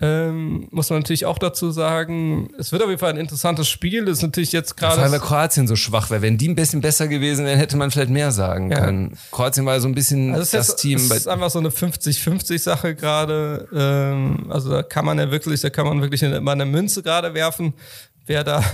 [0.00, 2.48] Ähm, muss man natürlich auch dazu sagen.
[2.58, 4.06] Es wird auf jeden Fall ein interessantes Spiel.
[4.06, 5.12] Das ist natürlich jetzt Vor allem, gerade.
[5.12, 6.22] weil Kroatien so schwach wäre.
[6.22, 8.80] Wenn die ein bisschen besser gewesen wären, hätte man vielleicht mehr sagen Ja.
[8.80, 9.16] können.
[9.30, 10.96] Kroatien war so ein bisschen Also das jetzt, Team.
[10.96, 13.68] es bei- ist einfach so eine 50-50-Sache gerade.
[13.74, 17.34] Ähm, also da kann man ja wirklich, da kann man wirklich immer eine Münze gerade
[17.34, 17.74] werfen,
[18.26, 18.64] wer da,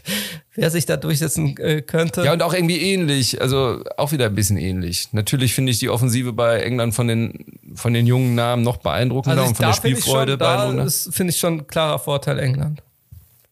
[0.54, 2.24] wer sich da durchsetzen äh, könnte.
[2.24, 5.12] Ja, und auch irgendwie ähnlich, also auch wieder ein bisschen ähnlich.
[5.12, 9.38] Natürlich finde ich die Offensive bei England von den, von den jungen Namen noch beeindruckender
[9.38, 10.84] also und von der da Spielfreude schon, da beeindruckender.
[10.84, 12.82] ist, finde ich schon ein klarer Vorteil England.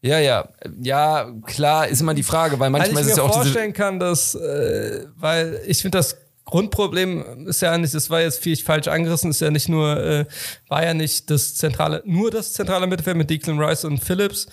[0.05, 0.49] Ja, ja.
[0.83, 3.35] Ja, klar, ist immer die Frage, weil manchmal Weil ist ich es mir ja auch
[3.35, 8.43] vorstellen kann, dass, äh, weil ich finde, das Grundproblem ist ja eigentlich, das war jetzt
[8.43, 10.27] viel falsch angerissen, ist ja nicht nur, äh,
[10.69, 14.47] war ja nicht das zentrale, nur das zentrale Mittelfeld mit Declan Rice und Phillips,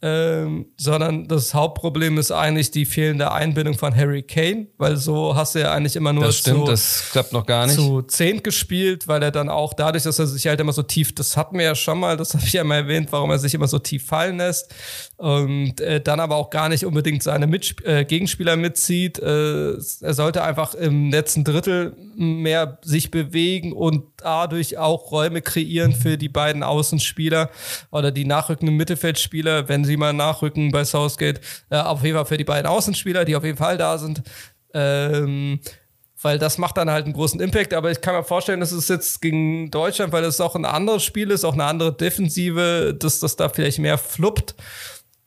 [0.00, 5.56] ähm, sondern das Hauptproblem ist eigentlich die fehlende Einbindung von Harry Kane, weil so hast
[5.56, 7.74] du ja eigentlich immer nur Das stimmt, zu, das klappt noch gar nicht.
[7.74, 11.12] zu zehnt gespielt, weil er dann auch dadurch, dass er sich halt immer so tief,
[11.16, 13.54] das hatten wir ja schon mal, das habe ich ja mal erwähnt, warum er sich
[13.54, 14.72] immer so tief fallen lässt
[15.16, 19.18] und äh, dann aber auch gar nicht unbedingt seine Mitsp äh, Gegenspieler mitzieht.
[19.18, 25.92] Äh, er sollte einfach im letzten Drittel mehr sich bewegen und dadurch auch Räume kreieren
[25.92, 27.50] für die beiden Außenspieler
[27.90, 32.36] oder die nachrückenden Mittelfeldspieler, wenn sie mal nachrücken bei Southgate, äh, auf jeden Fall für
[32.36, 34.22] die beiden Außenspieler, die auf jeden Fall da sind.
[34.72, 35.60] Ähm,
[36.20, 37.74] weil das macht dann halt einen großen Impact.
[37.74, 41.04] Aber ich kann mir vorstellen, dass es jetzt gegen Deutschland, weil es auch ein anderes
[41.04, 44.54] Spiel ist, auch eine andere Defensive, dass das da vielleicht mehr fluppt.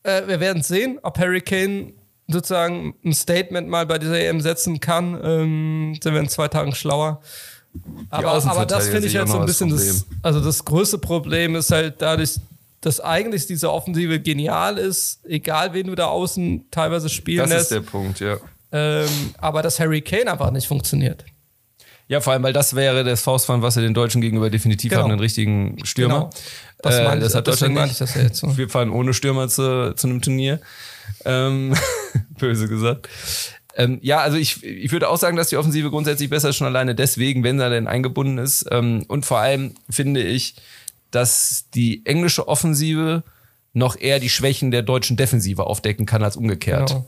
[0.04, 1.94] Äh, wir werden sehen, ob Harry Kane
[2.28, 5.20] sozusagen ein Statement mal bei dieser EM setzen kann.
[5.24, 7.22] Ähm, sind wir in zwei Tagen schlauer.
[8.10, 11.72] Aber, aber das finde ich halt so ein bisschen das, also das größte Problem ist
[11.72, 12.38] halt dadurch,
[12.82, 17.54] dass eigentlich diese Offensive genial ist, egal wen du da außen teilweise spielen lässt.
[17.54, 18.38] Das ist der Punkt, ja.
[18.72, 19.08] Ähm,
[19.38, 21.24] aber dass Harry Kane einfach nicht funktioniert.
[22.08, 25.04] Ja, vor allem, weil das wäre das Faustpfand, was er den Deutschen gegenüber definitiv genau.
[25.04, 26.16] haben, einen richtigen Stürmer.
[26.16, 26.30] Genau.
[26.80, 27.92] Das, äh, das hat Deutschland nicht.
[27.94, 28.58] Ich das ja jetzt so.
[28.58, 30.60] Wir fahren ohne Stürmer zu, zu einem Turnier.
[31.24, 31.74] Ähm,
[32.38, 33.08] böse gesagt.
[33.76, 36.68] Ähm, ja, also ich, ich würde auch sagen, dass die Offensive grundsätzlich besser ist, schon
[36.68, 38.66] alleine deswegen, wenn er denn eingebunden ist.
[38.72, 40.56] Ähm, und vor allem finde ich,
[41.12, 43.24] dass die englische Offensive
[43.74, 46.90] noch eher die Schwächen der deutschen Defensive aufdecken kann als umgekehrt.
[46.90, 47.08] Genau.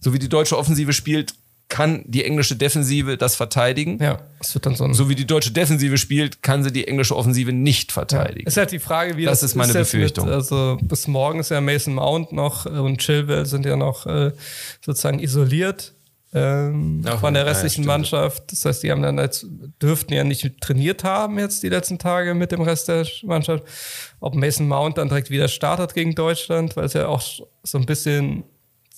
[0.00, 1.34] So wie die deutsche Offensive spielt,
[1.68, 3.98] kann die englische Defensive das verteidigen.
[4.02, 6.88] Ja, es wird dann so ein So wie die deutsche Defensive spielt, kann sie die
[6.88, 8.44] englische Offensive nicht verteidigen.
[8.44, 8.48] Ja.
[8.48, 10.26] Ist halt die Frage, wie das, das ist meine ist Befürchtung.
[10.26, 14.32] Mit, also bis morgen ist ja Mason Mount noch und Chilwell sind ja noch äh,
[14.80, 15.92] sozusagen isoliert
[16.34, 18.52] ähm, Ach, von der restlichen ja, Mannschaft.
[18.52, 19.46] Das heißt, die haben dann jetzt,
[19.80, 23.64] dürften ja nicht trainiert haben jetzt die letzten Tage mit dem Rest der Mannschaft.
[24.20, 27.22] Ob Mason Mount dann direkt wieder startet gegen Deutschland, weil es ja auch
[27.62, 28.44] so ein bisschen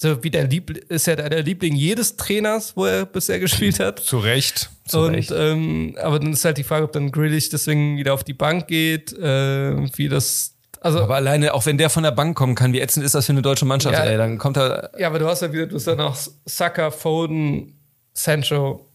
[0.01, 3.99] so wie der Lieb ist ja der Liebling jedes Trainers, wo er bisher gespielt hat.
[3.99, 4.71] Zu Recht.
[4.89, 5.31] Zu und Recht.
[5.31, 8.67] Ähm, aber dann ist halt die Frage, ob dann Grealish deswegen wieder auf die Bank
[8.67, 12.73] geht, äh, wie das also, aber alleine, auch wenn der von der Bank kommen kann,
[12.73, 14.91] wie ätzend ist das für eine deutsche Mannschaft, ja, ey, dann kommt er.
[14.99, 16.17] Ja, aber du hast ja wieder, du hast ja noch
[16.47, 17.79] Saka, Foden,
[18.15, 18.87] Sancho,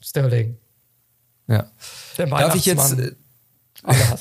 [0.00, 0.58] Sterling.
[1.46, 1.70] Ja.
[2.16, 2.96] Darf ich jetzt,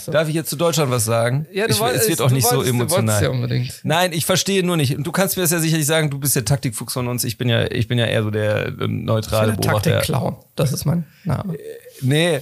[0.08, 1.48] Darf ich jetzt zu Deutschland was sagen?
[1.52, 3.24] Ja, du ich, wolltest, es wird auch nicht wolltest, so emotional.
[3.24, 3.82] Ja unbedingt.
[3.84, 4.96] Nein, ich verstehe nur nicht.
[5.00, 7.24] Du kannst mir das ja sicherlich sagen, du bist der Taktikfuchs von uns.
[7.24, 9.92] Ich bin ja, ich bin ja eher so der ähm, neutrale ich bin der Beobachter.
[9.92, 10.36] Taktik-Clown.
[10.56, 11.56] Das ist mein Name.
[11.56, 11.60] Äh,
[12.02, 12.40] nee,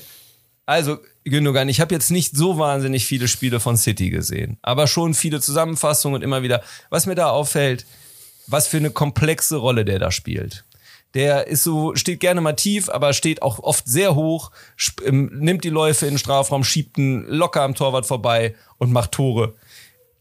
[0.66, 5.14] also Gündogan, ich habe jetzt nicht so wahnsinnig viele Spiele von City gesehen, aber schon
[5.14, 6.64] viele Zusammenfassungen und immer wieder.
[6.90, 7.86] Was mir da auffällt,
[8.48, 10.66] was für eine komplexe Rolle der da spielt.
[11.16, 14.52] Der ist so, steht gerne mal tief, aber steht auch oft sehr hoch,
[15.04, 19.14] ähm, nimmt die Läufe in den Strafraum, schiebt ihn locker am Torwart vorbei und macht
[19.14, 19.56] Tore.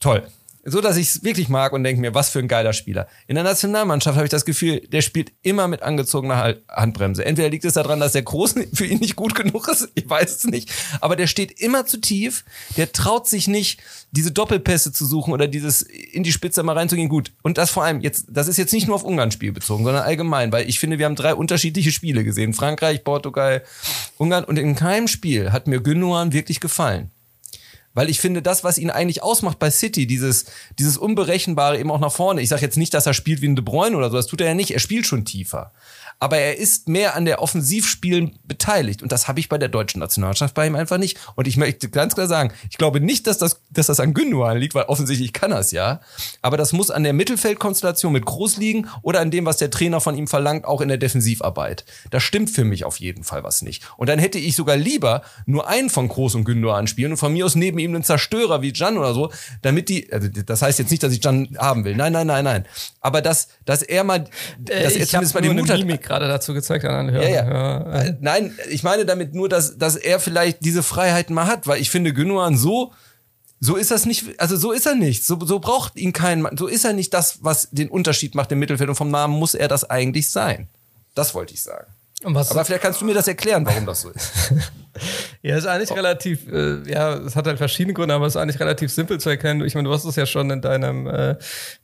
[0.01, 0.27] Toll
[0.65, 3.07] so dass ich es wirklich mag und denke mir, was für ein geiler Spieler.
[3.27, 7.25] In der Nationalmannschaft habe ich das Gefühl, der spielt immer mit angezogener Handbremse.
[7.25, 10.37] Entweder liegt es daran, dass der Groß für ihn nicht gut genug ist, ich weiß
[10.37, 12.45] es nicht, aber der steht immer zu tief,
[12.77, 17.09] der traut sich nicht, diese Doppelpässe zu suchen oder dieses in die Spitze mal reinzugehen.
[17.09, 17.33] Gut.
[17.43, 20.53] Und das vor allem jetzt, das ist jetzt nicht nur auf Ungarn-Spiel bezogen, sondern allgemein,
[20.53, 22.55] weil ich finde, wir haben drei unterschiedliche Spiele gesehen.
[22.55, 23.65] Frankreich, Portugal,
[24.17, 27.11] Ungarn und in keinem Spiel hat mir Gündogan wirklich gefallen.
[27.95, 30.47] Weil ich finde, das, was ihn eigentlich ausmacht bei City, dieses,
[30.79, 32.43] dieses Unberechenbare eben auch nach vorne.
[32.43, 34.41] Ich sage jetzt nicht, dass er spielt wie ein De Bruyne oder so, das tut
[34.41, 34.73] er ja nicht.
[34.73, 35.73] Er spielt schon tiefer
[36.19, 39.03] aber er ist mehr an der Offensivspielen beteiligt.
[39.03, 41.19] Und das habe ich bei der deutschen Nationalmannschaft bei ihm einfach nicht.
[41.35, 44.59] Und ich möchte ganz klar sagen, ich glaube nicht, dass das, dass das an Gündogan
[44.59, 46.01] liegt, weil offensichtlich kann er es ja.
[46.43, 50.01] Aber das muss an der Mittelfeldkonstellation mit Groß liegen oder an dem, was der Trainer
[50.01, 51.85] von ihm verlangt, auch in der Defensivarbeit.
[52.11, 53.83] Das stimmt für mich auf jeden Fall was nicht.
[53.97, 57.33] Und dann hätte ich sogar lieber nur einen von Groß und Gündogan spielen und von
[57.33, 59.31] mir aus neben ihm einen Zerstörer wie Jan oder so,
[59.63, 61.97] damit die, also das heißt jetzt nicht, dass ich Jan haben will.
[61.97, 62.67] Nein, nein, nein, nein.
[63.01, 64.25] Aber dass, dass er mal,
[64.69, 67.45] äh, dass er zumindest bei dem Mut hat, gerade dazu gezeigt an Ja, ja.
[67.45, 68.03] ja.
[68.03, 71.81] Äh, nein, ich meine damit nur, dass, dass er vielleicht diese Freiheiten mal hat, weil
[71.81, 72.93] ich finde Gündogan so,
[73.61, 75.25] so ist das nicht, also so ist er nicht.
[75.25, 78.59] So, so braucht ihn kein, so ist er nicht das, was den Unterschied macht im
[78.59, 80.69] Mittelfeld und vom Namen muss er das eigentlich sein.
[81.15, 81.87] Das wollte ich sagen.
[82.25, 84.53] Aber vielleicht kannst du mir das erklären, warum das so ist.
[85.43, 85.95] ja, ist eigentlich oh.
[85.95, 89.31] relativ, äh, ja, es hat halt verschiedene Gründe, aber es ist eigentlich relativ simpel zu
[89.31, 89.65] erkennen.
[89.65, 91.37] Ich meine, du hast es ja schon in deinem äh,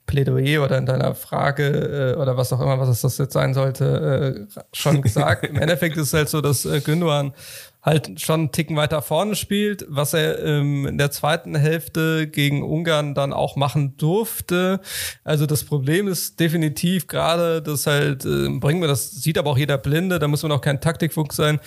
[0.05, 4.47] Plädoyer oder in deiner Frage äh, oder was auch immer, was das jetzt sein sollte,
[4.49, 5.43] äh, schon gesagt.
[5.49, 7.33] Im Endeffekt ist es halt so, dass äh, Gündogan
[7.81, 12.63] halt schon einen Ticken weiter vorne spielt, was er ähm, in der zweiten Hälfte gegen
[12.63, 14.81] Ungarn dann auch machen durfte.
[15.23, 19.57] Also das Problem ist definitiv gerade, dass halt, äh, bringen wir das, sieht aber auch
[19.57, 21.59] jeder Blinde, da muss man auch kein Taktikfuchs sein,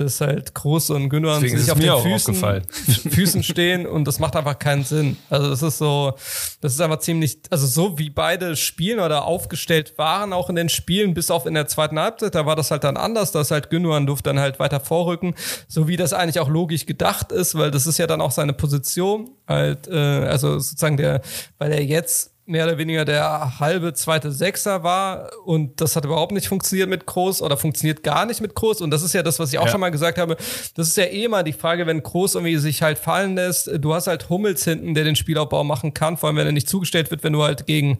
[0.00, 2.34] dass halt Groß und Gündogan sich auf den Füßen,
[3.10, 5.16] Füßen stehen und das macht einfach keinen Sinn.
[5.30, 6.14] Also das ist so,
[6.60, 10.68] das ist einfach ziemlich, also so wie beide spielen oder aufgestellt waren, auch in den
[10.68, 13.70] Spielen, bis auf in der zweiten Halbzeit, da war das halt dann anders, dass halt
[13.70, 15.34] Gündogan durfte dann halt weiter vorrücken,
[15.66, 18.52] so wie das eigentlich auch logisch gedacht ist, weil das ist ja dann auch seine
[18.52, 21.22] Position, halt, äh, also sozusagen der,
[21.58, 26.32] weil er jetzt mehr oder weniger der halbe zweite Sechser war und das hat überhaupt
[26.32, 29.38] nicht funktioniert mit Groß oder funktioniert gar nicht mit Groß und das ist ja das,
[29.38, 29.70] was ich auch ja.
[29.70, 30.36] schon mal gesagt habe.
[30.74, 33.70] Das ist ja eh mal die Frage, wenn Groß irgendwie sich halt fallen lässt.
[33.78, 36.70] Du hast halt Hummels hinten, der den Spielaufbau machen kann, vor allem wenn er nicht
[36.70, 37.98] zugestellt wird, wenn du halt gegen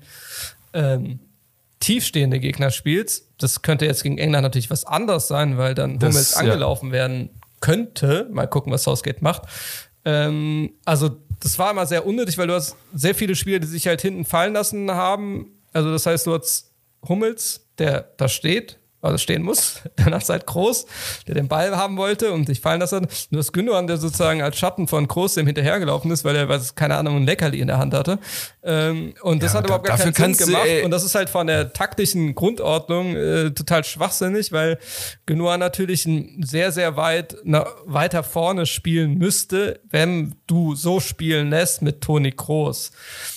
[0.73, 1.21] ähm,
[1.81, 3.29] tiefstehende Gegner spielst.
[3.37, 6.93] Das könnte jetzt gegen England natürlich was anderes sein, weil dann Hummels das, angelaufen ja.
[6.93, 7.31] werden
[7.61, 8.29] könnte.
[8.33, 9.43] Mal gucken, was Southgate macht.
[10.09, 11.11] Ähm, also
[11.41, 14.25] das war immer sehr unnötig, weil du hast sehr viele Spieler, die sich halt hinten
[14.25, 15.53] fallen lassen haben.
[15.75, 16.73] Also das heißt, du hast
[17.07, 19.83] Hummels, der da steht, also stehen muss.
[20.09, 20.87] Du halt Groß,
[21.27, 23.07] der den Ball haben wollte und sich fallen lassen.
[23.31, 26.75] Du hast Gündogan, der sozusagen als Schatten von Groß dem hinterhergelaufen ist, weil er, was,
[26.75, 28.19] keine Ahnung, ein Leckerli in der Hand hatte.
[28.63, 30.67] Ähm, und das Ja, hat überhaupt gar keinen Sinn gemacht.
[30.67, 34.79] du, und das ist halt von der taktischen Grundordnung äh, total schwachsinnig, weil
[35.27, 41.51] Gündogan natürlich ein sehr, sehr weit na, weiter vorne spielen müsste, wenn du so spielen
[41.51, 42.91] lässt mit Toni Kroos.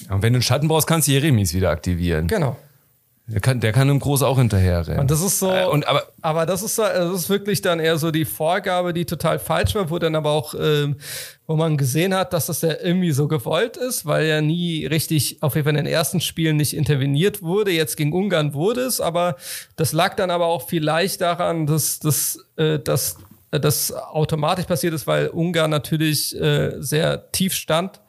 [0.09, 2.27] Und wenn du einen Schatten brauchst, kannst du Jeremies wieder aktivieren.
[2.27, 2.57] Genau.
[3.31, 4.99] Der kann, der kann im Groß auch hinterher rennen.
[4.99, 5.51] Und das ist so.
[5.51, 8.93] Äh, und aber Aber das ist, so- das ist wirklich dann eher so die Vorgabe,
[8.93, 10.97] die total falsch war, wo dann aber auch, ähm,
[11.47, 15.37] wo man gesehen hat, dass das ja irgendwie so gewollt ist, weil ja nie richtig,
[15.41, 17.71] auf jeden Fall in den ersten Spielen nicht interveniert wurde.
[17.71, 19.35] Jetzt gegen Ungarn wurde es, aber
[19.77, 23.17] das lag dann aber auch vielleicht daran, dass, dass, äh, dass
[23.51, 28.01] äh, das automatisch passiert ist, weil Ungarn natürlich äh, sehr tief stand.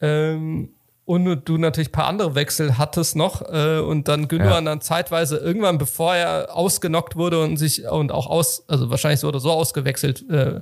[0.00, 0.70] Ähm,
[1.06, 4.70] und du natürlich ein paar andere Wechsel hattest noch äh, und dann Gündogan Ja.
[4.70, 9.28] dann zeitweise irgendwann, bevor er ausgenockt wurde und sich und auch aus, also wahrscheinlich so
[9.28, 10.60] oder so ausgewechselt äh,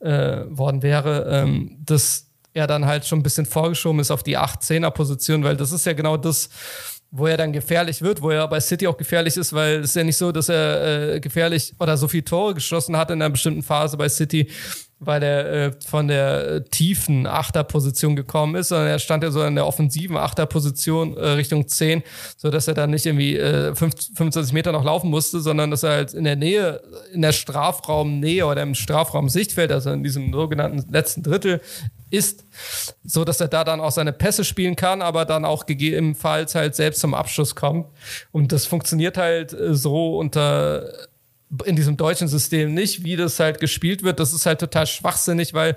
[0.00, 4.38] äh, worden wäre, ähm, dass er dann halt schon ein bisschen vorgeschoben ist auf die
[4.38, 6.48] 8-10er-Position, weil das ist ja genau das,
[7.10, 9.96] wo er dann gefährlich wird, wo er bei City auch gefährlich ist, weil es ist
[9.96, 13.30] ja nicht so, dass er äh, gefährlich oder so viele Tore geschossen hat in einer
[13.30, 14.50] bestimmten Phase bei City,
[14.98, 19.42] weil er äh, von der äh, tiefen Achterposition gekommen ist, sondern er stand ja so
[19.42, 22.02] in der offensiven Achterposition äh, Richtung 10,
[22.36, 25.82] so dass er dann nicht irgendwie äh, 5, 25 Meter noch laufen musste, sondern dass
[25.82, 26.80] er halt in der Nähe,
[27.12, 31.60] in der Strafraumnähe oder im Strafraum-Sichtfeld, also in diesem sogenannten letzten Drittel,
[32.08, 32.44] ist,
[33.04, 36.74] so dass er da dann auch seine Pässe spielen kann, aber dann auch gegebenenfalls halt
[36.74, 37.86] selbst zum Abschluss kommt.
[38.32, 40.88] Und das funktioniert halt äh, so unter
[41.64, 44.18] in diesem deutschen System nicht, wie das halt gespielt wird.
[44.20, 45.76] Das ist halt total schwachsinnig, weil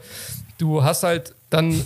[0.58, 1.86] du hast halt dann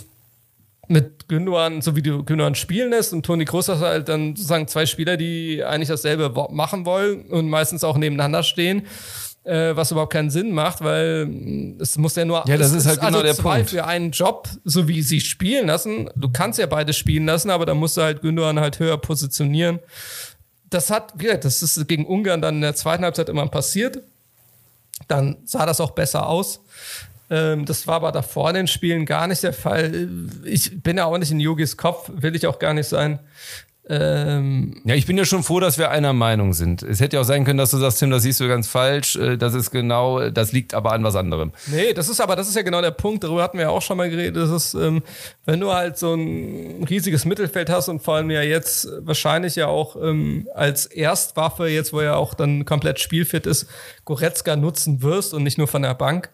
[0.88, 4.68] mit Gündogan, so wie du Gündogan spielen lässt und Toni Kroos hast halt dann sozusagen
[4.68, 8.82] zwei Spieler, die eigentlich dasselbe machen wollen und meistens auch nebeneinander stehen,
[9.44, 12.86] äh, was überhaupt keinen Sinn macht, weil mh, es muss ja nur Ja, das ist
[12.86, 13.70] halt genau also der zwei Punkt.
[13.70, 16.10] für einen Job, so wie sie spielen lassen.
[16.16, 19.80] Du kannst ja beide spielen lassen, aber da musst du halt Gündogan halt höher positionieren.
[20.70, 24.00] Das hat, das ist gegen Ungarn dann in der zweiten Halbzeit immer passiert.
[25.08, 26.60] Dann sah das auch besser aus.
[27.30, 30.08] Ähm, das war aber davor in den Spielen gar nicht der Fall.
[30.44, 33.18] Ich bin ja auch nicht in Yogis Kopf, will ich auch gar nicht sein.
[33.86, 36.82] Ähm, Ja, ich bin ja schon froh, dass wir einer Meinung sind.
[36.82, 39.16] Es hätte ja auch sein können, dass du sagst, Tim, das siehst du ganz falsch.
[39.16, 41.52] Äh, Das ist genau, das liegt aber an was anderem.
[41.66, 43.82] Nee, das ist aber, das ist ja genau der Punkt, darüber hatten wir ja auch
[43.82, 45.02] schon mal geredet, das ist, ähm,
[45.44, 49.66] wenn du halt so ein riesiges Mittelfeld hast und vor allem ja jetzt wahrscheinlich ja
[49.66, 53.66] auch ähm, als Erstwaffe, jetzt wo er auch dann komplett spielfit ist,
[54.06, 56.30] Goretzka nutzen wirst und nicht nur von der Bank,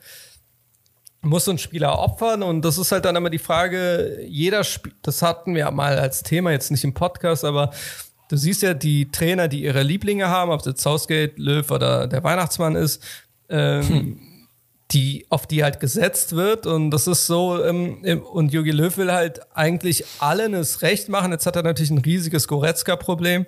[1.23, 4.93] muss so ein Spieler opfern und das ist halt dann immer die Frage, jeder Spiel,
[5.03, 7.71] das hatten wir mal als Thema, jetzt nicht im Podcast, aber
[8.29, 12.07] du siehst ja die Trainer, die ihre Lieblinge haben, ob es jetzt Southgate, Löw oder
[12.07, 13.03] der Weihnachtsmann ist,
[13.51, 14.19] ähm,
[14.93, 19.13] die, auf die halt gesetzt wird und das ist so, ähm, und Jogi Löw will
[19.13, 23.45] halt eigentlich allen es recht machen, jetzt hat er natürlich ein riesiges Goretzka-Problem,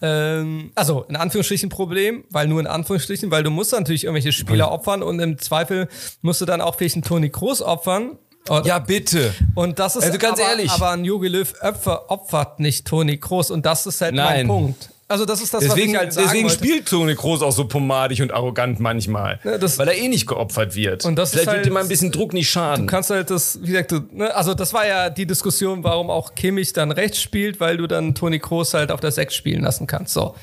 [0.00, 4.70] ähm, also in Anführungsstrichen Problem, weil nur in Anführungsstrichen, weil du musst natürlich irgendwelche Spieler
[4.70, 5.88] opfern und im Zweifel
[6.22, 8.18] musst du dann auch vielleicht einen Toni Kroos opfern.
[8.48, 9.34] Und, Ja, bitte.
[9.54, 10.70] und das ist Also ganz aber, ehrlich.
[10.70, 14.46] aber ein Jogi Löw opfer, opfert nicht Toni Kroos und das ist halt Nein.
[14.46, 14.90] mein Punkt.
[15.10, 16.64] Also das ist das, Deswegen, was ich halt sagen deswegen wollte.
[16.64, 19.40] spielt Toni Kroos auch so pomadig und arrogant manchmal.
[19.42, 21.06] Ja, das- weil er eh nicht geopfert wird.
[21.06, 22.86] Und das Vielleicht halt- wird ihm ein bisschen Druck nicht schaden.
[22.86, 26.10] Du kannst halt das, wie gesagt, du, ne, also das war ja die Diskussion, warum
[26.10, 29.62] auch Kimmich dann rechts spielt, weil du dann Toni Kroos halt auf der 6 spielen
[29.62, 30.12] lassen kannst.
[30.12, 30.34] So.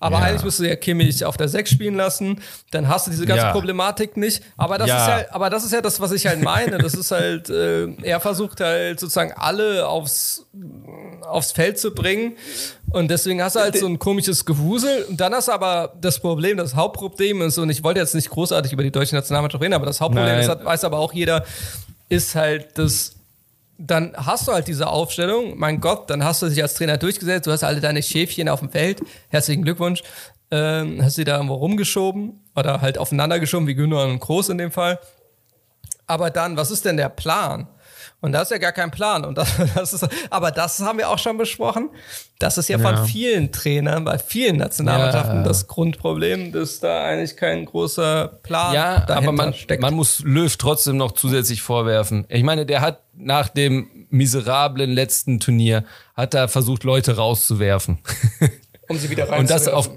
[0.00, 0.24] Aber Ja.
[0.24, 2.40] eigentlich musst du ja Kimmich auf der 6 spielen lassen,
[2.70, 3.52] dann hast du diese ganze Ja.
[3.52, 4.42] Problematik nicht.
[4.56, 4.96] Aber das Ja.
[4.96, 6.78] ist halt, aber das ist ja das, was ich halt meine.
[6.78, 10.46] Das ist halt, äh, er versucht halt sozusagen alle aufs,
[11.22, 12.36] aufs Feld zu bringen.
[12.90, 15.04] Und deswegen hast du halt so ein komisches Gewusel.
[15.08, 18.30] Und dann hast du aber das Problem, das Hauptproblem ist, und ich wollte jetzt nicht
[18.30, 20.50] großartig über die deutsche Nationalmannschaft reden, aber das Hauptproblem Nein.
[20.50, 21.44] ist, weiß aber auch jeder,
[22.08, 23.16] ist halt das,
[23.80, 27.46] dann hast du halt diese Aufstellung, mein Gott, dann hast du dich als Trainer durchgesetzt,
[27.46, 30.02] du hast alle deine Schäfchen auf dem Feld, herzlichen Glückwunsch,
[30.50, 34.58] ähm, hast sie da irgendwo rumgeschoben oder halt aufeinander geschoben, wie Gündogan und Groß in
[34.58, 34.98] dem Fall.
[36.06, 37.68] Aber dann, was ist denn der Plan?
[38.22, 39.24] Und da ist ja gar kein Plan.
[39.24, 41.88] Und das, das ist, aber das haben wir auch schon besprochen.
[42.38, 42.96] Das ist ja, Ja.
[42.96, 45.42] von vielen Trainern, bei vielen Nationalmannschaften Ja.
[45.42, 49.80] das Grundproblem, dass da eigentlich kein großer Plan Ja, aber man, steckt.
[49.82, 52.26] man muss Löw trotzdem noch zusätzlich vorwerfen.
[52.28, 55.84] Ich meine, der hat nach dem miserablen letzten Turnier,
[56.14, 57.98] hat er versucht, Leute rauszuwerfen.
[58.88, 59.90] um sie wieder rein Und das auf,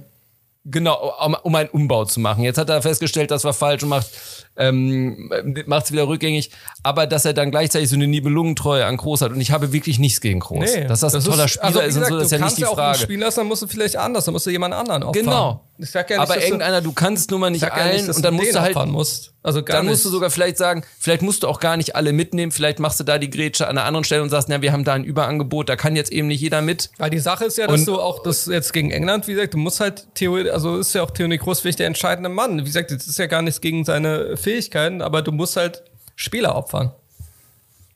[0.65, 2.44] genau, um, um einen Umbau zu machen.
[2.44, 4.07] Jetzt hat er festgestellt, das war falsch und macht
[4.56, 5.31] ähm,
[5.65, 6.52] macht es wieder rückgängig.
[6.84, 9.31] Aber dass er dann gleichzeitig so eine Nibelungentreue an Groß hat.
[9.31, 10.73] Und ich habe wirklich nichts gegen Groß.
[10.88, 12.44] dass das, ein toller Spieler also, wie ist und so, gesagt, das ist ja du
[12.44, 13.03] nicht die kannst ja auch einen Frage.
[13.03, 15.26] spielen lassen, dann musst du vielleicht anders, dann musst du jemand anderen opfern.
[15.26, 15.61] Genau.
[15.79, 17.95] Ich sag ja nicht, aber dass du- irgendeiner, du kannst nun mal nicht ja allen
[17.95, 19.33] nicht, dass und dann du musst du halt musst.
[19.41, 20.13] Also dann musst du nicht.
[20.13, 23.17] sogar vielleicht sagen, vielleicht musst du auch gar nicht alle mitnehmen, vielleicht machst du da
[23.17, 25.75] die Grätsche an einer anderen Stelle und sagst, na, wir haben da ein Überangebot, da
[25.75, 26.91] kann jetzt eben nicht jeder mit.
[26.99, 29.55] Weil die Sache ist ja, dass Und- du auch das jetzt gegen England, wie gesagt,
[29.55, 32.59] du musst halt theoretisch, also ist ja auch Theorie Groß für dich der entscheidende Mann.
[32.59, 35.83] Wie gesagt, das ist ja gar nichts gegen seine Fähigkeiten, aber du musst halt
[36.15, 36.91] Spieler opfern,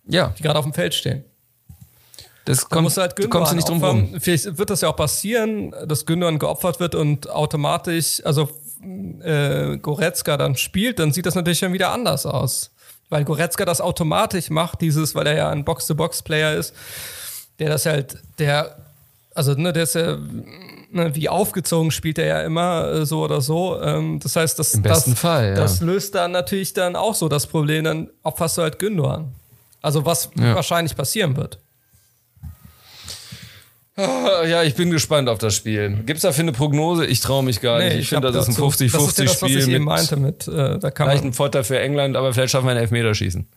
[0.07, 1.23] Ja, die gerade auf dem Feld stehen.
[2.47, 4.15] Das Da kommt, musst du halt du kommst du nicht drum rum.
[4.19, 8.49] Vielleicht wird das ja auch passieren, dass Gündogan geopfert wird und automatisch, also
[9.21, 12.71] äh, Goretzka dann spielt, dann sieht das natürlich schon wieder anders aus.
[13.09, 16.73] Weil Goretzka das automatisch macht, dieses, weil er ja ein Box-to-Box-Player ist,
[17.59, 18.75] der das halt, der,
[19.33, 20.17] also ne, der ist ja,
[20.91, 23.81] ne, wie aufgezogen spielt er ja immer äh, so oder so.
[23.81, 25.55] Ähm, das heißt, das, das, Fall, ja.
[25.55, 29.33] das löst dann natürlich dann auch so das Problem, dann opferst du halt Gündogan.
[29.81, 30.55] Also was Ja.
[30.55, 31.59] wahrscheinlich passieren wird.
[34.47, 36.03] Ja, ich bin gespannt auf das Spiel.
[36.05, 37.05] Gibt's dafür eine Prognose?
[37.05, 37.95] Ich traue mich gar nicht.
[37.95, 39.81] Ich, finde, das ist ein dazu- Das ist ja 50-50 das, was ich eben mit
[39.83, 42.77] meinte mit, äh, da kann vielleicht ein Vorteil für England, aber vielleicht schaffen wir ein
[42.77, 43.47] Elfmeterschießen.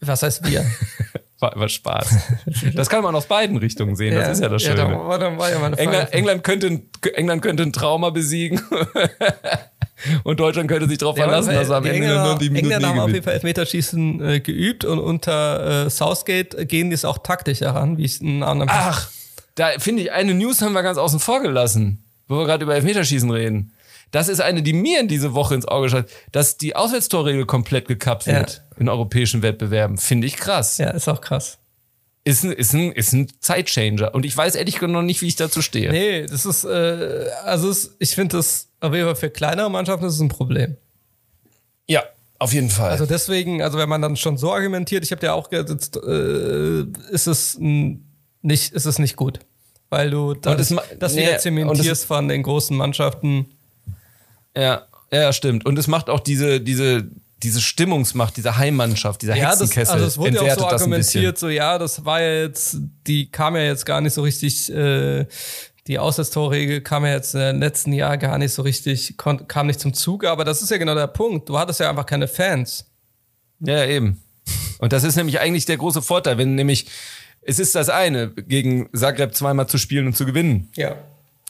[0.00, 0.64] was heißt wir?
[1.38, 2.16] War, war Spaß.
[2.74, 4.14] Das kann man aus beiden Richtungen sehen.
[4.14, 4.78] Das ist ja das Schöne.
[4.78, 5.82] Ja, da war, ja meine Frage.
[5.90, 6.80] England, England, könnte,
[7.12, 8.58] England könnte ein Trauma besiegen
[10.24, 12.88] und Deutschland könnte sich darauf Ja, verlassen, dass am Ende Engländer, nur die Minuten Engländer
[12.88, 13.22] haben auf jeden.
[13.22, 18.04] Fall Elfmeterschießen äh, geübt und unter äh, Southgate gehen die es auch taktisch heran, wie
[18.04, 18.70] ich einen anderen.
[18.72, 19.08] Ach,
[19.54, 22.74] da finde ich, eine News haben wir ganz außen vor gelassen, wo wir gerade über
[22.74, 23.72] Elfmeterschießen reden.
[24.12, 27.88] Das ist eine, die mir in diese Woche ins Auge schaut, dass die Auswärtstorregel komplett
[27.88, 28.34] gekappt Ja.
[28.38, 29.98] wird in europäischen Wettbewerben.
[29.98, 30.78] Finde ich krass.
[30.78, 31.58] Ja, ist auch krass.
[32.26, 34.12] Ist, ein, ist, ein, ist ein Zeitchanger.
[34.12, 35.92] Und ich weiß ehrlich gesagt noch nicht, wie ich dazu stehe.
[35.92, 40.06] Nee, das ist, äh, also es, ich finde das auf jeden Fall für kleinere Mannschaften
[40.06, 40.76] ist es ein Problem.
[41.86, 42.02] Ja,
[42.40, 42.90] auf jeden Fall.
[42.90, 46.80] Also deswegen, also wenn man dann schon so argumentiert, ich habe ja auch gesagt, äh,
[47.12, 49.38] ist es nicht, ist es nicht gut.
[49.88, 53.46] Weil du das, es ma- das nee, wieder zementierst von den großen Mannschaften.
[54.56, 54.82] Ja,
[55.12, 55.64] ja, stimmt.
[55.64, 57.08] Und es macht auch diese, diese,
[57.42, 59.94] diese Stimmungsmacht, diese Heimmannschaft, dieser Ja, das, Hexenkessel.
[59.94, 63.30] also es wurde ja auch so das argumentiert, so ja, das war ja jetzt, die
[63.30, 65.26] kam ja jetzt gar nicht so richtig, äh,
[65.86, 69.80] die Auswärtstorregel kam ja jetzt äh, im letzten Jahr gar nicht so richtig, kam nicht
[69.80, 71.48] zum Zuge, aber das ist ja genau der Punkt.
[71.48, 72.86] Du hattest ja einfach keine Fans.
[73.60, 74.20] Ja, eben.
[74.78, 76.86] Und das ist nämlich eigentlich der große Vorteil, wenn nämlich,
[77.42, 80.70] es ist das eine, gegen Zagreb zweimal zu spielen und zu gewinnen.
[80.74, 80.96] Ja.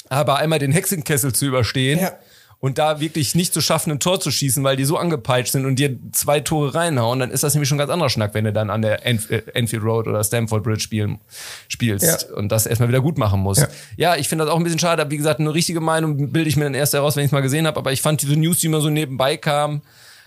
[0.08, 2.12] Aber einmal den Hexenkessel zu überstehen Ja.
[2.58, 5.66] Und da wirklich nicht zu schaffen, ein Tor zu schießen, weil die so angepeitscht sind
[5.66, 8.44] und dir zwei Tore reinhauen, dann ist das nämlich schon ein ganz anderer Schnack, wenn
[8.44, 11.20] du dann an der Enf äh, Enfield Road oder Stamford Bridge spielen,
[11.68, 12.36] spielst Ja.
[12.36, 13.60] und das erstmal wieder gut machen musst.
[13.60, 14.16] Ja, Ja.
[14.16, 15.02] ich finde das auch ein bisschen schade.
[15.02, 17.32] aber Wie gesagt, eine richtige Meinung bilde ich mir dann erst heraus, wenn ich es
[17.32, 17.78] mal gesehen habe.
[17.78, 19.82] Aber ich fand diese News, die immer so nebenbei kamen,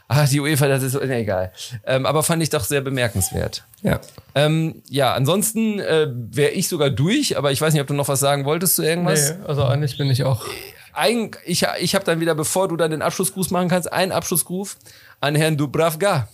[0.08, 1.52] ach, die UEFA, das ist so, nee, egal.
[1.86, 3.64] Ähm, aber fand ich doch sehr bemerkenswert.
[3.82, 4.00] Ja.
[4.36, 8.08] Ähm, ja, ansonsten äh, wäre ich sogar durch, aber ich weiß nicht, ob du noch
[8.08, 9.32] was sagen wolltest zu irgendwas.
[9.32, 10.46] Nee, also eigentlich bin ich auch.
[10.94, 14.78] Ein, ich ich habe dann wieder, bevor du dann den Abschlussgruß machen kannst, einen Abschlussgruß
[15.22, 16.28] an Herrn Dubravka.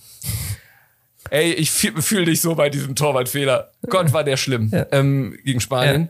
[1.31, 3.71] Ey, ich fühle fühl dich so bei diesem Torwartfehler.
[3.89, 4.85] Gott, war der schlimm Ja.
[4.91, 6.09] ähm, gegen Spanien.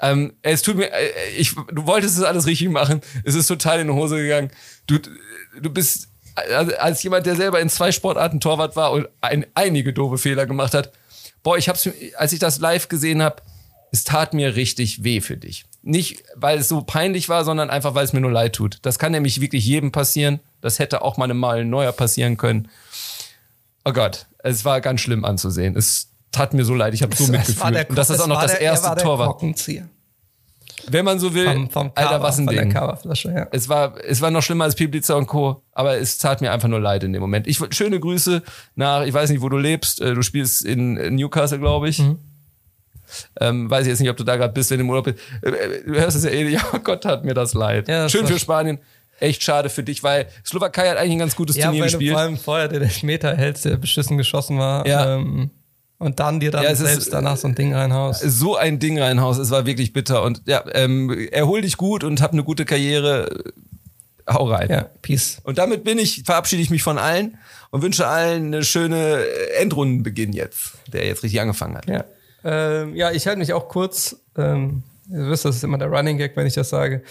[0.00, 3.00] Ähm, es tut mir, äh, ich, du wolltest es alles richtig machen.
[3.24, 4.50] Es ist total in die Hose gegangen.
[4.86, 4.98] Du,
[5.60, 6.08] du bist
[6.78, 10.74] als jemand, der selber in zwei Sportarten Torwart war und ein, einige doofe Fehler gemacht
[10.74, 10.92] hat.
[11.42, 13.36] Boah, ich hab's, als ich das live gesehen habe,
[13.92, 15.64] es tat mir richtig weh für dich.
[15.82, 18.78] Nicht, weil es so peinlich war, sondern einfach, weil es mir nur leid tut.
[18.82, 20.38] Das kann nämlich wirklich jedem passieren.
[20.60, 22.68] Das hätte auch mal mal ein neuer passieren können.
[23.84, 25.76] Oh Gott, es war ganz schlimm anzusehen.
[25.76, 26.94] Es tat mir so leid.
[26.94, 27.90] Ich habe so mitgefühlt.
[27.90, 29.26] Und das ist auch noch das erste Tor war.
[29.26, 29.88] Korkenzieher.
[30.88, 32.72] Wenn man so will, Vom, vom Alter, Cover, was ein der Ding.
[32.72, 33.46] Ja.
[33.52, 36.68] Es war, es war noch schlimmer als Piblica und Co., aber es tat mir einfach
[36.68, 37.46] nur leid in dem Moment.
[37.46, 38.42] Ich, schöne Grüße
[38.74, 40.00] nach, ich weiß nicht, wo du lebst.
[40.00, 42.00] Äh, Du spielst in Newcastle, glaube ich.
[42.00, 42.18] Mhm.
[43.40, 45.18] Ähm, weiß ich jetzt nicht, ob du da gerade bist, wenn du im Urlaub bist.
[45.42, 47.88] Äh, äh, Du hörst es ja eh, ja Gott, tat mir das leid.
[47.88, 48.78] Ja, das Schön für Spanien.
[49.20, 52.12] Echt schade für dich, weil Slowakei hat eigentlich ein ganz gutes Ja, Turnier gespielt.
[52.12, 54.84] vor allem vorher den Elfmeter hältst, der beschissen geschossen war.
[54.86, 55.14] Ja.
[55.16, 55.50] Ähm,
[55.98, 58.22] und dann dir dann Ja, es ist- selbst danach so ein Ding reinhaust.
[58.26, 60.24] so ein Ding reinhaust, es war wirklich bitter.
[60.24, 63.44] Und ja, ähm, erhol dich gut und hab eine gute Karriere.
[64.28, 64.68] Hau rein.
[64.70, 65.38] Ja, Peace.
[65.44, 67.36] Und damit bin ich, verabschiede ich mich von allen
[67.70, 69.18] und wünsche allen eine schöne
[69.60, 71.86] Endrundenbeginn jetzt, der jetzt richtig angefangen hat.
[71.88, 72.04] Ja,
[72.44, 74.16] ähm, ja ich halte mich auch kurz.
[74.36, 77.02] Ähm, ihr wisst, das ist immer der Running Gag, wenn ich das sage.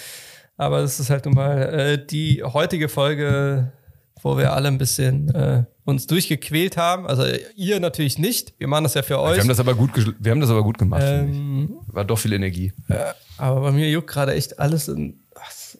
[0.58, 3.72] Aber es ist halt nun mal äh, die heutige Folge,
[4.22, 7.08] wo wir alle ein bisschen äh, uns durchgequält haben.
[7.08, 7.24] Also
[7.56, 8.54] ihr natürlich nicht.
[8.60, 9.36] Wir machen das ja für euch.
[9.36, 11.02] Wir haben das aber gut, wir haben das aber gut gemacht.
[11.02, 11.96] finde ähm, ich.
[11.96, 12.74] War doch viel Energie.
[13.38, 15.20] aber bei mir juckt gerade echt alles in.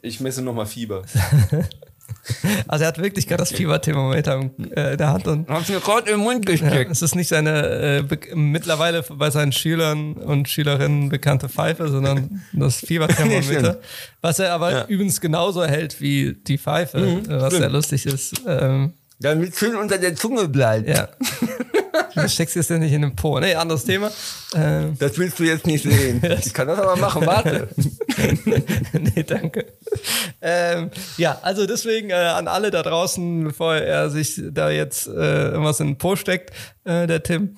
[0.02, 1.04] Ich messe nochmal Fieber.
[2.68, 6.12] Also er hat wirklich gerade das Fieberthermometer in äh, der Hand und Hab's mir gerade
[6.12, 6.92] im Mund ja, gesteckt.
[6.92, 12.78] es ist nicht seine äh, mittlerweile bei seinen Schülern und Schülerinnen bekannte Pfeife, sondern das
[12.86, 13.80] Fieberthermometer,
[14.22, 14.86] was er aber Ja.
[14.88, 17.52] übrigens genauso hält wie die Pfeife, äh, was stimmt.
[17.62, 18.34] sehr lustig ist.
[18.48, 20.88] Ähm, Damit schön unter der Zunge bleibt.
[20.90, 21.08] ja.
[22.16, 23.40] Du steckst es ja nicht in den Po.
[23.40, 24.12] Nee, anderes Thema.
[24.56, 26.22] Ähm, Das willst du jetzt nicht sehen.
[26.46, 27.70] Ich kann das aber machen, warte.
[28.94, 29.66] nee, danke.
[30.42, 35.12] Ähm, ja, also deswegen äh, an alle da draußen, bevor er sich da jetzt äh,
[35.50, 36.52] irgendwas in den Po steckt,
[36.84, 37.56] äh, der Tim,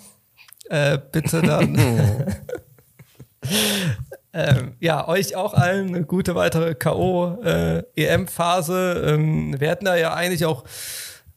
[0.70, 1.76] äh, bitte dann.
[4.34, 7.94] ähm, ja, euch auch allen eine gute weitere K.O.-EM-Phase.
[9.08, 10.64] ähm, wir hatten da ja eigentlich auch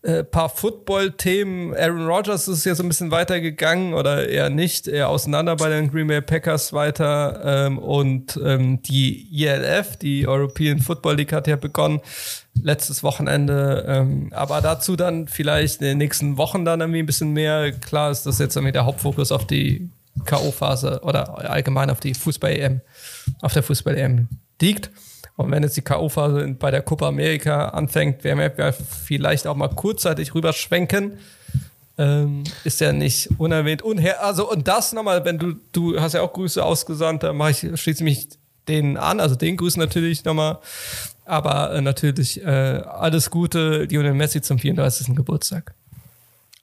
[0.02, 1.74] äh, paar Football-Themen.
[1.74, 5.90] Aaron Rodgers ist ja so ein bisschen weitergegangen oder eher nicht, eher auseinander bei den
[5.90, 7.40] Green Bay Packers weiter.
[7.44, 12.00] Ähm, und ähm, die ELF, die European Football League, hat ja begonnen
[12.62, 13.84] letztes Wochenende.
[13.88, 17.72] Ähm, aber dazu dann vielleicht in den nächsten Wochen dann irgendwie ein bisschen mehr.
[17.72, 19.90] Klar ist das jetzt irgendwie der Hauptfokus auf die
[20.24, 22.80] K.O.-Phase oder allgemein auf die Fußball-EM,
[23.42, 24.28] auf der Fußball-EM
[24.60, 24.90] liegt.
[25.36, 29.68] Und wenn jetzt die K.O.-Phase bei der Copa America anfängt, werden wir vielleicht auch mal
[29.68, 31.18] kurzzeitig rüberschwenken.
[31.98, 33.82] Ähm, ist ja nicht unerwähnt.
[33.82, 37.32] Und her, also, und das nochmal, wenn du, du hast ja auch Grüße ausgesandt, da
[37.32, 38.28] mache ich, schließe mich
[38.68, 40.58] denen an, also den Grüßen natürlich nochmal.
[41.24, 45.14] Aber äh, natürlich äh, alles Gute, Lionel Messi zum 34.
[45.14, 45.74] Geburtstag.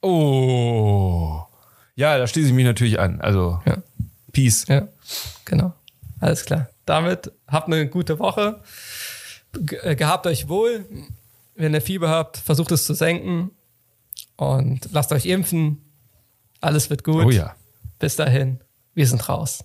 [0.02, 1.42] Oh.
[1.96, 3.22] Ja, da schließe ich mich natürlich an.
[3.22, 3.78] Also, Ja.
[4.32, 4.66] Peace.
[4.68, 4.88] Ja,
[5.46, 5.74] genau.
[6.20, 6.68] Alles klar.
[6.86, 8.62] Damit habt eine gute Woche.
[9.54, 10.86] Ge äh, gehabt euch wohl.
[11.56, 13.52] Wenn ihr Fieber habt, versucht es zu senken.
[14.36, 15.82] Und lasst euch impfen.
[16.62, 17.26] Alles wird gut.
[17.26, 17.56] Oh ja.
[18.00, 18.60] Bis dahin.
[18.94, 19.64] Wir sind raus.